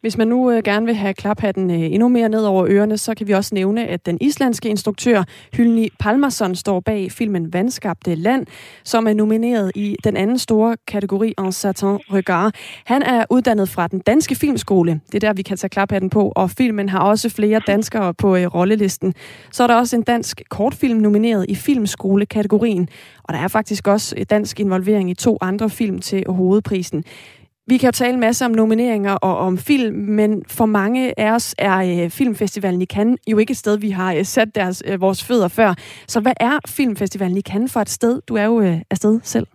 Hvis 0.00 0.18
man 0.18 0.28
nu 0.28 0.50
øh, 0.50 0.62
gerne 0.64 0.86
vil 0.86 0.94
have 0.94 1.14
klaphatten 1.14 1.70
øh, 1.70 1.80
endnu 1.80 2.08
mere 2.08 2.28
ned 2.28 2.42
over 2.44 2.66
ørerne, 2.68 2.98
så 2.98 3.14
kan 3.14 3.28
vi 3.28 3.32
også 3.32 3.54
nævne, 3.54 3.86
at 3.86 4.06
den 4.06 4.18
islandske 4.20 4.68
instruktør 4.68 5.24
Hylni 5.52 5.88
Palmason 5.98 6.54
står 6.54 6.80
bag 6.80 7.12
filmen 7.12 7.52
Vandskabte 7.52 8.14
Land, 8.14 8.46
som 8.84 9.06
er 9.06 9.14
nomineret 9.14 9.72
i 9.74 9.96
den 10.04 10.16
anden 10.16 10.38
store 10.38 10.76
kategori 10.86 11.34
En 11.38 11.52
Satan 11.52 11.98
Regard. 12.12 12.54
Han 12.84 13.02
er 13.02 13.24
uddannet 13.30 13.68
fra 13.68 13.88
den 13.88 13.98
danske 13.98 14.34
filmskole. 14.34 15.00
Det 15.06 15.14
er 15.14 15.28
der, 15.28 15.32
vi 15.32 15.42
kan 15.42 15.56
tage 15.56 15.68
klaphatten 15.68 16.10
på, 16.10 16.32
og 16.36 16.50
filmen 16.50 16.88
har 16.88 17.00
også 17.00 17.28
flere 17.28 17.60
danskere 17.66 18.14
på 18.14 18.36
øh, 18.36 18.46
rollelisten. 18.46 19.14
Så 19.52 19.62
er 19.62 19.66
der 19.66 19.74
også 19.74 19.96
en 19.96 20.02
dansk 20.02 20.42
kortfilm 20.48 20.98
nomineret 21.00 21.46
i 21.48 21.54
filmskolekategorien, 21.54 22.88
og 23.22 23.34
der 23.34 23.40
er 23.40 23.48
faktisk 23.48 23.86
også 23.88 24.14
øh, 24.18 24.26
dansk 24.30 24.60
involvering 24.60 25.10
i 25.10 25.14
to 25.14 25.38
andre 25.40 25.70
film 25.70 25.98
til 25.98 26.24
hovedprisen. 26.28 27.04
Vi 27.68 27.76
kan 27.76 27.86
jo 27.86 27.92
tale 27.92 28.14
en 28.14 28.20
masse 28.20 28.44
om 28.44 28.50
nomineringer 28.50 29.12
og 29.12 29.36
om 29.38 29.58
film, 29.58 29.96
men 29.96 30.42
for 30.48 30.66
mange 30.66 31.20
af 31.20 31.32
os 31.32 31.54
er 31.58 32.04
øh, 32.04 32.10
Filmfestivalen 32.10 32.82
i 32.82 32.86
Cannes 32.86 33.18
jo 33.26 33.38
ikke 33.38 33.50
et 33.50 33.56
sted, 33.56 33.78
vi 33.78 33.90
har 33.90 34.14
øh, 34.14 34.24
sat 34.24 34.54
deres, 34.54 34.82
øh, 34.86 35.00
vores 35.00 35.24
fødder 35.24 35.48
før. 35.48 35.74
Så 36.08 36.20
hvad 36.20 36.32
er 36.40 36.58
Filmfestivalen 36.66 37.36
i 37.36 37.42
Cannes 37.42 37.72
for 37.72 37.80
et 37.80 37.90
sted? 37.90 38.20
Du 38.28 38.36
er 38.36 38.44
jo 38.44 38.60
øh, 38.60 38.80
afsted 38.90 39.20
selv. 39.22 39.46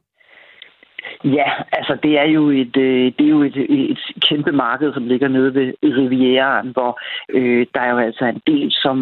Ja, 1.24 1.51
altså 1.71 1.97
det 2.03 2.19
er 2.19 2.24
jo 2.24 2.49
et, 2.49 2.78
øh, 2.78 3.11
det 3.17 3.26
er 3.26 3.30
jo 3.30 3.41
et, 3.41 3.57
et 3.69 3.99
kæmpe 4.30 4.51
marked, 4.51 4.93
som 4.93 5.07
ligger 5.07 5.28
nede 5.28 5.53
ved 5.55 5.74
Rivieraen, 5.84 6.69
hvor 6.69 6.99
øh, 7.30 7.65
der 7.74 7.82
er 7.82 7.91
jo 7.91 7.97
altså 7.97 8.26
en 8.26 8.41
del, 8.47 8.71
som 8.71 8.97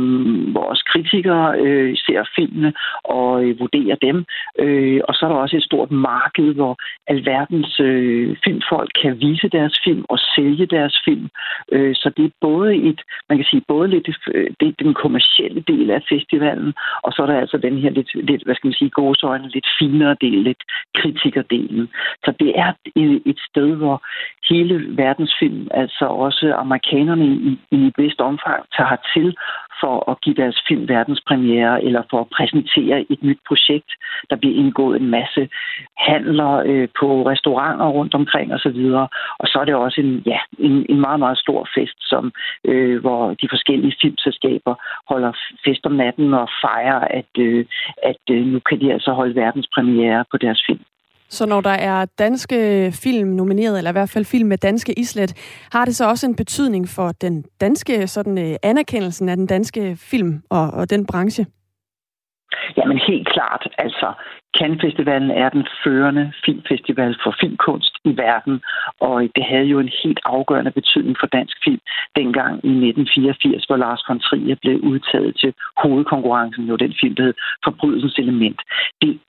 vores 0.53 0.81
kritikere 0.81 1.59
øh, 1.59 1.97
ser 1.97 2.29
filmene 2.35 2.73
og 3.03 3.43
øh, 3.43 3.59
vurderer 3.59 3.95
dem. 3.95 4.25
Øh, 4.59 5.01
og 5.07 5.13
så 5.15 5.25
er 5.25 5.29
der 5.29 5.35
også 5.35 5.57
et 5.57 5.63
stort 5.63 5.91
marked, 5.91 6.53
hvor 6.53 6.77
alverdens 7.07 7.79
øh, 7.79 8.37
filmfolk 8.43 8.91
kan 9.01 9.19
vise 9.19 9.49
deres 9.49 9.79
film 9.83 10.05
og 10.09 10.19
sælge 10.35 10.65
deres 10.65 11.01
film. 11.05 11.29
Øh, 11.71 11.95
så 11.95 12.11
det 12.17 12.25
er 12.25 12.37
både 12.41 12.75
et, 12.75 13.01
man 13.29 13.37
kan 13.37 13.45
sige, 13.49 13.63
både 13.67 13.87
lidt 13.87 14.09
øh, 14.33 14.49
det 14.59 14.67
er 14.67 14.83
den 14.83 14.93
kommercielle 14.93 15.61
del 15.67 15.91
af 15.91 16.01
festivalen, 16.09 16.73
og 17.03 17.11
så 17.13 17.21
er 17.21 17.25
der 17.25 17.39
altså 17.39 17.57
den 17.57 17.77
her 17.77 17.89
lidt, 17.89 18.13
lidt 18.13 18.43
hvad 18.45 18.55
skal 18.55 18.67
man 18.67 18.73
sige, 18.73 18.89
gåsøjne, 18.89 19.49
lidt 19.49 19.67
finere 19.79 20.15
del, 20.21 20.37
lidt 20.49 20.63
kritikerdelen. 20.95 21.89
Så 22.25 22.33
det 22.39 22.59
er 22.59 22.71
et 23.25 23.39
sted, 23.49 23.75
hvor 23.75 24.03
hele 24.49 24.97
verdensfilm, 24.97 25.67
altså 25.71 26.05
også 26.05 26.53
amerikanerne 26.57 27.25
i, 27.25 27.59
i 27.71 27.87
et 27.87 27.93
vist 27.97 28.21
omfang, 28.21 28.65
tager 28.77 28.97
til 29.13 29.37
for 29.81 30.11
at 30.11 30.21
give 30.21 30.35
deres 30.35 30.57
film 30.67 30.89
verdenspremiere 30.89 31.83
eller 31.83 32.03
for 32.09 32.19
at 32.21 32.31
præsentere 32.37 33.05
et 33.09 33.23
nyt 33.23 33.41
projekt. 33.47 33.91
Der 34.29 34.35
bliver 34.35 34.55
indgået 34.55 35.01
en 35.01 35.09
masse 35.09 35.49
handler 35.97 36.51
øh, 36.69 36.87
på 36.99 37.07
restauranter 37.31 37.87
rundt 37.87 38.13
omkring 38.13 38.53
osv. 38.53 38.79
Og, 39.03 39.09
og 39.41 39.47
så 39.47 39.59
er 39.61 39.65
det 39.65 39.75
også 39.75 40.01
en, 40.01 40.23
ja, 40.25 40.39
en, 40.59 40.85
en 40.89 40.99
meget, 41.01 41.19
meget 41.19 41.37
stor 41.37 41.67
fest, 41.75 41.97
som, 42.11 42.31
øh, 42.65 43.01
hvor 43.01 43.33
de 43.41 43.47
forskellige 43.49 43.97
filmselskaber 44.01 44.75
holder 45.09 45.31
fest 45.65 45.85
om 45.85 45.91
natten 45.91 46.33
og 46.33 46.47
fejrer, 46.63 46.99
at, 47.19 47.31
øh, 47.39 47.65
at 48.03 48.23
øh, 48.31 48.45
nu 48.45 48.59
kan 48.59 48.79
de 48.81 48.93
altså 48.93 49.11
holde 49.11 49.35
verdenspremiere 49.35 50.25
på 50.31 50.37
deres 50.37 50.63
film. 50.67 50.83
Så 51.31 51.45
når 51.45 51.61
der 51.61 51.69
er 51.69 52.05
danske 52.05 52.91
film 52.91 53.29
nomineret, 53.29 53.77
eller 53.77 53.91
i 53.91 53.97
hvert 53.97 54.09
fald 54.09 54.25
film 54.25 54.49
med 54.49 54.57
danske 54.57 54.99
islet, 54.99 55.33
har 55.71 55.85
det 55.85 55.95
så 55.95 56.09
også 56.09 56.27
en 56.27 56.35
betydning 56.35 56.89
for 56.89 57.11
den 57.11 57.45
danske 57.61 58.07
sådan, 58.07 58.37
øh, 58.37 58.55
anerkendelsen 58.63 59.29
af 59.29 59.37
den 59.37 59.45
danske 59.45 59.95
film 59.95 60.41
og, 60.49 60.71
og 60.71 60.89
den 60.89 61.05
branche? 61.05 61.45
Jamen 62.77 62.97
helt 62.97 63.27
klart. 63.27 63.67
Altså, 63.77 64.13
Cannes 64.57 64.81
Festivalen 64.81 65.31
er 65.31 65.49
den 65.49 65.65
førende 65.83 66.33
filmfestival 66.45 67.15
for 67.23 67.35
filmkunst 67.41 67.97
i 68.03 68.17
verden, 68.17 68.61
og 68.99 69.29
det 69.35 69.43
havde 69.43 69.65
jo 69.73 69.79
en 69.79 69.91
helt 70.03 70.19
afgørende 70.25 70.71
betydning 70.71 71.15
for 71.19 71.27
dansk 71.27 71.57
film 71.63 71.81
dengang 72.15 72.53
i 72.53 72.73
1984, 72.89 73.65
hvor 73.65 73.77
Lars 73.77 74.03
von 74.07 74.19
Trier 74.19 74.55
blev 74.61 74.79
udtaget 74.79 75.35
til 75.41 75.53
hovedkonkurrencen, 75.77 76.65
jo 76.65 76.75
den 76.75 76.93
film, 77.01 77.15
der 77.15 77.23
hed 77.23 77.33
Forbrydelsens 77.63 78.19
Element. 78.19 78.61
Det 79.01 79.19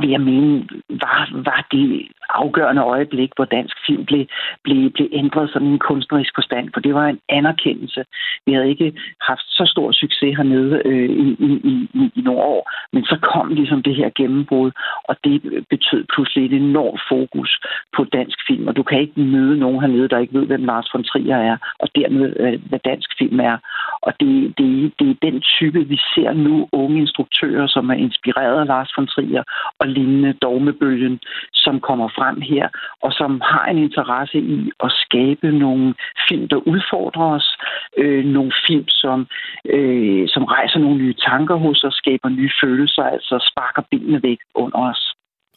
vil 0.00 0.10
jeg 0.10 0.20
mene 0.20 0.68
var, 0.88 1.30
var 1.32 1.66
det 1.72 2.08
afgørende 2.30 2.82
øjeblik, 2.82 3.30
hvor 3.36 3.44
dansk 3.44 3.76
film 3.86 4.04
blev, 4.04 4.26
blev, 4.64 4.90
blev 4.90 5.08
ændret 5.12 5.50
sådan 5.52 5.68
en 5.68 5.78
kunstnerisk 5.78 6.32
forstand, 6.34 6.70
for 6.74 6.80
det 6.80 6.94
var 6.94 7.06
en 7.06 7.20
anerkendelse. 7.28 8.04
Vi 8.46 8.52
havde 8.52 8.68
ikke 8.68 8.92
haft 9.20 9.46
så 9.48 9.64
stor 9.66 9.92
succes 9.92 10.36
hernede 10.36 10.82
øh, 10.84 11.10
i, 11.10 11.36
i, 11.48 11.50
i, 11.72 11.88
i 12.14 12.20
nogle 12.20 12.40
år, 12.40 12.69
men 12.92 13.04
så 13.04 13.16
kom 13.32 13.48
ligesom 13.48 13.82
det 13.82 13.94
her 13.96 14.10
gennembrud, 14.16 14.70
og 15.08 15.16
det 15.24 15.64
betød 15.70 16.04
pludselig 16.14 16.44
et 16.46 16.62
enormt 16.62 17.00
fokus 17.08 17.50
på 17.96 18.04
dansk 18.04 18.38
film, 18.48 18.68
og 18.68 18.76
du 18.76 18.82
kan 18.82 19.00
ikke 19.00 19.20
møde 19.20 19.58
nogen 19.58 19.80
hernede, 19.80 20.08
der 20.08 20.18
ikke 20.18 20.38
ved, 20.38 20.46
hvem 20.46 20.64
Lars 20.64 20.90
von 20.94 21.04
Trier 21.04 21.36
er, 21.36 21.56
og 21.78 21.88
dermed, 21.94 22.36
øh, 22.40 22.60
hvad 22.68 22.78
dansk 22.84 23.10
film 23.18 23.40
er. 23.40 23.56
Og 24.02 24.12
det, 24.20 24.58
det, 24.58 24.92
det 24.98 25.10
er 25.10 25.18
den 25.22 25.40
type, 25.40 25.80
vi 25.92 25.98
ser 26.14 26.32
nu, 26.32 26.68
unge 26.72 27.00
instruktører, 27.00 27.66
som 27.66 27.90
er 27.90 27.94
inspireret 27.94 28.60
af 28.60 28.66
Lars 28.66 28.92
von 28.96 29.06
Trier 29.06 29.42
og 29.78 29.86
lignende 29.88 30.32
dogmebølgen, 30.32 31.20
som 31.54 31.80
kommer 31.80 32.08
frem 32.08 32.40
her, 32.40 32.68
og 33.02 33.12
som 33.12 33.40
har 33.44 33.64
en 33.66 33.78
interesse 33.78 34.38
i 34.38 34.70
at 34.84 34.90
skabe 35.04 35.52
nogle 35.52 35.94
film, 36.28 36.48
der 36.48 36.56
udfordrer 36.56 37.26
os, 37.36 37.48
øh, 37.96 38.24
nogle 38.24 38.52
film, 38.66 38.88
som, 38.88 39.26
øh, 39.74 40.28
som 40.28 40.44
rejser 40.44 40.78
nogle 40.78 40.98
nye 40.98 41.14
tanker 41.28 41.56
hos 41.56 41.84
os, 41.84 41.94
skaber 41.94 42.28
nye 42.28 42.50
følelser, 42.62 43.02
altså 43.02 43.50
sparker 43.50 43.82
benene 43.90 44.22
væk 44.22 44.38
under 44.54 44.78
os. 44.78 45.14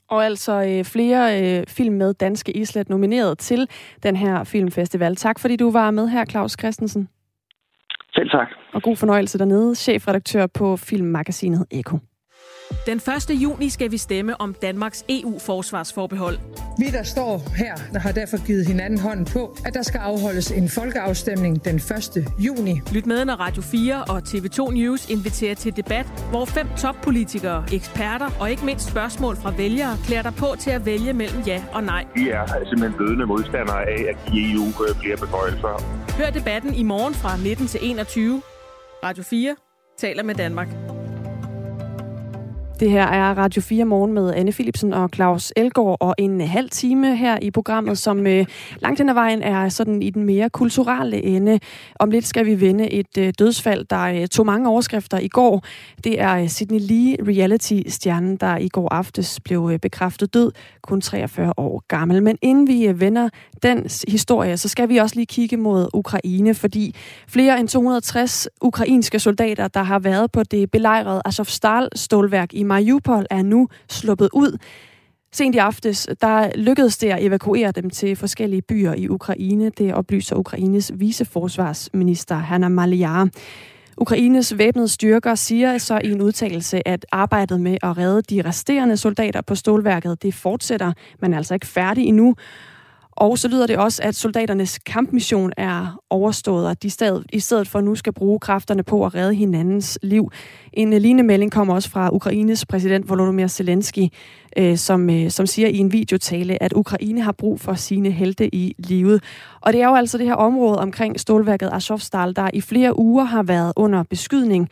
Og 0.09 0.25
altså 0.25 0.53
øh, 0.53 0.85
flere 0.85 1.23
øh, 1.41 1.63
film 1.67 1.95
med 1.95 2.13
danske 2.13 2.51
islet 2.57 2.89
nomineret 2.89 3.37
til 3.37 3.67
den 4.03 4.15
her 4.15 4.43
filmfestival. 4.43 5.15
Tak 5.15 5.39
fordi 5.39 5.55
du 5.55 5.71
var 5.71 5.91
med 5.91 6.07
her, 6.07 6.25
Claus 6.25 6.55
Christensen. 6.59 7.09
Selv 8.16 8.30
tak. 8.30 8.47
Og 8.74 8.82
god 8.82 8.95
fornøjelse 8.95 9.38
dernede, 9.39 9.76
chefredaktør 9.76 10.47
på 10.47 10.78
filmmagasinet 10.78 11.66
Eko. 11.72 11.97
Den 12.86 12.97
1. 12.97 13.30
juni 13.30 13.70
skal 13.70 13.91
vi 13.91 13.97
stemme 13.97 14.41
om 14.41 14.53
Danmarks 14.53 15.05
EU-forsvarsforbehold. 15.09 16.38
Vi, 16.80 16.86
der 16.86 17.03
står 17.03 17.43
her, 17.55 17.76
der 17.93 17.99
har 17.99 18.11
derfor 18.11 18.45
givet 18.45 18.68
hinanden 18.68 18.99
hånden 18.99 19.26
på, 19.26 19.57
at 19.66 19.74
der 19.74 19.82
skal 19.82 19.97
afholdes 19.97 20.51
en 20.51 20.70
folkeafstemning 20.70 21.66
den 21.66 21.76
1. 21.76 22.28
juni. 22.39 22.82
Lyt 22.91 23.05
med, 23.05 23.26
når 23.26 23.34
Radio 23.34 23.61
4 23.61 24.03
og 24.03 24.18
TV2 24.18 24.72
News 24.72 25.09
inviterer 25.09 25.55
til 25.55 25.76
debat, 25.76 26.05
hvor 26.30 26.45
fem 26.45 26.68
toppolitikere, 26.78 27.66
eksperter 27.74 28.30
og 28.39 28.51
ikke 28.51 28.66
mindst 28.66 28.89
spørgsmål 28.89 29.36
fra 29.36 29.53
vælgere 29.57 29.97
klæder 30.05 30.22
dig 30.22 30.34
på 30.36 30.55
til 30.59 30.72
at 30.72 30.86
vælge 30.86 31.14
mellem 31.14 31.41
ja 31.41 31.64
og 31.74 31.84
nej. 31.84 32.05
Vi 32.16 32.30
er 32.30 32.45
simpelthen 32.47 32.93
blødende 32.93 33.26
modstandere 33.26 33.82
af, 33.82 34.05
at 34.09 34.32
de 34.32 34.51
EU 34.51 34.64
bliver 34.99 35.18
beføjelser. 35.18 35.84
Hør 36.18 36.30
debatten 36.30 36.74
i 36.74 36.84
morgen 36.84 37.14
fra 37.14 37.38
19 37.38 37.68
til 37.68 37.80
21. 37.84 38.41
Radio 39.03 39.24
4 39.24 39.55
taler 39.99 40.24
med 40.24 40.36
Danmark. 40.36 41.02
Det 42.84 42.91
her 42.91 43.05
er 43.05 43.34
Radio 43.38 43.61
4 43.61 43.86
morgen 43.86 44.13
med 44.13 44.34
Anne 44.34 44.51
Philipsen 44.51 44.93
og 44.93 45.09
Claus 45.15 45.53
Elgaard, 45.55 45.97
og 45.99 46.15
en 46.17 46.41
halv 46.41 46.69
time 46.69 47.15
her 47.15 47.39
i 47.41 47.51
programmet, 47.51 47.97
som 47.97 48.27
øh, 48.27 48.45
langt 48.79 48.99
hen 48.99 49.09
ad 49.09 49.13
vejen 49.13 49.43
er 49.43 49.69
sådan 49.69 50.01
i 50.01 50.09
den 50.09 50.23
mere 50.23 50.49
kulturelle 50.49 51.23
ende. 51.23 51.59
Om 51.99 52.11
lidt 52.11 52.27
skal 52.27 52.45
vi 52.45 52.61
vende 52.61 52.91
et 52.91 53.17
øh, 53.17 53.34
dødsfald, 53.39 53.86
der 53.86 54.01
øh, 54.01 54.27
tog 54.27 54.45
mange 54.45 54.69
overskrifter 54.69 55.19
i 55.19 55.27
går. 55.27 55.63
Det 56.03 56.21
er 56.21 56.38
øh, 56.38 56.49
Sydney 56.49 56.79
Lee, 56.79 57.15
reality-stjernen, 57.27 58.36
der 58.38 58.57
i 58.57 58.67
går 58.67 58.93
aftes 58.93 59.39
blev 59.39 59.69
øh, 59.73 59.79
bekræftet 59.79 60.34
død, 60.34 60.51
kun 60.81 61.01
43 61.01 61.53
år 61.57 61.84
gammel. 61.88 62.23
Men 62.23 62.38
inden 62.41 62.67
vi 62.67 62.88
øh, 62.88 62.99
vender 62.99 63.29
den 63.63 63.89
historie, 64.07 64.57
så 64.57 64.69
skal 64.69 64.89
vi 64.89 64.97
også 64.97 65.15
lige 65.15 65.25
kigge 65.25 65.57
mod 65.57 65.89
Ukraine, 65.93 66.53
fordi 66.53 66.95
flere 67.27 67.59
end 67.59 67.67
260 67.67 68.47
ukrainske 68.61 69.19
soldater, 69.19 69.67
der 69.67 69.84
har 69.84 69.99
været 69.99 70.31
på 70.31 70.43
det 70.43 70.71
belejrede 70.71 71.21
Azovstal-stålværk 71.25 72.53
i 72.53 72.63
Mariupol, 72.74 73.26
er 73.30 73.41
nu 73.41 73.67
sluppet 73.89 74.30
ud. 74.34 74.57
Sent 75.32 75.55
i 75.55 75.57
aftes, 75.57 76.07
der 76.21 76.51
lykkedes 76.55 76.97
det 76.97 77.09
at 77.09 77.24
evakuere 77.26 77.71
dem 77.71 77.89
til 77.89 78.15
forskellige 78.15 78.61
byer 78.61 78.93
i 78.93 79.09
Ukraine. 79.09 79.69
Det 79.69 79.93
oplyser 79.93 80.36
Ukraines 80.36 80.91
viceforsvarsminister 80.95 82.36
Hanna 82.36 82.67
Maliar. 82.67 83.30
Ukraines 83.97 84.57
væbnede 84.57 84.88
styrker 84.88 85.36
siger 85.36 85.78
så 85.78 85.99
i 86.03 86.11
en 86.11 86.21
udtalelse, 86.21 86.88
at 86.88 87.05
arbejdet 87.11 87.61
med 87.61 87.78
at 87.84 87.97
redde 87.97 88.21
de 88.21 88.41
resterende 88.49 88.97
soldater 88.97 89.41
på 89.41 89.55
stålværket, 89.55 90.21
det 90.24 90.34
fortsætter, 90.34 90.93
men 91.19 91.34
er 91.34 91.38
altså 91.38 91.53
ikke 91.53 91.67
færdig 91.67 92.05
endnu. 92.05 92.36
Og 93.16 93.38
så 93.38 93.47
lyder 93.47 93.68
det 93.68 93.78
også, 93.78 94.03
at 94.03 94.16
soldaternes 94.16 94.80
kampmission 94.80 95.51
er 95.57 95.99
overstået, 96.09 96.68
og 96.68 96.84
de 96.84 96.89
stadig, 96.89 97.24
i 97.34 97.39
stedet 97.39 97.68
for 97.68 97.82
nu 97.82 97.95
skal 97.95 98.14
bruge 98.14 98.39
kræfterne 98.39 98.84
på 98.84 99.05
at 99.05 99.16
redde 99.16 99.36
hinandens 99.36 99.99
liv. 100.01 100.32
En 100.74 100.93
øh, 100.93 101.01
lignende 101.01 101.24
melding 101.24 101.51
kommer 101.51 101.74
også 101.74 101.89
fra 101.89 102.09
Ukraines 102.14 102.66
præsident 102.66 103.09
Volodymyr 103.09 103.47
Zelensky, 103.47 104.07
øh, 104.57 104.78
som, 104.78 105.09
øh, 105.09 105.30
som 105.30 105.45
siger 105.45 105.68
i 105.68 105.78
en 105.78 105.91
videotale, 105.91 106.64
at 106.64 106.74
Ukraine 106.74 107.22
har 107.22 107.32
brug 107.32 107.59
for 107.59 107.74
sine 107.74 108.11
helte 108.11 108.55
i 108.55 108.76
livet. 108.78 109.24
Og 109.61 109.74
det 109.74 109.82
er 109.82 109.88
jo 109.88 109.95
altså 109.95 110.18
det 110.18 110.26
her 110.26 110.36
område 110.36 110.80
omkring 110.80 111.20
stålværket 111.20 111.70
Azovstal, 111.74 112.36
der 112.36 112.49
i 112.53 112.61
flere 112.61 112.99
uger 112.99 113.24
har 113.24 113.43
været 113.43 113.74
under 113.76 114.03
beskydning. 114.03 114.70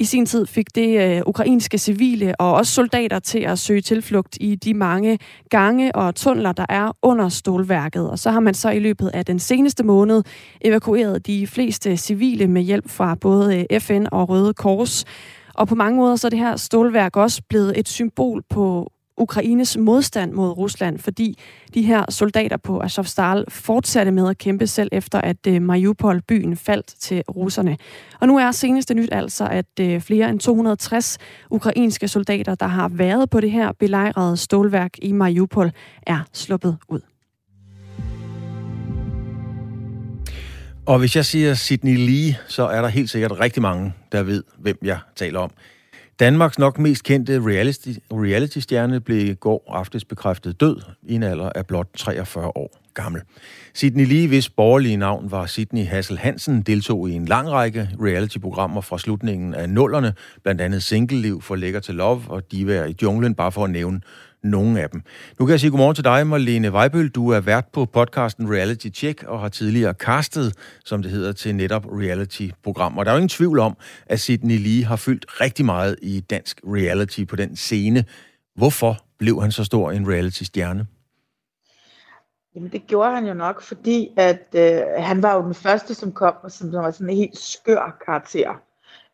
I 0.00 0.04
sin 0.04 0.26
tid 0.26 0.46
fik 0.46 0.74
det 0.74 1.16
øh, 1.16 1.22
ukrainske 1.26 1.78
civile 1.78 2.34
og 2.40 2.54
også 2.54 2.72
soldater 2.72 3.18
til 3.18 3.38
at 3.38 3.58
søge 3.58 3.80
tilflugt 3.80 4.38
i 4.40 4.54
de 4.54 4.74
mange 4.74 5.18
gange 5.50 5.94
og 5.94 6.14
tunneler, 6.14 6.52
der 6.52 6.66
er 6.68 6.96
under 7.02 7.28
stålværket. 7.28 8.10
Og 8.10 8.18
så 8.18 8.30
har 8.30 8.40
man 8.40 8.54
så 8.54 8.70
i 8.70 8.78
løbet 8.78 9.08
af 9.14 9.24
den 9.24 9.38
seneste 9.38 9.84
måned 9.84 10.22
evakueret 10.60 11.26
de 11.26 11.46
fleste 11.46 11.96
civile 11.96 12.46
med 12.46 12.62
hjælp 12.62 12.90
fra 12.90 13.14
både 13.14 13.66
øh, 13.70 13.80
FN 13.80 14.06
og 14.12 14.28
Røde 14.28 14.54
Kors. 14.54 15.04
Og 15.54 15.68
på 15.68 15.74
mange 15.74 15.96
måder 15.96 16.16
så 16.16 16.26
er 16.26 16.30
det 16.30 16.38
her 16.38 16.56
stålværk 16.56 17.16
også 17.16 17.42
blevet 17.48 17.78
et 17.78 17.88
symbol 17.88 18.42
på 18.50 18.92
Ukraines 19.20 19.76
modstand 19.76 20.32
mod 20.32 20.50
Rusland, 20.50 20.98
fordi 20.98 21.38
de 21.74 21.82
her 21.82 22.04
soldater 22.08 22.56
på 22.56 22.80
Azovstal 22.80 23.44
fortsatte 23.48 24.12
med 24.12 24.28
at 24.28 24.38
kæmpe 24.38 24.66
selv 24.66 24.88
efter, 24.92 25.20
at 25.20 25.46
øh, 25.48 25.62
Mariupol-byen 25.62 26.56
faldt 26.56 26.86
til 26.86 27.22
russerne. 27.28 27.76
Og 28.20 28.26
nu 28.26 28.38
er 28.38 28.50
seneste 28.50 28.94
nyt 28.94 29.08
altså, 29.12 29.46
at 29.46 29.66
øh, 29.80 30.00
flere 30.00 30.30
end 30.30 30.40
260 30.40 31.18
ukrainske 31.50 32.08
soldater, 32.08 32.54
der 32.54 32.66
har 32.66 32.88
været 32.88 33.30
på 33.30 33.40
det 33.40 33.50
her 33.50 33.72
belejrede 33.72 34.36
stålværk 34.36 34.92
i 35.02 35.12
Mariupol, 35.12 35.70
er 36.02 36.20
sluppet 36.32 36.76
ud. 36.88 37.00
Og 40.86 40.98
hvis 40.98 41.16
jeg 41.16 41.24
siger 41.24 41.54
Sydney 41.54 41.96
Lee, 41.96 42.36
så 42.48 42.66
er 42.66 42.82
der 42.82 42.88
helt 42.88 43.10
sikkert 43.10 43.40
rigtig 43.40 43.62
mange, 43.62 43.92
der 44.12 44.22
ved, 44.22 44.44
hvem 44.58 44.78
jeg 44.82 44.98
taler 45.16 45.40
om. 45.40 45.50
Danmarks 46.20 46.58
nok 46.58 46.78
mest 46.78 47.04
kendte 47.04 47.40
reality, 47.46 47.88
reality-stjerne 48.12 49.00
blev 49.00 49.28
i 49.28 49.34
går 49.34 49.64
aftes 49.68 50.04
bekræftet 50.04 50.60
død 50.60 50.76
i 51.02 51.14
en 51.14 51.22
alder 51.22 51.50
af 51.54 51.66
blot 51.66 51.86
43 51.96 52.46
år 52.56 52.80
gammel. 52.94 53.22
Sidney 53.74 54.06
Lee, 54.06 54.28
hvis 54.28 54.48
borgerlige 54.48 54.96
navn 54.96 55.30
var 55.30 55.46
Sidney 55.46 55.86
Hassel 55.86 56.18
Hansen, 56.18 56.62
deltog 56.62 57.10
i 57.10 57.12
en 57.12 57.24
lang 57.24 57.50
række 57.50 57.88
reality-programmer 58.02 58.80
fra 58.80 58.98
slutningen 58.98 59.54
af 59.54 59.68
nullerne, 59.68 60.14
blandt 60.42 60.60
andet 60.60 60.82
Single-liv 60.82 61.42
for 61.42 61.56
Lækker 61.56 61.80
til 61.80 61.94
Love 61.94 62.22
og 62.28 62.52
Diva 62.52 62.84
i 62.84 62.94
junglen, 63.02 63.34
bare 63.34 63.52
for 63.52 63.64
at 63.64 63.70
nævne 63.70 64.00
nogle 64.42 64.82
af 64.82 64.90
dem. 64.90 65.02
Nu 65.38 65.46
kan 65.46 65.50
jeg 65.50 65.60
sige 65.60 65.70
godmorgen 65.70 65.94
til 65.94 66.04
dig, 66.04 66.26
Marlene 66.26 66.72
Weibøl. 66.72 67.08
Du 67.08 67.28
er 67.28 67.40
vært 67.40 67.66
på 67.72 67.84
podcasten 67.84 68.54
Reality 68.54 68.88
Check 68.94 69.22
og 69.22 69.40
har 69.40 69.48
tidligere 69.48 69.92
castet, 69.92 70.54
som 70.84 71.02
det 71.02 71.10
hedder, 71.10 71.32
til 71.32 71.54
netop 71.54 71.86
reality-programmer. 71.86 73.04
Der 73.04 73.10
er 73.10 73.14
jo 73.14 73.18
ingen 73.18 73.28
tvivl 73.28 73.58
om, 73.58 73.76
at 74.06 74.20
Sidney 74.20 74.58
Lee 74.58 74.84
har 74.84 74.96
fyldt 74.96 75.40
rigtig 75.40 75.64
meget 75.64 75.96
i 76.02 76.20
dansk 76.20 76.60
reality 76.64 77.24
på 77.24 77.36
den 77.36 77.56
scene. 77.56 78.04
Hvorfor 78.56 78.96
blev 79.18 79.40
han 79.40 79.52
så 79.52 79.64
stor 79.64 79.90
en 79.90 80.08
reality-stjerne? 80.08 80.86
Jamen 82.54 82.72
det 82.72 82.86
gjorde 82.86 83.14
han 83.14 83.26
jo 83.26 83.34
nok, 83.34 83.62
fordi 83.62 84.08
at 84.16 84.46
øh, 84.54 84.80
han 84.98 85.22
var 85.22 85.34
jo 85.34 85.42
den 85.42 85.54
første, 85.54 85.94
som 85.94 86.12
kom, 86.12 86.34
som, 86.42 86.50
som 86.50 86.72
var 86.72 86.90
sådan 86.90 87.10
en 87.10 87.16
helt 87.16 87.38
skør 87.38 87.96
karakter, 88.06 88.60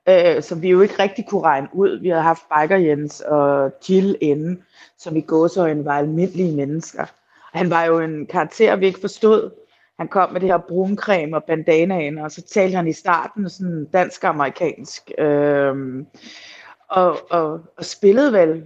øh, 0.09 0.43
som 0.43 0.63
vi 0.63 0.71
jo 0.71 0.81
ikke 0.81 1.03
rigtig 1.03 1.27
kunne 1.29 1.43
regne 1.43 1.69
ud. 1.73 2.01
Vi 2.01 2.09
havde 2.09 2.23
haft 2.23 2.43
Biker 2.49 2.77
Jens 2.77 3.21
og 3.21 3.73
Jill 3.89 4.17
inden, 4.21 4.63
som 4.99 5.17
i 5.17 5.21
gåsøjne 5.21 5.85
var 5.85 5.99
almindelige 5.99 6.57
mennesker. 6.57 7.05
Han 7.53 7.71
var 7.71 7.85
jo 7.85 8.01
en 8.01 8.27
karakter, 8.27 8.77
vi 8.77 8.87
ikke 8.87 9.01
forstod. 9.01 9.51
Han 9.99 10.09
kom 10.09 10.33
med 10.33 10.41
det 10.41 10.49
her 10.49 10.59
bruncreme 10.59 11.37
og 11.37 11.45
bandanaen, 11.45 12.19
og 12.19 12.31
så 12.31 12.43
talte 12.43 12.77
han 12.77 12.89
i 12.89 12.93
starten 12.93 13.51
sådan 13.51 13.85
dansk-amerikansk. 13.93 15.11
Øh, 15.19 16.05
og, 16.89 17.19
og, 17.31 17.61
og 17.77 17.85
spillede 17.85 18.33
vel 18.33 18.65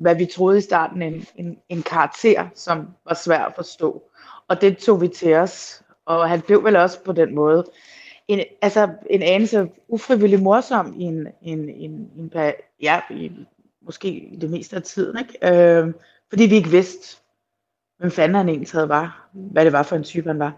hvad 0.00 0.14
vi 0.14 0.26
troede 0.26 0.58
i 0.58 0.60
starten, 0.60 1.02
en, 1.02 1.26
en, 1.36 1.58
en 1.68 1.82
karakter, 1.82 2.46
som 2.54 2.88
var 3.04 3.14
svær 3.14 3.44
at 3.44 3.52
forstå. 3.56 4.02
Og 4.48 4.60
det 4.60 4.78
tog 4.78 5.00
vi 5.00 5.08
til 5.08 5.34
os, 5.34 5.82
og 6.06 6.28
han 6.28 6.40
blev 6.40 6.64
vel 6.64 6.76
også 6.76 7.04
på 7.04 7.12
den 7.12 7.34
måde 7.34 7.66
en, 8.32 8.40
altså 8.62 8.88
en 9.10 9.22
anelse 9.22 9.68
ufrivillig 9.88 10.42
morsom 10.42 10.94
i 11.00 11.02
en, 11.02 11.26
en, 11.42 11.68
en, 11.68 12.10
en 12.16 12.32
ja, 12.82 13.00
i, 13.10 13.32
måske 13.86 14.38
det 14.40 14.50
meste 14.50 14.76
af 14.76 14.82
tiden, 14.82 15.18
ikke? 15.18 15.54
Øh, 15.54 15.94
fordi 16.30 16.46
vi 16.46 16.54
ikke 16.54 16.70
vidste, 16.70 17.16
hvem 17.98 18.10
fanden 18.10 18.34
han 18.34 18.48
egentlig 18.48 18.68
havde 18.72 18.88
var, 18.88 19.28
hvad 19.32 19.64
det 19.64 19.72
var 19.72 19.82
for 19.82 19.96
en 19.96 20.04
type, 20.04 20.28
han 20.28 20.38
var. 20.38 20.52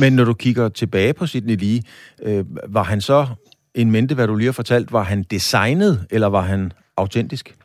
Men 0.00 0.12
når 0.12 0.24
du 0.24 0.34
kigger 0.34 0.68
tilbage 0.68 1.14
på 1.14 1.26
Sidney 1.26 1.56
Lee, 1.56 1.82
øh, 2.22 2.44
var 2.74 2.82
han 2.82 3.00
så 3.00 3.26
en 3.74 3.90
mente, 3.90 4.14
hvad 4.14 4.26
du 4.26 4.34
lige 4.34 4.46
har 4.46 4.52
fortalt, 4.52 4.92
var 4.92 5.02
han 5.02 5.22
designet, 5.22 6.06
eller 6.10 6.26
var 6.26 6.40
han 6.40 6.72
autentisk? 6.96 7.56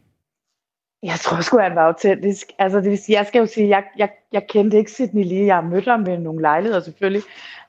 Jeg 1.03 1.20
tror 1.20 1.41
sgu, 1.41 1.60
han 1.60 1.76
var 1.76 1.88
autentisk. 1.88 2.47
Altså, 2.60 2.78
det 2.82 2.89
vil 2.89 2.97
sige, 2.97 3.18
jeg 3.18 3.26
skal 3.26 3.39
jo 3.39 3.45
sige, 3.45 3.70
jeg, 3.70 3.84
jeg, 3.97 4.10
jeg 4.32 4.47
kendte 4.49 4.78
ikke 4.78 4.91
Sidney 4.91 5.24
lige. 5.24 5.45
Jeg 5.45 5.55
har 5.55 5.62
mødt 5.62 5.86
ham 5.86 5.99
med 5.99 6.18
nogle 6.18 6.41
lejligheder 6.41 6.84
selvfølgelig. 6.84 7.24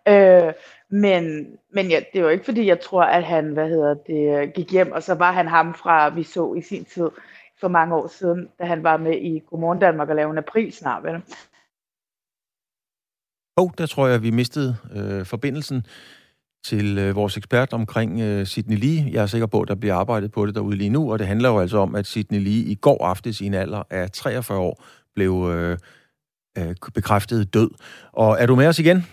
Øh, 0.09 0.53
men 0.91 1.47
men 1.73 1.91
ja, 1.91 2.01
det 2.13 2.25
var 2.25 2.31
ikke 2.31 2.45
fordi, 2.45 2.67
jeg 2.67 2.81
tror, 2.81 3.03
at 3.03 3.25
han 3.25 3.53
hvad 3.53 3.69
hedder 3.69 3.95
det, 3.95 4.55
gik 4.55 4.73
hjem, 4.73 4.93
og 4.93 5.03
så 5.03 5.15
var 5.15 5.33
han 5.33 5.49
ham 5.49 5.75
fra, 5.75 6.09
vi 6.09 6.23
så 6.23 6.55
i 6.55 6.63
sin 6.63 6.85
tid 6.85 7.11
for 7.61 7.69
mange 7.69 7.95
år 7.95 8.07
siden, 8.07 8.49
da 8.59 8.65
han 8.65 8.83
var 8.83 8.97
med 8.97 9.17
i 9.21 9.39
Godmorgen 9.39 9.79
Danmark 9.79 10.09
og 10.09 10.17
lavede 10.17 10.33
en 10.33 10.39
april 10.39 10.73
snart. 10.73 11.03
Vel? 11.03 11.23
Oh, 13.57 13.71
der 13.79 13.87
tror 13.87 14.07
jeg, 14.07 14.23
vi 14.23 14.31
mistede 14.31 14.77
øh, 14.93 15.27
forbindelsen 15.27 15.87
til 16.65 16.99
øh, 16.99 17.17
vores 17.17 17.37
ekspert 17.37 17.73
omkring 17.73 18.21
øh, 18.21 18.47
Sidney 18.47 18.77
Lee. 18.77 19.13
Jeg 19.13 19.23
er 19.23 19.27
sikker 19.27 19.47
på, 19.47 19.61
at 19.61 19.69
der 19.69 19.75
bliver 19.75 19.95
arbejdet 19.95 20.33
på 20.33 20.47
det 20.47 20.55
derude 20.55 20.77
lige 20.77 20.91
nu, 20.91 21.13
og 21.13 21.19
det 21.19 21.27
handler 21.27 21.49
jo 21.49 21.59
altså 21.59 21.79
om, 21.79 21.95
at 21.95 22.07
Sidney 22.07 22.39
Lee 22.39 22.65
i 22.65 22.75
går 22.75 23.05
aftes 23.05 23.41
i 23.41 23.47
en 23.47 23.55
alder 23.55 23.83
af 23.91 24.11
43 24.11 24.59
år 24.59 24.85
blev 25.15 25.51
øh, 25.55 25.79
øh, 26.59 26.75
bekræftet 26.95 27.55
død. 27.55 27.71
Og 28.13 28.37
er 28.41 28.47
du 28.47 28.57
med 28.57 28.67
os 28.67 28.79
igen? 28.79 29.07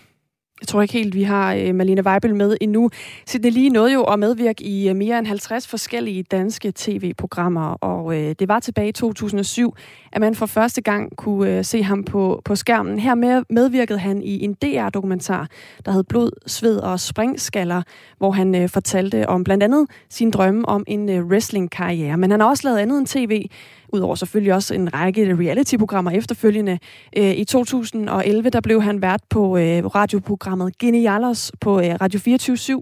Jeg 0.60 0.68
tror 0.68 0.82
ikke 0.82 0.94
helt, 0.94 1.14
vi 1.14 1.22
har 1.22 1.54
øh, 1.54 1.74
Malene 1.74 2.06
Weibel 2.06 2.34
med 2.34 2.56
endnu. 2.60 2.90
Sidney 3.26 3.50
Lige 3.50 3.70
nåede 3.70 3.92
jo 3.92 4.02
at 4.02 4.18
medvirke 4.18 4.64
i 4.64 4.88
øh, 4.88 4.96
mere 4.96 5.18
end 5.18 5.26
50 5.26 5.68
forskellige 5.68 6.22
danske 6.22 6.72
tv-programmer, 6.76 7.70
og 7.70 8.16
øh, 8.16 8.34
det 8.38 8.48
var 8.48 8.60
tilbage 8.60 8.88
i 8.88 8.92
2007, 8.92 9.74
at 10.12 10.20
man 10.20 10.34
for 10.34 10.46
første 10.46 10.80
gang 10.80 11.16
kunne 11.16 11.58
øh, 11.58 11.64
se 11.64 11.82
ham 11.82 12.04
på, 12.04 12.42
på 12.44 12.56
skærmen. 12.56 12.98
Her 12.98 13.14
med, 13.14 13.42
medvirkede 13.50 13.98
han 13.98 14.22
i 14.22 14.44
en 14.44 14.54
DR-dokumentar, 14.54 15.48
der 15.84 15.92
hed 15.92 16.04
Blod, 16.04 16.30
Sved 16.46 16.76
og 16.76 17.00
Springskaller, 17.00 17.82
hvor 18.18 18.30
han 18.30 18.54
øh, 18.54 18.68
fortalte 18.68 19.28
om 19.28 19.44
blandt 19.44 19.62
andet 19.62 19.86
sin 20.08 20.30
drømme 20.30 20.68
om 20.68 20.84
en 20.86 21.08
øh, 21.08 21.26
wrestling-karriere. 21.26 22.16
Men 22.16 22.30
han 22.30 22.40
har 22.40 22.48
også 22.48 22.68
lavet 22.68 22.78
andet 22.78 22.98
end 22.98 23.06
tv, 23.06 23.46
udover 23.92 24.14
selvfølgelig 24.14 24.54
også 24.54 24.74
en 24.74 24.94
række 24.94 25.36
reality-programmer 25.36 26.10
efterfølgende. 26.10 26.78
Øh, 27.16 27.30
I 27.30 27.44
2011 27.44 28.50
der 28.50 28.60
blev 28.60 28.82
han 28.82 29.02
vært 29.02 29.20
på 29.30 29.58
øh, 29.58 29.86
radioprogrammet 29.86 30.78
Genialos 30.78 31.52
på 31.60 31.80
øh, 31.80 31.94
Radio 32.00 32.20
24 32.20 32.80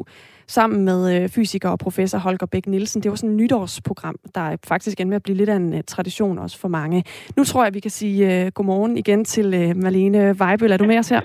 sammen 0.49 0.85
med 0.85 1.29
fysiker 1.29 1.69
og 1.69 1.79
professor 1.79 2.19
Holger 2.19 2.47
Bæk 2.47 2.67
Nielsen. 2.67 3.03
Det 3.03 3.11
var 3.11 3.17
sådan 3.17 3.31
et 3.31 3.37
nytårsprogram, 3.37 4.17
der 4.35 4.57
faktisk 4.65 5.01
endte 5.01 5.09
med 5.09 5.17
at 5.17 5.23
blive 5.23 5.37
lidt 5.37 5.49
af 5.49 5.57
en 5.57 5.83
tradition 5.87 6.39
også 6.39 6.59
for 6.59 6.69
mange. 6.69 7.05
Nu 7.37 7.45
tror 7.45 7.65
jeg, 7.65 7.75
vi 7.75 7.81
kan 7.81 7.91
sige 7.91 8.51
godmorgen 8.51 8.99
igen 8.99 9.25
til 9.25 9.77
Marlene 9.77 10.37
Weibel. 10.41 10.73
Er 10.73 10.77
du 10.77 10.85
med 10.85 10.99
os 10.99 11.09
her? 11.09 11.21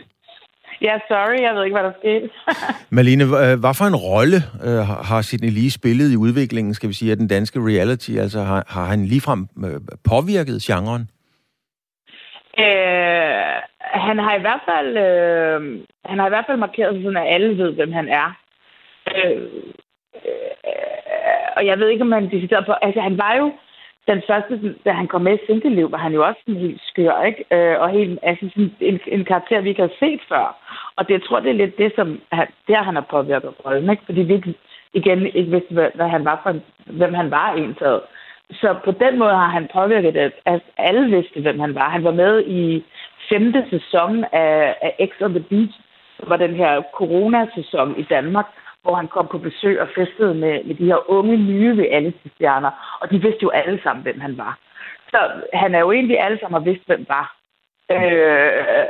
Ja, 0.82 1.00
sorry, 1.08 1.42
jeg 1.42 1.56
ved 1.56 1.64
ikke, 1.64 1.78
hvad 1.80 1.84
der 1.84 2.00
skete. 2.00 2.30
Malene, 2.98 3.26
hvad 3.64 3.74
for 3.80 3.86
en 3.86 4.02
rolle 4.10 4.40
uh, 4.68 4.84
har 5.10 5.22
Sidney 5.22 5.52
Lee 5.58 5.72
spillet 5.72 6.08
i 6.12 6.18
udviklingen, 6.26 6.74
skal 6.74 6.90
vi 6.90 6.94
sige, 6.94 7.12
af 7.12 7.18
den 7.18 7.28
danske 7.28 7.60
reality? 7.60 8.12
Altså, 8.24 8.40
har, 8.40 8.64
har 8.68 8.86
han 8.86 9.06
ligefrem 9.06 9.42
uh, 9.66 9.80
påvirket 10.10 10.58
genren? 10.68 11.04
Uh, 12.66 13.56
han 14.08 14.18
har 14.26 14.34
i 14.36 14.42
hvert 14.46 14.64
fald 14.70 14.90
uh, 15.06 15.62
han 16.06 16.20
har 16.20 16.28
i 16.28 16.34
hvert 16.34 16.48
fald 16.48 16.58
markeret 16.58 16.94
sig 16.94 17.04
sådan, 17.04 17.24
at 17.24 17.34
alle 17.34 17.58
ved, 17.58 17.72
hvem 17.74 17.92
han 17.92 18.08
er. 18.08 18.28
Uh, 19.12 19.42
uh, 20.16 21.48
og 21.58 21.66
jeg 21.66 21.80
ved 21.80 21.88
ikke, 21.90 22.02
om 22.02 22.08
man 22.08 22.32
decideret 22.32 22.66
på... 22.66 22.74
Altså, 22.82 23.02
han 23.02 23.18
var 23.18 23.36
jo 23.36 23.52
den 24.08 24.22
første, 24.30 24.76
da 24.86 24.92
han 24.92 25.08
kom 25.08 25.22
med 25.22 25.34
i 25.34 25.46
Single-liv, 25.46 25.92
var 25.92 25.98
han 25.98 26.14
jo 26.14 26.28
også 26.28 26.42
sådan 26.46 26.62
helt 26.62 26.82
skør, 26.90 27.24
ikke? 27.24 27.46
Øh, 27.52 27.80
og 27.82 27.90
helt, 27.90 28.20
altså 28.24 28.50
sådan 28.50 28.76
en, 28.80 29.00
en 29.08 29.26
karakter, 29.26 29.62
vi 29.62 29.70
ikke 29.70 29.82
har 29.82 29.96
set 30.00 30.22
før. 30.30 30.46
Og 31.02 31.08
det, 31.08 31.14
jeg 31.14 31.24
tror, 31.24 31.40
det 31.40 31.50
er 31.50 31.62
lidt 31.62 31.78
det, 31.78 31.92
som 31.96 32.22
han, 32.32 32.48
der 32.68 32.84
han 32.84 32.96
har 32.96 33.06
påvirket 33.10 33.54
rollen, 33.66 33.90
ikke? 33.90 34.04
Fordi 34.06 34.22
vi 34.22 34.34
ikke, 34.34 34.54
igen 34.94 35.26
ikke 35.26 35.52
vidste, 35.52 35.74
hvad, 35.74 35.90
hvad 35.96 36.08
han 36.08 36.26
var 36.26 36.40
for, 36.44 36.52
hvem 36.86 37.14
han 37.14 37.32
var 37.32 37.48
egentlig. 37.54 37.78
Så 38.52 38.76
på 38.86 38.92
den 38.92 39.20
måde 39.20 39.36
har 39.42 39.52
han 39.58 39.70
påvirket, 39.74 40.18
at, 40.18 40.34
at 40.46 40.62
alle 40.78 41.16
vidste, 41.16 41.42
hvem 41.42 41.60
han 41.60 41.76
var. 41.76 41.90
Han 41.90 42.04
var 42.04 42.12
med 42.12 42.44
i 42.48 42.86
femte 43.30 43.66
sæson 43.70 44.26
af, 44.32 44.76
af 44.82 45.10
X 45.10 45.22
on 45.22 45.34
the 45.34 45.46
Beach, 45.50 45.74
som 46.18 46.30
var 46.30 46.38
den 46.38 46.56
her 46.56 46.82
corona-sæson 46.94 48.00
i 48.00 48.04
Danmark, 48.04 48.46
hvor 48.84 48.96
han 48.96 49.08
kom 49.08 49.28
på 49.28 49.38
besøg 49.38 49.82
og 49.82 49.88
festede 49.96 50.34
med, 50.34 50.64
med 50.64 50.76
de 50.76 50.86
her 50.86 51.10
unge, 51.10 51.38
nye 51.38 51.78
ved 51.78 51.88
alle 51.92 52.14
stjerner. 52.36 53.00
Og 53.02 53.12
de 53.12 53.22
vidste 53.22 53.44
jo 53.44 53.50
alle 53.50 53.80
sammen, 53.84 54.04
hvem 54.04 54.20
han 54.20 54.38
var. 54.38 54.58
Så 55.10 55.20
han 55.54 55.76
er 55.76 55.80
jo 55.80 55.92
egentlig 55.92 56.20
alle 56.20 56.40
sammen 56.40 56.62
har 56.62 56.72
vidst, 56.72 56.88
hvem 56.88 57.06
var. 57.10 57.36
Øh, 57.92 58.86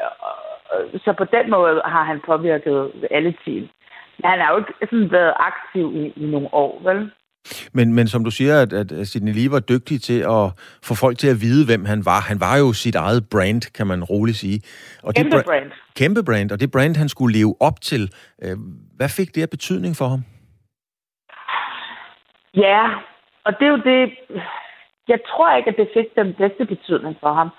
så 1.03 1.13
på 1.17 1.25
den 1.35 1.49
måde 1.49 1.81
har 1.85 2.03
han 2.03 2.19
påvirket 2.25 2.91
alle 3.11 3.33
team. 3.45 3.63
Men 4.17 4.29
han 4.31 4.39
har 4.39 4.51
jo 4.51 4.57
ikke 4.57 4.73
sådan 4.79 5.11
været 5.11 5.33
aktiv 5.49 5.85
i, 5.95 6.23
i 6.23 6.25
nogle 6.31 6.53
år, 6.53 6.81
vel? 6.83 7.11
Men, 7.73 7.93
men 7.93 8.07
som 8.07 8.23
du 8.23 8.31
siger, 8.31 8.61
at, 8.61 8.73
at 8.73 9.07
Sidney 9.07 9.33
Lee 9.33 9.51
var 9.51 9.59
dygtig 9.59 10.01
til 10.01 10.19
at 10.37 10.45
få 10.83 10.93
folk 10.95 11.17
til 11.17 11.29
at 11.33 11.41
vide, 11.41 11.65
hvem 11.65 11.85
han 11.85 12.01
var. 12.05 12.19
Han 12.29 12.39
var 12.39 12.55
jo 12.57 12.73
sit 12.73 12.95
eget 12.95 13.29
brand, 13.31 13.73
kan 13.77 13.87
man 13.87 14.03
roligt 14.03 14.37
sige. 14.37 14.61
Og 15.03 15.13
kæmpe 15.13 15.37
det 15.37 15.45
brand. 15.45 15.71
Kæmpe 15.95 16.23
brand, 16.23 16.51
og 16.51 16.59
det 16.59 16.71
brand, 16.71 16.95
han 16.95 17.09
skulle 17.09 17.37
leve 17.39 17.55
op 17.59 17.81
til. 17.81 18.03
Øh, 18.43 18.57
hvad 18.97 19.09
fik 19.09 19.35
det 19.35 19.41
af 19.41 19.49
betydning 19.49 19.95
for 19.95 20.07
ham? 20.13 20.21
Ja, 22.55 22.81
og 23.45 23.51
det 23.59 23.65
er 23.65 23.71
jo 23.71 23.81
det... 23.91 23.99
Jeg 25.07 25.19
tror 25.29 25.55
ikke, 25.57 25.69
at 25.69 25.77
det 25.77 25.89
fik 25.93 26.07
den 26.15 26.33
bedste 26.33 26.65
betydning 26.65 27.15
for 27.21 27.33
ham. 27.33 27.49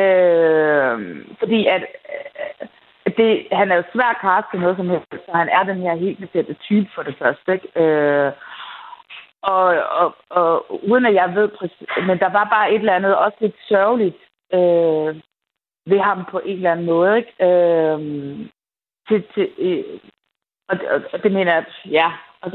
Øh, 0.00 1.26
fordi 1.38 1.66
at... 1.66 1.82
Øh, 1.82 2.68
det, 3.16 3.46
han 3.52 3.70
er 3.70 3.76
jo 3.76 3.82
svær 3.92 4.10
at 4.10 4.44
til 4.50 4.60
noget 4.60 4.76
som 4.76 4.88
helst, 4.88 5.10
så 5.10 5.32
han 5.32 5.48
er 5.48 5.62
den 5.62 5.80
her 5.82 5.94
helt 5.94 6.20
bestemte 6.20 6.54
type 6.54 6.88
for 6.94 7.02
det 7.02 7.16
første. 7.18 7.52
Ikke? 7.52 7.68
Øh, 7.82 8.32
og, 9.42 9.64
og, 10.00 10.14
og 10.30 10.84
uden 10.88 11.06
at 11.06 11.14
jeg 11.14 11.34
ved 11.34 11.48
præcis, 11.48 11.88
men 12.06 12.18
der 12.18 12.30
var 12.32 12.44
bare 12.44 12.72
et 12.72 12.78
eller 12.78 12.94
andet 12.94 13.16
også 13.16 13.36
lidt 13.40 13.56
sørgeligt 13.68 14.16
øh, 14.52 15.10
ved 15.86 16.00
ham 16.00 16.24
på 16.30 16.38
en 16.38 16.56
eller 16.56 16.72
anden 16.72 16.86
måde, 16.86 17.16
ikke? 17.16 17.32
Øh, 17.46 17.98
til, 19.08 19.24
til, 19.34 19.50
øh, 19.58 20.00
og, 20.68 20.78
og, 20.90 21.00
og 21.12 21.22
det 21.22 21.32
mener 21.32 21.54
jeg, 21.54 21.64
ja, 21.90 22.12
og, 22.40 22.52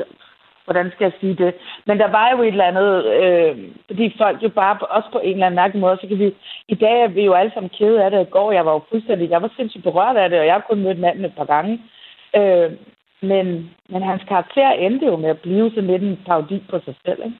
hvordan 0.65 0.91
skal 0.91 1.03
jeg 1.03 1.13
sige 1.19 1.35
det? 1.35 1.53
Men 1.87 1.99
der 1.99 2.07
var 2.07 2.31
jo 2.31 2.41
et 2.41 2.47
eller 2.47 2.71
andet, 2.71 3.05
øh, 3.05 3.57
fordi 3.87 4.15
folk 4.17 4.43
jo 4.43 4.49
bare, 4.49 4.77
også 4.77 5.09
på 5.11 5.19
en 5.19 5.33
eller 5.33 5.45
anden 5.45 5.61
mærkelig 5.61 5.81
måde, 5.81 5.97
så 6.01 6.07
kan 6.07 6.19
vi, 6.19 6.35
i 6.67 6.75
dag 6.75 7.01
er 7.01 7.07
vi 7.07 7.21
jo 7.25 7.33
alle 7.33 7.51
sammen 7.53 7.69
kede 7.77 8.03
af 8.03 8.11
det. 8.11 8.21
I 8.21 8.29
går, 8.31 8.51
jeg 8.51 8.65
var 8.65 8.73
jo 8.73 8.81
fuldstændig, 8.89 9.29
jeg 9.29 9.41
var 9.41 9.51
sindssygt 9.55 9.83
berørt 9.83 10.17
af 10.17 10.29
det, 10.29 10.39
og 10.39 10.45
jeg 10.45 10.53
har 10.53 10.65
kun 10.69 10.83
mødt 10.83 10.99
manden 10.99 11.25
et 11.25 11.35
par 11.35 11.45
gange. 11.45 11.81
Øh, 12.35 12.71
men, 13.21 13.69
men 13.89 14.01
hans 14.03 14.23
karakter 14.27 14.69
endte 14.71 15.05
jo 15.05 15.15
med 15.15 15.29
at 15.29 15.41
blive 15.41 15.69
sådan 15.69 15.87
lidt 15.87 16.03
en 16.03 16.19
parodi 16.25 16.63
på 16.69 16.79
sig 16.85 16.95
selv, 17.05 17.21
ikke? 17.25 17.37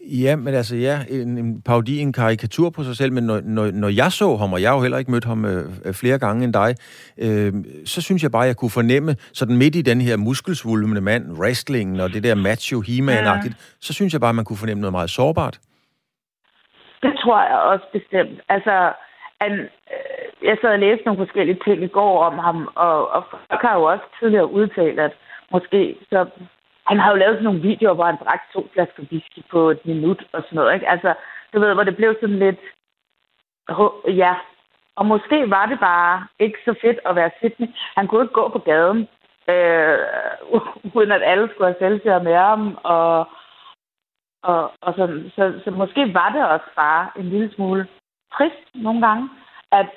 Ja, 0.00 0.36
men 0.36 0.54
altså 0.54 0.76
ja, 0.76 0.98
en, 1.10 1.38
en 1.38 1.62
parodi, 1.62 1.98
en 1.98 2.12
karikatur 2.12 2.70
på 2.70 2.82
sig 2.82 2.96
selv, 2.96 3.12
men 3.12 3.24
når, 3.24 3.40
når, 3.44 3.70
når 3.70 3.88
jeg 3.88 4.12
så 4.12 4.36
ham, 4.36 4.52
og 4.52 4.62
jeg 4.62 4.70
har 4.70 4.76
jo 4.76 4.82
heller 4.82 4.98
ikke 4.98 5.10
mødt 5.10 5.24
ham 5.24 5.44
øh, 5.44 5.64
flere 6.00 6.18
gange 6.18 6.44
end 6.44 6.52
dig, 6.52 6.70
øh, 7.26 7.52
så 7.84 8.02
synes 8.02 8.22
jeg 8.22 8.30
bare, 8.32 8.42
at 8.42 8.48
jeg 8.48 8.56
kunne 8.56 8.70
fornemme, 8.80 9.14
sådan 9.32 9.56
midt 9.56 9.74
i 9.76 9.82
den 9.82 10.00
her 10.00 10.16
muskelsvulmende 10.16 11.00
mand, 11.00 11.24
wrestlingen 11.40 12.00
og 12.00 12.08
det 12.14 12.22
der 12.22 12.34
macho 12.34 12.80
he 12.80 12.96
ja. 13.12 13.40
så 13.80 13.92
synes 13.92 14.12
jeg 14.12 14.20
bare, 14.20 14.34
at 14.34 14.40
man 14.40 14.44
kunne 14.44 14.62
fornemme 14.62 14.80
noget 14.80 14.92
meget 14.92 15.10
sårbart. 15.10 15.58
Det 17.02 17.12
tror 17.22 17.40
jeg 17.50 17.58
også 17.72 17.86
bestemt. 17.92 18.40
Altså, 18.48 18.92
han, 19.40 19.52
øh, 19.94 20.48
jeg 20.48 20.56
sad 20.60 20.70
og 20.70 20.78
læste 20.78 21.04
nogle 21.04 21.24
forskellige 21.24 21.60
ting 21.64 21.82
i 21.82 21.94
går 21.98 22.24
om 22.24 22.38
ham, 22.38 22.68
og, 22.74 23.10
og 23.10 23.22
folk 23.30 23.62
har 23.62 23.74
jo 23.78 23.82
også 23.82 24.04
tidligere 24.20 24.50
udtalt, 24.50 25.00
at 25.00 25.12
måske 25.52 25.96
så... 26.10 26.26
Han 26.88 26.98
har 26.98 27.10
jo 27.10 27.16
lavet 27.16 27.34
sådan 27.34 27.44
nogle 27.44 27.60
videoer, 27.60 27.94
hvor 27.94 28.04
han 28.04 28.18
drak 28.24 28.40
to 28.52 28.68
flasker 28.72 29.02
whisky 29.12 29.40
på 29.50 29.70
et 29.70 29.86
minut 29.86 30.20
og 30.32 30.42
sådan 30.42 30.56
noget, 30.56 30.74
ikke? 30.74 30.88
Altså, 30.88 31.14
du 31.52 31.60
ved, 31.60 31.74
hvor 31.74 31.84
det 31.84 31.96
blev 31.96 32.14
sådan 32.20 32.38
lidt... 32.38 32.60
Ja, 34.22 34.34
og 34.98 35.06
måske 35.06 35.50
var 35.50 35.66
det 35.66 35.78
bare 35.80 36.26
ikke 36.38 36.58
så 36.64 36.74
fedt 36.80 36.98
at 37.06 37.16
være 37.16 37.30
Sydney. 37.38 37.68
Han 37.96 38.06
kunne 38.06 38.22
ikke 38.22 38.34
gå 38.40 38.48
på 38.48 38.58
gaden, 38.58 39.08
øh, 39.48 39.98
uden 40.96 41.12
at 41.12 41.22
alle 41.22 41.48
skulle 41.48 41.68
have 41.70 41.82
selfier 41.82 42.22
med 42.22 42.34
ham, 42.34 42.78
og, 42.82 43.28
og, 44.42 44.72
og 44.80 44.94
sådan. 44.96 45.30
Så, 45.36 45.60
så 45.64 45.70
måske 45.70 46.14
var 46.14 46.28
det 46.32 46.48
også 46.48 46.70
bare 46.76 47.10
en 47.16 47.28
lille 47.28 47.54
smule 47.54 47.88
trist 48.32 48.64
nogle 48.74 49.06
gange, 49.06 49.30
at, 49.72 49.88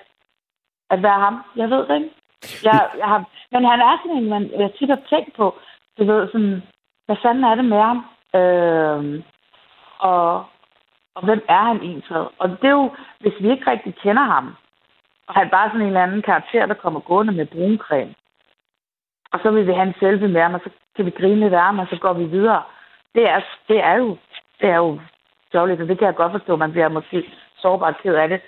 at 0.90 1.04
være 1.04 1.20
ham. 1.20 1.36
Jeg 1.56 1.70
ved 1.70 1.88
det 1.88 1.96
ikke. 1.96 2.16
Jeg, 2.64 2.90
jeg 2.98 3.08
har, 3.08 3.26
men 3.52 3.66
han 3.66 3.80
er 3.80 3.98
sådan 3.98 4.18
en, 4.18 4.30
man, 4.30 4.52
jeg 4.60 4.72
tit 4.74 4.90
har 4.90 5.02
tænkt 5.10 5.36
på, 5.36 5.56
du 5.98 6.04
ved, 6.04 6.28
sådan, 6.28 6.62
hvad 7.12 7.22
fanden 7.22 7.44
er 7.44 7.56
det 7.56 7.66
med 7.66 7.82
ham? 7.90 8.00
Øh, 8.40 9.24
og, 10.00 10.46
og 11.16 11.22
hvem 11.26 11.42
er 11.48 11.64
han 11.70 11.78
egentlig? 11.78 12.04
Og 12.42 12.50
det 12.50 12.68
er 12.68 12.78
jo, 12.82 12.90
hvis 13.20 13.34
vi 13.42 13.52
ikke 13.52 13.72
rigtig 13.72 13.96
kender 13.96 14.24
ham, 14.24 14.56
og 15.28 15.34
han 15.34 15.50
bare 15.50 15.70
sådan 15.70 15.82
en 15.82 15.88
eller 15.88 16.04
anden 16.04 16.22
karakter, 16.22 16.66
der 16.66 16.74
kommer 16.74 17.00
gående 17.00 17.34
med 17.34 17.46
bruncreme, 17.46 18.14
og 19.32 19.40
så 19.44 19.52
vil 19.52 19.68
vi 19.68 19.74
have 19.74 19.88
en 19.88 20.00
selfie 20.00 20.28
med 20.28 20.42
ham, 20.42 20.54
og 20.54 20.62
så 20.64 20.70
kan 20.96 21.06
vi 21.06 21.12
grine 21.12 21.40
lidt 21.40 21.54
af 21.54 21.62
ham, 21.62 21.80
og 21.80 21.88
så 21.90 21.98
går 21.98 22.14
vi 22.14 22.26
videre. 22.26 22.64
Det 23.16 23.30
er, 23.30 23.40
det 23.68 23.80
er 23.84 23.94
jo, 23.94 24.18
det 24.62 24.70
er 24.70 24.78
jo 24.78 25.00
sjovligt, 25.52 25.82
og 25.82 25.88
det 25.88 25.98
kan 25.98 26.08
jeg 26.08 26.16
godt 26.16 26.32
forstå. 26.32 26.56
Man 26.56 26.72
bliver 26.72 26.90
måske 26.90 27.34
sårbart 27.58 27.96
ked 28.04 28.16
af 28.16 28.30
det 28.30 28.42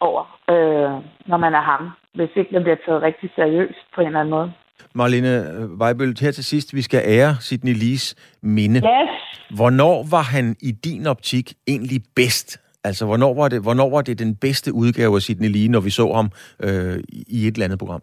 over, 0.00 0.38
øh, 0.50 0.92
når 1.26 1.36
man 1.36 1.54
er 1.54 1.60
ham, 1.60 1.90
hvis 2.14 2.30
ikke 2.34 2.52
man 2.52 2.62
bliver 2.62 2.76
taget 2.86 3.02
rigtig 3.02 3.30
seriøst 3.34 3.78
på 3.94 4.00
en 4.00 4.06
eller 4.06 4.20
anden 4.20 4.30
måde. 4.30 4.52
Marlene 4.94 5.32
Weibøl, 5.80 6.16
her 6.20 6.30
til 6.30 6.44
sidst, 6.44 6.74
vi 6.74 6.82
skal 6.82 7.02
ære 7.04 7.34
Sidney 7.40 7.74
Lees 7.82 8.14
minde. 8.42 8.76
Yes. 8.76 9.10
Hvornår 9.56 9.96
var 10.10 10.22
han 10.22 10.56
i 10.62 10.70
din 10.72 11.06
optik 11.06 11.52
egentlig 11.68 12.00
bedst? 12.16 12.48
Altså, 12.84 13.06
hvornår 13.06 13.34
var 13.34 13.48
det, 13.48 13.62
hvornår 13.62 13.90
var 13.90 14.02
det 14.02 14.18
den 14.18 14.36
bedste 14.36 14.72
udgave 14.74 15.14
af 15.16 15.22
Sidney 15.22 15.50
Lee, 15.56 15.68
når 15.68 15.80
vi 15.80 15.90
så 15.90 16.06
ham 16.18 16.28
øh, 16.66 16.96
i 17.36 17.38
et 17.46 17.54
eller 17.54 17.64
andet 17.64 17.78
program? 17.78 18.02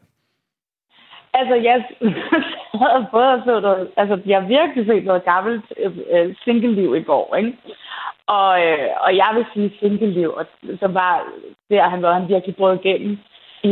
Altså, 1.34 1.56
jeg 1.56 1.78
havde 2.82 3.06
både 3.12 3.32
at 3.34 3.42
så 3.46 3.60
noget, 3.60 3.88
altså, 3.98 4.16
jeg 4.26 4.42
har 4.42 4.48
virkelig 4.48 4.86
set 4.86 5.06
noget 5.06 5.26
gammelt 5.26 5.66
øh, 6.14 6.36
single-liv 6.44 6.96
i 6.96 7.04
går, 7.04 7.36
ikke? 7.36 7.54
Og, 8.28 8.52
øh, 8.66 8.90
og 9.06 9.16
jeg 9.22 9.32
vil 9.36 9.46
sige 9.54 9.78
single-liv, 9.80 10.30
og, 10.40 10.46
som 10.80 10.94
var 10.94 11.14
der, 11.70 11.90
han, 11.90 12.00
hvor 12.00 12.14
han 12.14 12.28
virkelig 12.28 12.56
brød 12.56 12.80
igennem 12.80 13.18
i, 13.64 13.70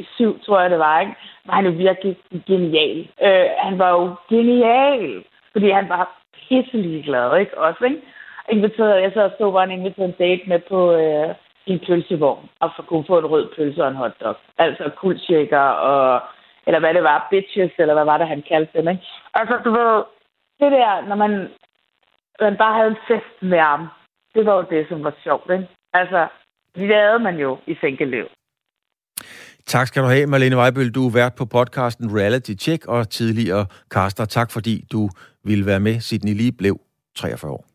i 0.00 0.06
syv, 0.16 0.40
tror 0.40 0.60
jeg 0.60 0.70
det 0.70 0.78
var, 0.78 1.00
ikke? 1.00 1.14
Var 1.46 1.54
han 1.54 1.66
jo 1.66 1.70
virkelig 1.70 2.16
genial. 2.46 3.08
Øh, 3.22 3.46
han 3.58 3.78
var 3.78 3.90
jo 3.90 4.14
genial, 4.30 5.24
fordi 5.52 5.70
han 5.70 5.88
var 5.88 6.20
pisselig 6.48 7.04
glad, 7.04 7.38
ikke? 7.38 7.58
Også, 7.58 7.84
ikke? 7.84 8.00
Inviterede, 8.48 9.02
jeg 9.02 9.10
så 9.14 9.22
også 9.22 9.36
så, 9.38 9.50
var 9.50 9.60
han 9.60 9.70
inviteret 9.70 10.08
en 10.08 10.14
date 10.18 10.42
med 10.46 10.60
på 10.68 10.92
øh, 10.92 11.34
en 11.66 11.80
pølsevogn, 11.86 12.48
og 12.60 12.70
for 12.76 12.82
kunne 12.82 13.04
få 13.06 13.18
en 13.18 13.26
rød 13.26 13.48
pølse 13.56 13.82
og 13.82 13.88
en 13.88 13.94
hotdog. 13.94 14.36
Altså 14.58 14.90
kuldshaker 14.96 15.58
og, 15.58 16.20
eller 16.66 16.80
hvad 16.80 16.94
det 16.94 17.02
var, 17.02 17.26
bitches, 17.30 17.72
eller 17.78 17.94
hvad 17.94 18.04
var 18.04 18.18
det, 18.18 18.28
han 18.28 18.42
kaldte 18.48 18.78
dem, 18.78 18.88
ikke? 18.88 19.02
Altså, 19.34 19.58
du 19.64 19.70
ved, 19.70 20.04
det 20.60 20.72
der, 20.72 21.08
når 21.08 21.16
man 21.16 21.48
man 22.40 22.56
bare 22.56 22.74
havde 22.74 22.90
en 22.90 23.04
fest 23.08 23.42
med 23.42 23.58
ham. 23.58 23.88
Det 24.34 24.46
var 24.46 24.54
jo 24.54 24.64
det, 24.70 24.88
som 24.88 25.04
var 25.04 25.14
sjovt, 25.22 25.50
ikke? 25.50 25.68
Altså, 25.92 26.28
det 26.74 26.88
lavede 26.88 27.18
man 27.18 27.36
jo 27.38 27.58
i 27.66 27.74
Fænkelev. 27.74 28.28
Tak 29.66 29.86
skal 29.86 30.02
du 30.02 30.08
have, 30.08 30.26
Marlene 30.26 30.56
Weibøl. 30.56 30.90
Du 30.90 31.06
er 31.06 31.10
vært 31.10 31.34
på 31.34 31.44
podcasten 31.44 32.18
Reality 32.18 32.52
Check 32.60 32.86
og 32.86 33.10
tidligere 33.10 33.66
kaster. 33.90 34.24
Tak 34.24 34.50
fordi 34.50 34.84
du 34.92 35.10
ville 35.44 35.66
være 35.66 35.80
med. 35.80 36.00
Sidney 36.00 36.34
lige 36.34 36.52
blev 36.52 36.80
43 37.16 37.50
år. 37.50 37.66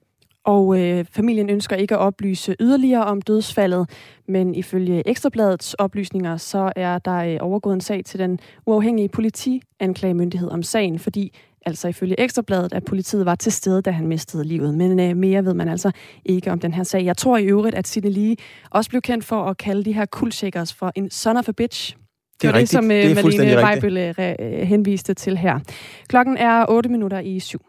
Og 0.44 0.80
øh, 0.80 1.06
familien 1.12 1.50
ønsker 1.50 1.76
ikke 1.76 1.96
at 1.96 2.00
oplyse 2.00 2.56
yderligere 2.60 3.06
om 3.06 3.22
dødsfaldet, 3.22 3.90
men 4.28 4.56
ifølge 4.56 5.08
Ekstrabladets 5.08 5.74
oplysninger, 5.74 6.38
så 6.38 6.72
er 6.76 6.98
der 6.98 7.16
øh, 7.16 7.38
overgået 7.42 7.74
en 7.74 7.82
sag 7.82 8.06
til 8.06 8.20
den 8.20 8.40
uafhængige 8.66 9.10
politianklagemyndighed 9.10 10.50
om 10.50 10.64
sagen, 10.64 11.00
fordi 11.00 11.34
altså 11.66 11.88
ifølge 11.88 12.20
Ekstrabladet, 12.20 12.74
at 12.74 12.86
politiet 12.86 13.26
var 13.26 13.36
til 13.36 13.52
stede, 13.52 13.82
da 13.82 13.92
han 13.92 14.08
mistede 14.08 14.44
livet. 14.44 14.74
Men 14.74 15.00
øh, 15.00 15.18
mere 15.18 15.46
ved 15.46 15.54
man 15.54 15.70
altså 15.70 15.92
ikke 16.26 16.52
om 16.52 16.60
den 16.60 16.74
her 16.74 16.84
sag. 16.84 17.06
Jeg 17.06 17.18
tror 17.18 17.38
i 17.38 17.46
øvrigt, 17.46 17.76
at 17.76 17.88
Sidney 17.88 18.12
Lee 18.12 18.36
også 18.70 18.90
blev 18.90 19.02
kendt 19.02 19.26
for 19.26 19.44
at 19.44 19.58
kalde 19.58 19.84
de 19.84 19.94
her 19.94 20.06
kuldshackers 20.06 20.74
for 20.74 20.92
en 20.96 21.10
son 21.10 21.38
of 21.38 21.50
a 21.50 21.52
bitch. 21.52 21.96
Det 22.42 22.48
er 22.48 22.52
det, 22.52 22.56
rigtigt. 22.56 22.72
som 22.72 22.84
øh, 22.84 23.16
Malene 23.16 23.64
Weibøl 23.64 23.98
øh, 23.98 24.36
øh, 24.40 24.68
henviste 24.68 25.14
til 25.14 25.38
her. 25.38 25.60
Klokken 26.08 26.38
er 26.38 26.66
8 26.70 26.90
minutter 26.90 27.20
i 27.20 27.40
syv. 27.40 27.60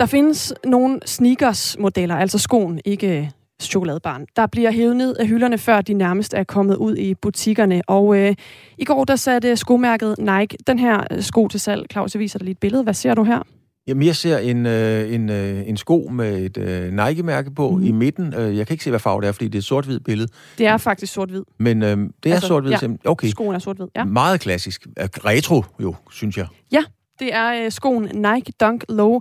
Der 0.00 0.06
findes 0.06 0.54
nogle 0.64 1.00
sneakers-modeller, 1.06 2.16
altså 2.16 2.38
skoen, 2.38 2.80
ikke 2.84 3.30
chokoladebarn, 3.66 4.26
der 4.36 4.46
bliver 4.46 4.70
hævet 4.70 4.96
ned 4.96 5.16
af 5.16 5.26
hylderne, 5.26 5.58
før 5.58 5.80
de 5.80 5.94
nærmest 5.94 6.34
er 6.34 6.44
kommet 6.44 6.76
ud 6.76 6.96
i 6.96 7.14
butikkerne. 7.14 7.82
Og 7.86 8.16
øh, 8.16 8.34
i 8.78 8.84
går 8.84 9.04
der 9.04 9.16
satte 9.16 9.56
skomærket 9.56 10.14
Nike 10.18 10.56
den 10.66 10.78
her 10.78 11.04
øh, 11.10 11.22
sko 11.22 11.48
til 11.48 11.60
salg. 11.60 11.86
Claus, 11.92 12.14
jeg 12.14 12.20
viser 12.20 12.38
dig 12.38 12.44
lige 12.44 12.52
et 12.52 12.58
billede. 12.58 12.82
Hvad 12.82 12.94
ser 12.94 13.14
du 13.14 13.24
her? 13.24 13.42
Jamen, 13.86 14.06
jeg 14.06 14.16
ser 14.16 14.38
en, 14.38 14.66
øh, 14.66 15.14
en, 15.14 15.30
øh, 15.30 15.68
en 15.68 15.76
sko 15.76 16.08
med 16.12 16.38
et 16.38 16.58
øh, 16.58 16.92
Nike-mærke 16.92 17.50
på 17.50 17.70
mm. 17.70 17.84
i 17.84 17.92
midten. 17.92 18.34
Øh, 18.34 18.56
jeg 18.56 18.66
kan 18.66 18.74
ikke 18.74 18.84
se, 18.84 18.90
hvad 18.90 19.00
farve 19.00 19.20
det 19.20 19.28
er, 19.28 19.32
fordi 19.32 19.48
det 19.48 19.54
er 19.54 19.58
et 19.58 19.64
sort-hvid 19.64 20.00
billede. 20.00 20.28
Det 20.58 20.66
er 20.66 20.76
faktisk 20.76 21.12
sort-hvid. 21.12 21.42
Men 21.58 21.82
øh, 21.82 21.88
det 21.88 22.30
er 22.30 22.34
altså, 22.34 22.48
sort-hvid? 22.48 22.72
Ja, 22.82 22.88
okay. 23.04 23.28
skoen 23.28 23.54
er 23.54 23.58
sort-hvid, 23.58 23.86
ja. 23.96 24.04
Meget 24.04 24.40
klassisk. 24.40 24.86
Retro, 24.98 25.64
jo, 25.82 25.94
synes 26.10 26.36
jeg. 26.36 26.46
Ja, 26.72 26.82
det 27.18 27.34
er 27.34 27.64
øh, 27.64 27.72
skoen 27.72 28.02
Nike 28.02 28.52
Dunk 28.60 28.84
Low 28.88 29.20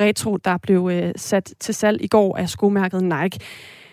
Retro, 0.00 0.36
der 0.36 0.56
blev 0.56 0.90
øh, 0.92 1.12
sat 1.16 1.54
til 1.60 1.74
salg 1.74 2.04
i 2.04 2.06
går 2.06 2.36
af 2.36 2.48
skomærket 2.48 3.04
Nike. 3.04 3.38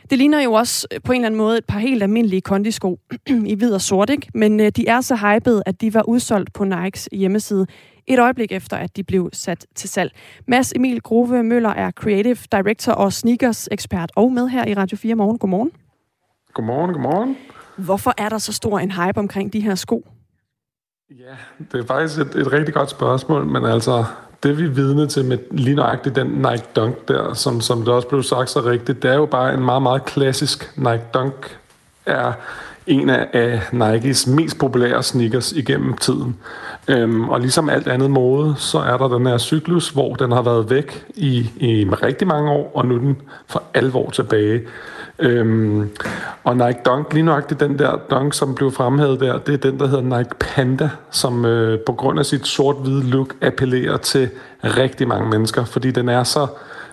Det 0.09 0.17
ligner 0.17 0.41
jo 0.41 0.53
også 0.53 0.87
øh, 0.93 1.01
på 1.01 1.11
en 1.11 1.15
eller 1.15 1.25
anden 1.25 1.37
måde 1.37 1.57
et 1.57 1.65
par 1.65 1.79
helt 1.79 2.03
almindelige 2.03 2.41
kondisko 2.41 2.99
i 3.51 3.55
hvid 3.55 3.73
og 3.73 3.81
sort, 3.81 4.09
ikke? 4.09 4.27
Men 4.33 4.59
øh, 4.59 4.69
de 4.69 4.87
er 4.87 5.01
så 5.01 5.15
hypede, 5.15 5.63
at 5.65 5.81
de 5.81 5.93
var 5.93 6.09
udsolgt 6.09 6.53
på 6.53 6.63
Nikes 6.63 7.09
hjemmeside 7.11 7.67
et 8.07 8.19
øjeblik 8.19 8.51
efter, 8.51 8.77
at 8.77 8.95
de 8.95 9.03
blev 9.03 9.29
sat 9.33 9.65
til 9.75 9.89
salg. 9.89 10.11
Mads 10.47 10.73
Emil 10.75 11.01
Grove 11.01 11.43
Møller 11.43 11.69
er 11.69 11.91
Creative 11.91 12.37
Director 12.51 12.91
og 12.91 13.13
sneakers 13.13 13.67
ekspert 13.71 14.11
og 14.15 14.31
med 14.31 14.47
her 14.47 14.67
i 14.67 14.73
Radio 14.73 14.97
4 14.97 15.15
Morgen. 15.15 15.37
Godmorgen. 15.37 15.71
Godmorgen, 16.53 16.93
godmorgen. 16.93 17.37
Hvorfor 17.77 18.13
er 18.17 18.29
der 18.29 18.37
så 18.37 18.53
stor 18.53 18.79
en 18.79 18.91
hype 18.91 19.17
omkring 19.17 19.53
de 19.53 19.59
her 19.59 19.75
sko? 19.75 20.07
Ja, 21.09 21.35
det 21.71 21.79
er 21.79 21.85
faktisk 21.85 22.19
et, 22.19 22.35
et 22.35 22.51
rigtig 22.51 22.73
godt 22.73 22.89
spørgsmål, 22.89 23.45
men 23.45 23.65
altså, 23.65 24.05
det 24.43 24.57
vi 24.57 24.67
vidne 24.67 25.07
til 25.07 25.25
med 25.25 25.37
lige 25.51 25.75
nøjagtigt 25.75 26.15
den 26.15 26.27
Nike 26.27 26.65
Dunk 26.75 27.07
der, 27.07 27.33
som, 27.33 27.61
som 27.61 27.79
det 27.79 27.87
også 27.87 28.07
blev 28.07 28.23
sagt 28.23 28.49
så 28.49 28.61
rigtigt, 28.61 29.03
det 29.03 29.11
er 29.11 29.15
jo 29.15 29.25
bare 29.25 29.53
en 29.53 29.65
meget, 29.65 29.81
meget 29.81 30.05
klassisk 30.05 30.71
Nike 30.77 31.03
Dunk 31.13 31.57
er 32.05 32.33
en 32.87 33.09
af 33.09 33.61
Nikes 33.71 34.27
mest 34.27 34.59
populære 34.59 35.03
sneakers 35.03 35.51
igennem 35.51 35.93
tiden. 35.93 36.37
Øhm, 36.87 37.29
og 37.29 37.39
ligesom 37.39 37.69
alt 37.69 37.87
andet 37.87 38.11
mode, 38.11 38.55
så 38.57 38.79
er 38.79 38.97
der 38.97 39.07
den 39.07 39.27
her 39.27 39.37
cyklus, 39.37 39.89
hvor 39.89 40.15
den 40.15 40.31
har 40.31 40.41
været 40.41 40.69
væk 40.69 41.05
i, 41.15 41.49
i 41.57 41.89
rigtig 41.89 42.27
mange 42.27 42.51
år, 42.51 42.71
og 42.75 42.85
nu 42.85 42.95
er 42.95 42.99
den 42.99 43.21
for 43.47 43.63
alvor 43.73 44.09
tilbage. 44.09 44.61
Øhm, 45.19 45.89
og 46.43 46.57
Nike 46.57 46.79
Dunk, 46.85 47.13
lige 47.13 47.23
nøjagtigt 47.23 47.59
den 47.59 47.79
der 47.79 47.97
Dunk, 48.09 48.33
som 48.33 48.55
blev 48.55 48.71
fremhævet 48.71 49.19
der, 49.19 49.37
det 49.37 49.53
er 49.53 49.71
den, 49.71 49.79
der 49.79 49.87
hedder 49.87 50.17
Nike 50.17 50.35
Panda, 50.39 50.89
som 51.11 51.45
øh, 51.45 51.79
på 51.79 51.93
grund 51.93 52.19
af 52.19 52.25
sit 52.25 52.47
sort-hvide 52.47 53.09
look 53.09 53.35
appellerer 53.41 53.97
til 53.97 54.29
rigtig 54.63 55.07
mange 55.07 55.29
mennesker, 55.29 55.65
fordi 55.65 55.91
den 55.91 56.09
er 56.09 56.23
så 56.23 56.47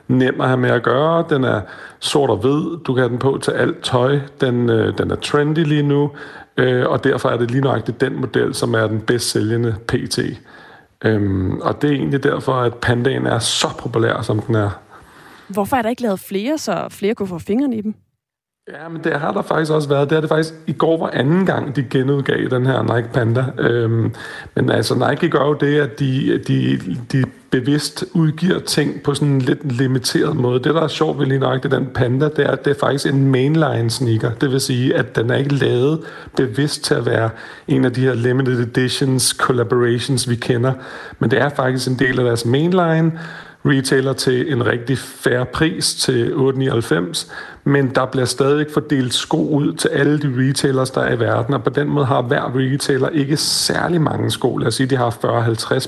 nem 0.08 0.40
at 0.40 0.46
have 0.46 0.60
med 0.60 0.70
at 0.70 0.82
gøre. 0.82 1.24
Den 1.30 1.44
er 1.44 1.60
sort 1.98 2.30
og 2.30 2.36
hvid. 2.36 2.78
Du 2.86 2.94
kan 2.94 3.02
have 3.02 3.08
den 3.08 3.18
på 3.18 3.38
til 3.42 3.50
alt 3.50 3.82
tøj. 3.82 4.18
Den, 4.40 4.70
øh, 4.70 4.98
den 4.98 5.10
er 5.10 5.16
trendy 5.16 5.58
lige 5.58 5.82
nu. 5.82 6.10
Øh, 6.56 6.88
og 6.88 7.04
derfor 7.04 7.28
er 7.28 7.36
det 7.36 7.50
lige 7.50 7.60
nøjagtigt 7.60 8.00
den 8.00 8.20
model, 8.20 8.54
som 8.54 8.74
er 8.74 8.86
den 8.86 9.00
bedst 9.00 9.30
sælgende 9.30 9.76
PT. 9.88 10.18
Øhm, 11.04 11.60
og 11.60 11.82
det 11.82 11.90
er 11.90 11.94
egentlig 11.94 12.22
derfor, 12.22 12.52
at 12.52 12.74
pandaen 12.74 13.26
er 13.26 13.38
så 13.38 13.68
populær, 13.78 14.22
som 14.22 14.40
den 14.40 14.54
er. 14.54 14.70
Hvorfor 15.48 15.76
er 15.76 15.82
der 15.82 15.88
ikke 15.88 16.02
lavet 16.02 16.20
flere, 16.20 16.58
så 16.58 16.86
flere 16.90 17.14
kunne 17.14 17.28
få 17.28 17.38
fingrene 17.38 17.76
i 17.76 17.80
dem? 17.80 17.94
Ja, 18.68 18.88
men 18.88 19.04
det 19.04 19.20
har 19.20 19.32
der 19.32 19.42
faktisk 19.42 19.72
også 19.72 19.88
været. 19.88 20.10
Det 20.10 20.16
er 20.16 20.20
det 20.20 20.28
faktisk 20.28 20.54
i 20.66 20.72
går 20.72 20.98
var 20.98 21.10
anden 21.12 21.46
gang, 21.46 21.76
de 21.76 21.82
genudgav 21.90 22.48
den 22.50 22.66
her 22.66 22.96
Nike 22.96 23.08
Panda. 23.12 23.44
Øhm, 23.58 24.14
men 24.54 24.70
altså 24.70 24.94
Nike 24.94 25.28
gør 25.28 25.46
jo 25.46 25.54
det, 25.54 25.80
at 25.80 25.98
de, 25.98 26.38
de, 26.48 26.78
de 27.12 27.24
bevidst 27.50 28.04
udgiver 28.12 28.58
ting 28.58 29.02
på 29.02 29.14
sådan 29.14 29.28
en 29.28 29.40
lidt 29.40 29.72
limiteret 29.72 30.36
måde. 30.36 30.64
Det, 30.64 30.74
der 30.74 30.82
er 30.82 30.88
sjovt 30.88 31.18
ved 31.18 31.26
lige 31.26 31.38
nok 31.38 31.62
det 31.62 31.70
den 31.70 31.86
Panda, 31.94 32.28
det 32.28 32.38
er, 32.38 32.50
at 32.50 32.64
det 32.64 32.70
er 32.70 32.80
faktisk 32.80 33.06
en 33.06 33.30
mainline 33.30 33.90
sneaker. 33.90 34.30
Det 34.30 34.50
vil 34.50 34.60
sige, 34.60 34.94
at 34.94 35.16
den 35.16 35.30
er 35.30 35.36
ikke 35.36 35.54
lavet 35.54 36.00
bevidst 36.36 36.84
til 36.84 36.94
at 36.94 37.06
være 37.06 37.30
en 37.68 37.84
af 37.84 37.92
de 37.92 38.00
her 38.00 38.14
limited 38.14 38.60
editions, 38.60 39.24
collaborations, 39.24 40.28
vi 40.28 40.36
kender. 40.36 40.72
Men 41.18 41.30
det 41.30 41.40
er 41.40 41.48
faktisk 41.48 41.88
en 41.88 41.98
del 41.98 42.18
af 42.18 42.24
deres 42.24 42.44
mainline, 42.44 43.12
retailer 43.64 44.12
til 44.12 44.52
en 44.52 44.66
rigtig 44.66 44.98
fair 44.98 45.44
pris 45.44 45.94
til 45.94 46.32
8,99, 46.32 47.32
men 47.64 47.94
der 47.94 48.06
bliver 48.06 48.24
stadig 48.24 48.66
fordelt 48.74 49.14
sko 49.14 49.48
ud 49.48 49.72
til 49.72 49.88
alle 49.88 50.18
de 50.18 50.48
retailers, 50.48 50.90
der 50.90 51.00
er 51.00 51.14
i 51.14 51.20
verden, 51.20 51.54
og 51.54 51.64
på 51.64 51.70
den 51.70 51.88
måde 51.88 52.06
har 52.06 52.22
hver 52.22 52.56
retailer 52.56 53.08
ikke 53.08 53.36
særlig 53.36 54.00
mange 54.00 54.30
sko. 54.30 54.56
Lad 54.56 54.66
os 54.66 54.74
sige, 54.74 54.86
de 54.86 54.96
har 54.96 55.10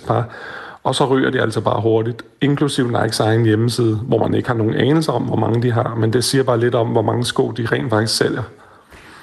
40-50 0.03 0.07
par, 0.07 0.29
og 0.83 0.95
så 0.95 1.07
ryger 1.07 1.31
de 1.31 1.41
altså 1.41 1.61
bare 1.61 1.81
hurtigt, 1.81 2.23
inklusiv 2.41 2.91
Nikes 2.91 3.21
egen 3.21 3.45
hjemmeside, 3.45 3.97
hvor 3.97 4.19
man 4.19 4.35
ikke 4.35 4.49
har 4.49 4.57
nogen 4.57 4.75
anelse 4.75 5.13
om, 5.13 5.23
hvor 5.23 5.37
mange 5.37 5.63
de 5.63 5.73
har, 5.73 5.95
men 5.95 6.13
det 6.13 6.25
siger 6.25 6.45
bare 6.45 6.61
lidt 6.61 6.75
om, 6.75 6.89
hvor 6.89 7.03
mange 7.03 7.25
sko 7.25 7.51
de 7.51 7.67
rent 7.73 7.91
faktisk 7.91 8.17
sælger. 8.17 8.43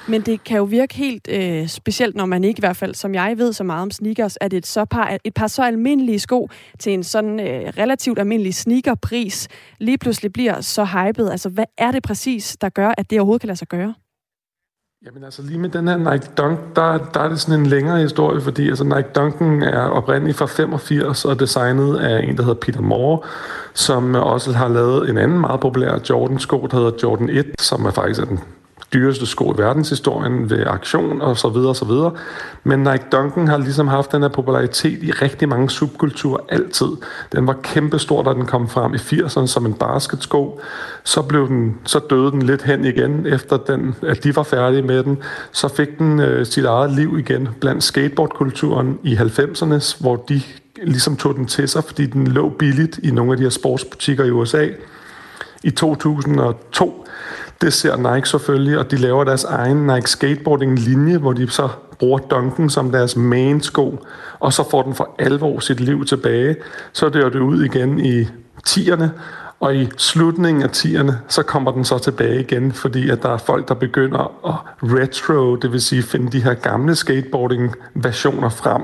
Men 0.07 0.21
det 0.21 0.43
kan 0.43 0.57
jo 0.57 0.63
virke 0.63 0.95
helt 0.95 1.27
øh, 1.31 1.67
specielt, 1.67 2.15
når 2.15 2.25
man 2.25 2.43
ikke 2.43 2.59
i 2.59 2.61
hvert 2.61 2.77
fald, 2.77 2.95
som 2.95 3.13
jeg 3.13 3.37
ved 3.37 3.53
så 3.53 3.63
meget 3.63 3.81
om 3.81 3.91
sneakers, 3.91 4.37
at 4.41 4.53
et, 4.53 4.67
så 4.67 4.85
par, 4.85 5.17
et 5.23 5.33
par 5.33 5.47
så 5.47 5.63
almindelige 5.63 6.19
sko 6.19 6.49
til 6.79 6.93
en 6.93 7.03
sådan 7.03 7.39
øh, 7.39 7.73
relativt 7.77 8.19
almindelig 8.19 8.55
sneakerpris 8.55 9.47
lige 9.79 9.97
pludselig 9.97 10.33
bliver 10.33 10.61
så 10.61 10.85
hyped. 10.85 11.29
Altså, 11.29 11.49
hvad 11.49 11.65
er 11.77 11.91
det 11.91 12.03
præcis, 12.03 12.57
der 12.61 12.69
gør, 12.69 12.93
at 12.97 13.09
det 13.09 13.19
overhovedet 13.19 13.41
kan 13.41 13.47
lade 13.47 13.57
sig 13.57 13.67
gøre? 13.67 13.93
Jamen 15.05 15.23
altså 15.23 15.41
lige 15.41 15.59
med 15.59 15.69
den 15.69 15.87
her 15.87 15.97
Nike 15.97 16.27
Dunk, 16.37 16.59
der, 16.75 16.97
der 17.13 17.19
er 17.19 17.29
det 17.29 17.39
sådan 17.39 17.59
en 17.59 17.65
længere 17.65 17.99
historie, 17.99 18.41
fordi 18.41 18.67
altså 18.67 18.83
Nike 18.83 19.09
Dunken 19.15 19.63
er 19.63 19.81
oprindeligt 19.81 20.37
fra 20.37 20.45
85 20.45 21.25
og 21.25 21.39
designet 21.39 21.97
af 21.97 22.23
en, 22.23 22.37
der 22.37 22.43
hedder 22.43 22.59
Peter 22.59 22.81
Moore, 22.81 23.19
som 23.73 24.15
også 24.15 24.51
har 24.51 24.67
lavet 24.67 25.09
en 25.09 25.17
anden 25.17 25.39
meget 25.39 25.59
populær 25.59 25.99
Jordan-sko, 26.09 26.67
der 26.67 26.77
hedder 26.77 26.91
Jordan 27.03 27.29
1, 27.29 27.45
som 27.59 27.85
er 27.85 27.91
faktisk 27.91 28.21
er 28.21 28.25
den 28.25 28.39
dyreste 28.93 29.25
sko 29.25 29.53
i 29.53 29.57
verdenshistorien 29.57 30.49
ved 30.49 30.63
aktion 30.67 31.21
og 31.21 31.37
så 31.37 31.49
videre 31.49 31.69
og 31.69 31.75
så 31.75 31.85
videre. 31.85 32.11
Men 32.63 32.79
Nike 32.79 33.05
Duncan 33.11 33.47
har 33.47 33.57
ligesom 33.57 33.87
haft 33.87 34.11
den 34.11 34.21
her 34.21 34.29
popularitet 34.29 35.03
i 35.03 35.11
rigtig 35.11 35.49
mange 35.49 35.69
subkulturer 35.69 36.39
altid. 36.49 36.87
Den 37.31 37.47
var 37.47 37.55
kæmpestor, 37.63 38.23
da 38.23 38.33
den 38.33 38.45
kom 38.45 38.69
frem 38.69 38.93
i 38.93 38.97
80'erne 38.97 39.47
som 39.47 39.65
en 39.65 39.73
basketsko. 39.73 40.61
Så, 41.03 41.21
blev 41.21 41.47
den, 41.47 41.77
så 41.83 41.99
døde 42.09 42.31
den 42.31 42.41
lidt 42.41 42.61
hen 42.61 42.85
igen, 42.85 43.25
efter 43.25 43.57
den, 43.57 43.95
at 44.01 44.23
de 44.23 44.35
var 44.35 44.43
færdige 44.43 44.81
med 44.81 45.03
den. 45.03 45.17
Så 45.51 45.67
fik 45.67 45.97
den 45.99 46.19
øh, 46.19 46.45
sit 46.45 46.65
eget 46.65 46.91
liv 46.91 47.19
igen 47.19 47.49
blandt 47.59 47.83
skateboardkulturen 47.83 48.99
i 49.03 49.15
90'erne, 49.15 50.01
hvor 50.01 50.15
de 50.15 50.41
ligesom 50.83 51.15
tog 51.15 51.35
den 51.35 51.45
til 51.45 51.67
sig, 51.67 51.83
fordi 51.83 52.05
den 52.05 52.27
lå 52.27 52.49
billigt 52.49 52.99
i 53.03 53.11
nogle 53.11 53.31
af 53.31 53.37
de 53.37 53.43
her 53.43 53.49
sportsbutikker 53.49 54.23
i 54.23 54.31
USA. 54.31 54.67
I 55.63 55.71
2002 55.71 57.07
det 57.61 57.73
ser 57.73 58.13
Nike 58.13 58.29
selvfølgelig, 58.29 58.79
og 58.79 58.91
de 58.91 58.97
laver 58.97 59.23
deres 59.23 59.43
egen 59.43 59.87
Nike 59.87 60.09
skateboarding-linje, 60.09 61.17
hvor 61.17 61.33
de 61.33 61.49
så 61.49 61.69
bruger 61.99 62.19
Dunken 62.19 62.69
som 62.69 62.91
deres 62.91 63.15
main 63.15 63.61
sko, 63.61 64.05
og 64.39 64.53
så 64.53 64.69
får 64.69 64.81
den 64.81 64.95
for 64.95 65.15
alvor 65.19 65.59
sit 65.59 65.79
liv 65.79 66.05
tilbage. 66.05 66.55
Så 66.93 67.09
dør 67.09 67.29
det 67.29 67.39
ud 67.39 67.63
igen 67.63 67.99
i 67.99 68.27
10'erne, 68.67 69.07
og 69.59 69.75
i 69.75 69.89
slutningen 69.97 70.63
af 70.63 70.67
10'erne, 70.67 71.13
så 71.27 71.43
kommer 71.43 71.71
den 71.71 71.85
så 71.85 71.97
tilbage 71.97 72.39
igen, 72.39 72.71
fordi 72.71 73.09
at 73.09 73.23
der 73.23 73.29
er 73.29 73.37
folk, 73.37 73.67
der 73.67 73.73
begynder 73.73 74.19
at 74.47 74.55
retro, 74.83 75.55
det 75.55 75.71
vil 75.71 75.81
sige 75.81 76.03
finde 76.03 76.31
de 76.31 76.43
her 76.43 76.53
gamle 76.53 76.95
skateboarding-versioner 76.95 78.49
frem. 78.49 78.81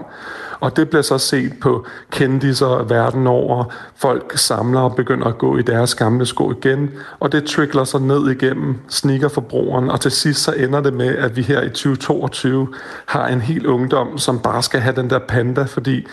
Og 0.60 0.78
det 0.78 0.89
bliver 0.89 1.01
så 1.01 1.18
set 1.18 1.53
på 1.62 1.86
kendiser 2.12 2.84
verden 2.84 3.28
over. 3.28 3.66
Folk 3.95 4.38
samler 4.38 4.80
og 4.80 4.95
begynder 4.95 5.28
at 5.28 5.38
gå 5.38 5.58
i 5.58 5.62
deres 5.62 5.95
gamle 5.95 6.26
sko 6.26 6.51
igen. 6.51 6.89
Og 7.20 7.32
det 7.32 7.43
trickler 7.43 7.84
sig 7.84 8.01
ned 8.01 8.30
igennem 8.30 8.76
sneakerforbrugeren. 8.89 9.89
Og 9.89 10.01
til 10.01 10.12
sidst 10.12 10.43
så 10.43 10.51
ender 10.51 10.82
det 10.82 10.93
med, 10.93 11.16
at 11.16 11.36
vi 11.36 11.41
her 11.41 11.62
i 11.62 11.70
2022 11.70 12.68
har 13.05 13.28
en 13.28 13.41
hel 13.41 13.68
ungdom, 13.68 14.18
som 14.18 14.39
bare 14.39 14.64
skal 14.64 14.80
have 14.80 14.95
den 14.95 15.10
der 15.10 15.20
panda, 15.20 15.64
fordi 15.64 16.08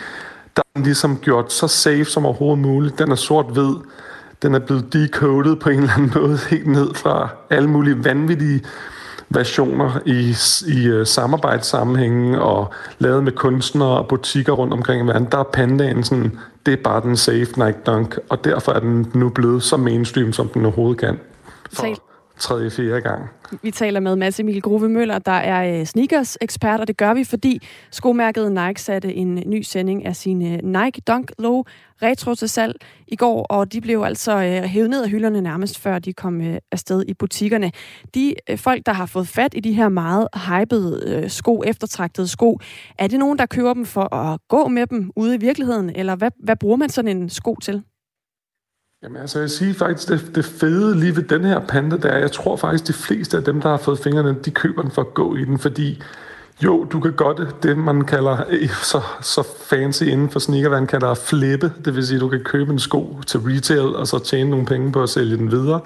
der 0.56 0.62
er 0.74 0.80
ligesom 0.80 1.16
gjort 1.16 1.52
så 1.52 1.68
safe 1.68 2.04
som 2.04 2.26
overhovedet 2.26 2.58
muligt. 2.58 2.98
Den 2.98 3.10
er 3.10 3.14
sort-hvid. 3.16 3.74
Den 4.42 4.54
er 4.54 4.58
blevet 4.58 4.92
decoded 4.92 5.56
på 5.56 5.68
en 5.68 5.78
eller 5.78 5.92
anden 5.92 6.12
måde 6.14 6.38
helt 6.50 6.66
ned 6.66 6.94
fra 6.94 7.28
alle 7.50 7.70
mulige 7.70 8.04
vanvittige 8.04 8.62
versioner 9.34 10.00
i, 10.06 10.34
i 10.72 10.90
uh, 10.90 11.06
samarbejdssammenhænge 11.06 12.40
og 12.40 12.74
lavet 12.98 13.24
med 13.24 13.32
kunstnere 13.32 13.98
og 13.98 14.08
butikker 14.08 14.52
rundt 14.52 14.72
omkring 14.72 15.04
i 15.04 15.06
verden, 15.06 15.28
der 15.32 15.38
er 15.38 15.42
pandaen 15.42 16.04
sådan, 16.04 16.38
det 16.66 16.72
er 16.72 16.82
bare 16.84 17.00
den 17.00 17.16
safe 17.16 17.64
Nike 17.64 17.78
Dunk, 17.86 18.18
og 18.28 18.44
derfor 18.44 18.72
er 18.72 18.80
den 18.80 19.10
nu 19.14 19.28
blevet 19.28 19.62
så 19.62 19.76
mainstream, 19.76 20.32
som 20.32 20.48
den 20.48 20.64
overhovedet 20.64 21.00
kan. 21.00 21.18
For 21.72 22.13
tredje, 22.44 22.70
fjerde 22.70 23.00
gang. 23.00 23.28
Vi 23.62 23.70
taler 23.70 24.00
med 24.00 24.16
Mads 24.16 24.40
Emil 24.40 24.62
Grove 24.62 24.88
Møller, 24.88 25.18
der 25.18 25.32
er 25.32 25.80
øh, 25.80 25.86
sneakers-ekspert, 25.86 26.80
og 26.80 26.88
det 26.88 26.96
gør 26.96 27.14
vi, 27.14 27.24
fordi 27.24 27.66
skomærket 27.90 28.52
Nike 28.52 28.80
satte 28.80 29.14
en 29.14 29.42
ny 29.46 29.62
sending 29.62 30.06
af 30.06 30.16
sine 30.16 30.52
øh, 30.52 30.58
Nike 30.62 31.00
Dunk 31.00 31.30
Low 31.38 31.62
retro 32.02 32.34
til 32.34 32.48
salg 32.48 32.74
i 33.08 33.16
går, 33.16 33.42
og 33.42 33.72
de 33.72 33.80
blev 33.80 34.02
altså 34.02 34.32
øh, 34.32 34.62
hævet 34.62 34.90
ned 34.90 35.02
af 35.02 35.10
hylderne 35.10 35.40
nærmest 35.40 35.78
før 35.78 35.98
de 35.98 36.12
kom 36.12 36.40
afsted 36.72 37.04
i 37.08 37.14
butikkerne. 37.14 37.72
De 38.14 38.34
folk, 38.56 38.86
der 38.86 38.92
har 38.92 39.06
fået 39.06 39.28
fat 39.28 39.54
i 39.54 39.60
de 39.60 39.72
her 39.72 39.88
meget 39.88 40.28
hypede 40.48 41.24
sko, 41.28 41.62
eftertragtede 41.66 42.28
sko, 42.28 42.58
er 42.98 43.06
det 43.06 43.18
nogen, 43.18 43.38
der 43.38 43.46
køber 43.46 43.74
dem 43.74 43.84
for 43.84 44.14
at 44.14 44.40
gå 44.48 44.68
med 44.68 44.86
dem 44.86 45.10
ude 45.16 45.34
i 45.34 45.38
virkeligheden, 45.38 45.90
eller 45.96 46.16
hvad, 46.16 46.30
hvad 46.44 46.56
bruger 46.56 46.76
man 46.76 46.88
sådan 46.88 47.16
en 47.16 47.30
sko 47.30 47.56
til? 47.62 47.82
Jamen 49.04 49.20
altså, 49.20 49.40
jeg 49.40 49.50
siger 49.50 49.74
faktisk, 49.74 50.08
det, 50.08 50.30
det 50.34 50.44
fede 50.44 51.00
lige 51.00 51.16
ved 51.16 51.22
den 51.22 51.44
her 51.44 51.60
panda, 51.60 51.96
der 51.96 52.08
er, 52.08 52.18
jeg 52.18 52.32
tror 52.32 52.56
faktisk, 52.56 52.86
de 52.86 52.92
fleste 52.92 53.36
af 53.36 53.44
dem, 53.44 53.60
der 53.60 53.68
har 53.68 53.76
fået 53.76 53.98
fingrene, 53.98 54.36
de 54.44 54.50
køber 54.50 54.82
den 54.82 54.90
for 54.90 55.02
at 55.02 55.14
gå 55.14 55.36
i 55.36 55.44
den, 55.44 55.58
fordi 55.58 56.02
jo, 56.64 56.84
du 56.84 57.00
kan 57.00 57.12
godt 57.12 57.62
det, 57.62 57.78
man 57.78 58.04
kalder 58.04 58.36
øh, 58.50 58.68
så, 58.68 59.00
så 59.20 59.48
fancy 59.66 60.02
inden 60.02 60.30
for 60.30 60.38
sneakervand, 60.38 60.86
kalder 60.86 61.08
at 61.08 61.18
flippe. 61.18 61.72
Det 61.84 61.96
vil 61.96 62.06
sige, 62.06 62.20
du 62.20 62.28
kan 62.28 62.40
købe 62.44 62.72
en 62.72 62.78
sko 62.78 63.20
til 63.26 63.40
retail, 63.40 63.96
og 63.96 64.06
så 64.06 64.18
tjene 64.18 64.50
nogle 64.50 64.66
penge 64.66 64.92
på 64.92 65.02
at 65.02 65.08
sælge 65.08 65.36
den 65.36 65.50
videre. 65.50 65.80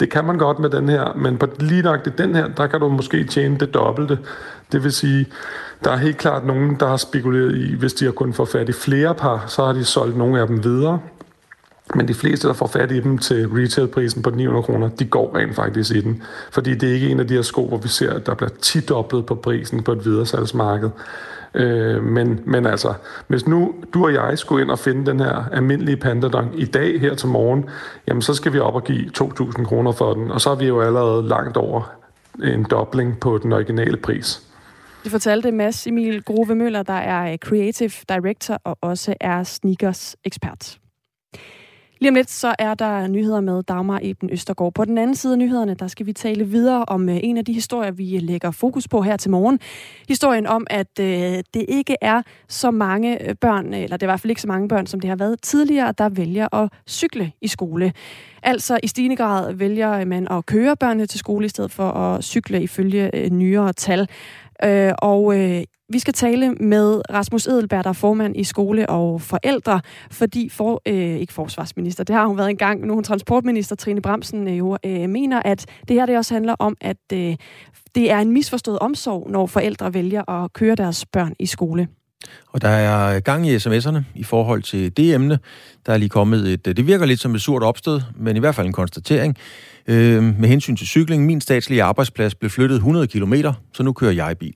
Det 0.00 0.10
kan 0.10 0.24
man 0.24 0.38
godt 0.38 0.58
med 0.58 0.70
den 0.70 0.88
her, 0.88 1.14
men 1.16 1.38
på 1.38 1.46
lige 1.58 1.82
nok 1.82 2.04
det 2.04 2.18
den 2.18 2.34
her, 2.34 2.48
der 2.48 2.66
kan 2.66 2.80
du 2.80 2.88
måske 2.88 3.24
tjene 3.24 3.58
det 3.58 3.74
dobbelte. 3.74 4.18
Det 4.72 4.84
vil 4.84 4.92
sige, 4.92 5.26
der 5.84 5.90
er 5.90 5.96
helt 5.96 6.16
klart 6.16 6.46
nogen, 6.46 6.76
der 6.80 6.88
har 6.88 6.96
spekuleret 6.96 7.56
i, 7.56 7.74
hvis 7.74 7.94
de 7.94 8.04
har 8.04 8.12
kun 8.12 8.32
fået 8.32 8.48
fat 8.48 8.68
i 8.68 8.72
flere 8.72 9.14
par, 9.14 9.44
så 9.48 9.64
har 9.64 9.72
de 9.72 9.84
solgt 9.84 10.16
nogle 10.16 10.40
af 10.40 10.46
dem 10.46 10.64
videre. 10.64 11.00
Men 11.94 12.08
de 12.08 12.14
fleste, 12.14 12.48
der 12.48 12.54
får 12.54 12.66
fat 12.66 12.92
i 12.92 13.00
dem 13.00 13.18
til 13.18 13.48
retailprisen 13.48 14.22
på 14.22 14.30
900 14.30 14.62
kroner, 14.64 14.88
de 14.88 15.04
går 15.04 15.36
rent 15.36 15.54
faktisk 15.54 15.94
i 15.94 16.00
den. 16.00 16.22
Fordi 16.50 16.74
det 16.74 16.88
er 16.88 16.94
ikke 16.94 17.08
en 17.08 17.20
af 17.20 17.26
de 17.26 17.34
her 17.34 17.42
sko, 17.42 17.66
hvor 17.66 17.78
vi 17.78 17.88
ser, 17.88 18.12
at 18.12 18.26
der 18.26 18.34
bliver 18.34 18.50
tidoblet 18.50 19.26
på 19.26 19.34
prisen 19.34 19.82
på 19.82 19.92
et 19.92 20.04
videresalgsmarked. 20.04 20.90
Øh, 21.54 22.02
men, 22.04 22.40
men 22.44 22.66
altså, 22.66 22.94
hvis 23.28 23.46
nu 23.46 23.74
du 23.94 24.04
og 24.04 24.12
jeg 24.12 24.38
skulle 24.38 24.62
ind 24.62 24.70
og 24.70 24.78
finde 24.78 25.06
den 25.06 25.20
her 25.20 25.44
almindelige 25.52 25.96
Pandadon 25.96 26.50
i 26.54 26.64
dag 26.64 27.00
her 27.00 27.14
til 27.14 27.28
morgen, 27.28 27.64
jamen 28.08 28.22
så 28.22 28.34
skal 28.34 28.52
vi 28.52 28.58
op 28.58 28.74
og 28.74 28.84
give 28.84 29.10
2.000 29.18 29.64
kroner 29.64 29.92
for 29.92 30.14
den, 30.14 30.30
og 30.30 30.40
så 30.40 30.50
er 30.50 30.54
vi 30.54 30.66
jo 30.66 30.80
allerede 30.80 31.28
langt 31.28 31.56
over 31.56 31.92
en 32.42 32.64
dobling 32.70 33.20
på 33.20 33.38
den 33.42 33.52
originale 33.52 33.96
pris. 33.96 34.42
Det 35.04 35.10
fortalte 35.10 35.52
Mads 35.52 35.86
Emil 35.86 36.22
Grove 36.22 36.54
Møller, 36.54 36.82
der 36.82 36.92
er 36.92 37.36
Creative 37.36 37.90
Director 38.08 38.60
og 38.64 38.78
også 38.80 39.14
er 39.20 39.42
sneakers 39.42 40.16
ekspert. 40.24 40.78
Lige 41.98 42.10
om 42.10 42.14
lidt, 42.14 42.30
så 42.30 42.54
er 42.58 42.74
der 42.74 43.06
nyheder 43.06 43.40
med 43.40 43.62
Dagmar 43.62 44.00
Eben 44.02 44.30
Østergaard. 44.30 44.74
På 44.74 44.84
den 44.84 44.98
anden 44.98 45.16
side 45.16 45.32
af 45.32 45.38
nyhederne, 45.38 45.74
der 45.74 45.86
skal 45.86 46.06
vi 46.06 46.12
tale 46.12 46.44
videre 46.44 46.84
om 46.84 47.08
øh, 47.08 47.16
en 47.22 47.36
af 47.36 47.44
de 47.44 47.52
historier, 47.52 47.90
vi 47.90 48.18
lægger 48.18 48.50
fokus 48.50 48.88
på 48.88 49.02
her 49.02 49.16
til 49.16 49.30
morgen. 49.30 49.60
Historien 50.08 50.46
om, 50.46 50.66
at 50.70 51.00
øh, 51.00 51.06
det 51.54 51.64
ikke 51.68 51.96
er 52.00 52.22
så 52.48 52.70
mange 52.70 53.28
øh, 53.28 53.34
børn, 53.34 53.74
øh, 53.74 53.80
eller 53.80 53.96
det 53.96 54.02
er 54.02 54.06
i 54.06 54.10
hvert 54.10 54.20
fald 54.20 54.30
ikke 54.30 54.42
så 54.42 54.48
mange 54.48 54.68
børn, 54.68 54.86
som 54.86 55.00
det 55.00 55.08
har 55.08 55.16
været 55.16 55.42
tidligere, 55.42 55.94
der 55.98 56.08
vælger 56.08 56.54
at 56.54 56.72
cykle 56.88 57.32
i 57.40 57.48
skole. 57.48 57.92
Altså 58.42 58.78
i 58.82 58.86
stigende 58.86 59.16
grad 59.16 59.52
vælger 59.52 60.04
man 60.04 60.28
at 60.30 60.46
køre 60.46 60.76
børnene 60.76 61.06
til 61.06 61.18
skole 61.18 61.46
i 61.46 61.48
stedet 61.48 61.70
for 61.72 61.90
at 61.90 62.24
cykle 62.24 62.62
ifølge 62.62 63.16
øh, 63.16 63.30
nyere 63.30 63.72
tal. 63.72 64.08
Øh, 64.64 64.92
og 64.98 65.40
øh, 65.40 65.64
vi 65.88 65.98
skal 65.98 66.14
tale 66.14 66.52
med 66.52 67.02
Rasmus 67.12 67.46
Edelberg, 67.46 67.84
der 67.84 67.90
er 67.90 67.94
formand 67.94 68.36
i 68.36 68.44
skole 68.44 68.90
og 68.90 69.20
forældre, 69.20 69.80
fordi 70.10 70.48
for, 70.48 70.82
øh, 70.88 70.94
ikke 70.94 71.32
forsvarsminister, 71.32 72.04
det 72.04 72.14
har 72.14 72.26
hun 72.26 72.38
været 72.38 72.50
engang, 72.50 72.86
nu 72.86 72.94
hun 72.94 73.04
transportminister 73.04 73.76
Trine 73.76 74.02
Bremsen 74.02 74.48
øh, 74.48 74.58
jo 74.58 74.76
øh, 74.86 75.08
mener, 75.08 75.42
at 75.44 75.66
det 75.88 75.96
her 75.96 76.06
det 76.06 76.16
også 76.16 76.34
handler 76.34 76.54
om, 76.58 76.76
at 76.80 76.96
øh, 77.12 77.36
det 77.94 78.10
er 78.10 78.18
en 78.18 78.30
misforstået 78.30 78.78
omsorg, 78.78 79.30
når 79.30 79.46
forældre 79.46 79.94
vælger 79.94 80.30
at 80.30 80.52
køre 80.52 80.74
deres 80.74 81.06
børn 81.06 81.34
i 81.38 81.46
skole. 81.46 81.88
Og 82.48 82.62
der 82.62 82.68
er 82.68 83.20
gang 83.20 83.48
i 83.48 83.56
sms'erne 83.56 83.98
i 84.14 84.24
forhold 84.24 84.62
til 84.62 84.96
det 84.96 85.14
emne. 85.14 85.38
Der 85.86 85.92
er 85.92 85.96
lige 85.96 86.08
kommet 86.08 86.52
et, 86.52 86.66
øh, 86.66 86.76
det 86.76 86.86
virker 86.86 87.06
lidt 87.06 87.20
som 87.20 87.34
et 87.34 87.40
surt 87.40 87.62
opstød, 87.62 88.00
men 88.16 88.36
i 88.36 88.40
hvert 88.40 88.54
fald 88.54 88.66
en 88.66 88.72
konstatering. 88.72 89.36
Øh, 89.88 90.22
med 90.40 90.48
hensyn 90.48 90.76
til 90.76 90.86
cykling, 90.86 91.26
min 91.26 91.40
statslige 91.40 91.82
arbejdsplads 91.82 92.34
blev 92.34 92.50
flyttet 92.50 92.76
100 92.76 93.06
km, 93.06 93.34
så 93.72 93.82
nu 93.82 93.92
kører 93.92 94.12
jeg 94.12 94.32
i 94.32 94.34
bil. 94.34 94.54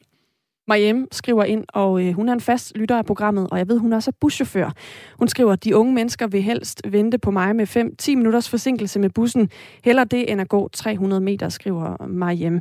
Mariem 0.69 1.09
skriver 1.13 1.45
ind, 1.45 1.65
og 1.69 2.05
øh, 2.05 2.15
hun 2.15 2.29
er 2.29 2.33
en 2.33 2.41
fast 2.41 2.77
lytter 2.77 2.99
af 2.99 3.07
programmet, 3.07 3.49
og 3.51 3.59
jeg 3.59 3.69
ved, 3.69 3.79
hun 3.79 3.93
er 3.93 3.97
også 3.97 4.13
buschauffør. 4.21 4.71
Hun 5.19 5.29
skriver, 5.29 5.53
at 5.53 5.65
de 5.65 5.77
unge 5.77 5.95
mennesker 5.95 6.27
vil 6.27 6.43
helst 6.43 6.83
vente 6.89 7.19
på 7.19 7.31
mig 7.31 7.57
med 7.57 7.77
5-10 7.77 8.15
minutters 8.17 8.49
forsinkelse 8.49 8.99
med 8.99 9.11
bussen. 9.11 9.51
Heller 9.85 10.05
det 10.05 10.33
end 10.33 10.41
at 10.41 10.49
gå 10.49 10.69
300 10.73 11.21
meter, 11.21 11.49
skriver 11.49 12.07
Mariem. 12.07 12.61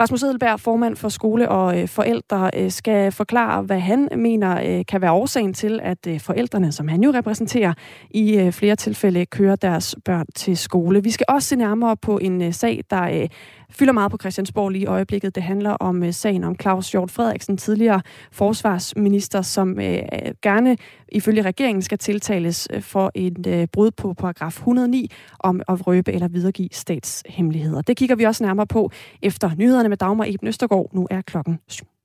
Rasmus 0.00 0.22
Edelberg, 0.22 0.60
formand 0.60 0.96
for 0.96 1.08
skole 1.08 1.48
og 1.48 1.80
øh, 1.80 1.88
forældre, 1.88 2.50
øh, 2.56 2.70
skal 2.70 3.12
forklare, 3.12 3.62
hvad 3.62 3.80
han 3.80 4.08
mener 4.16 4.78
øh, 4.78 4.84
kan 4.88 5.00
være 5.00 5.12
årsagen 5.12 5.54
til, 5.54 5.80
at 5.82 6.06
øh, 6.06 6.20
forældrene, 6.20 6.72
som 6.72 6.88
han 6.88 7.02
jo 7.02 7.10
repræsenterer, 7.10 7.72
i 8.10 8.36
øh, 8.38 8.52
flere 8.52 8.76
tilfælde 8.76 9.26
kører 9.26 9.56
deres 9.56 9.96
børn 10.04 10.26
til 10.34 10.56
skole. 10.56 11.02
Vi 11.02 11.10
skal 11.10 11.26
også 11.28 11.48
se 11.48 11.56
nærmere 11.56 11.96
på 11.96 12.18
en 12.18 12.42
øh, 12.42 12.52
sag, 12.52 12.84
der 12.90 13.02
øh, 13.02 13.28
fylder 13.70 13.92
meget 13.92 14.10
på 14.10 14.16
Christiansborg 14.20 14.70
lige 14.70 14.82
i 14.82 14.86
øjeblikket. 14.86 15.34
Det 15.34 15.42
handler 15.42 15.70
om 15.70 16.02
øh, 16.02 16.12
sagen 16.12 16.44
om 16.44 16.56
Claus 16.60 16.90
Hjort 16.90 17.10
Frederiksen, 17.10 17.56
tidligere 17.56 18.02
forsvarsminister, 18.32 19.42
som 19.42 19.80
øh, 19.80 19.98
gerne 20.42 20.76
ifølge 21.12 21.42
regeringen 21.42 21.82
skal 21.82 21.98
tiltales 21.98 22.68
øh, 22.72 22.82
for 22.82 23.10
et 23.14 23.46
øh, 23.46 23.68
brud 23.72 23.90
på 23.90 24.14
paragraf 24.14 24.56
109 24.56 25.10
om 25.38 25.60
at 25.68 25.86
røbe 25.86 26.12
eller 26.12 26.28
videregive 26.28 26.68
statshemmeligheder. 26.72 27.82
Det 27.82 27.96
kigger 27.96 28.16
vi 28.16 28.24
også 28.24 28.44
nærmere 28.44 28.66
på 28.66 28.90
efter 29.22 29.50
nyhederne 29.56 29.88
med 29.88 29.96
Dagmar 29.96 30.24
Eben 30.24 30.48
Østergaard. 30.48 30.90
Nu 30.92 31.06
er 31.10 31.20
klokken 31.20 31.58
7. 31.68 31.97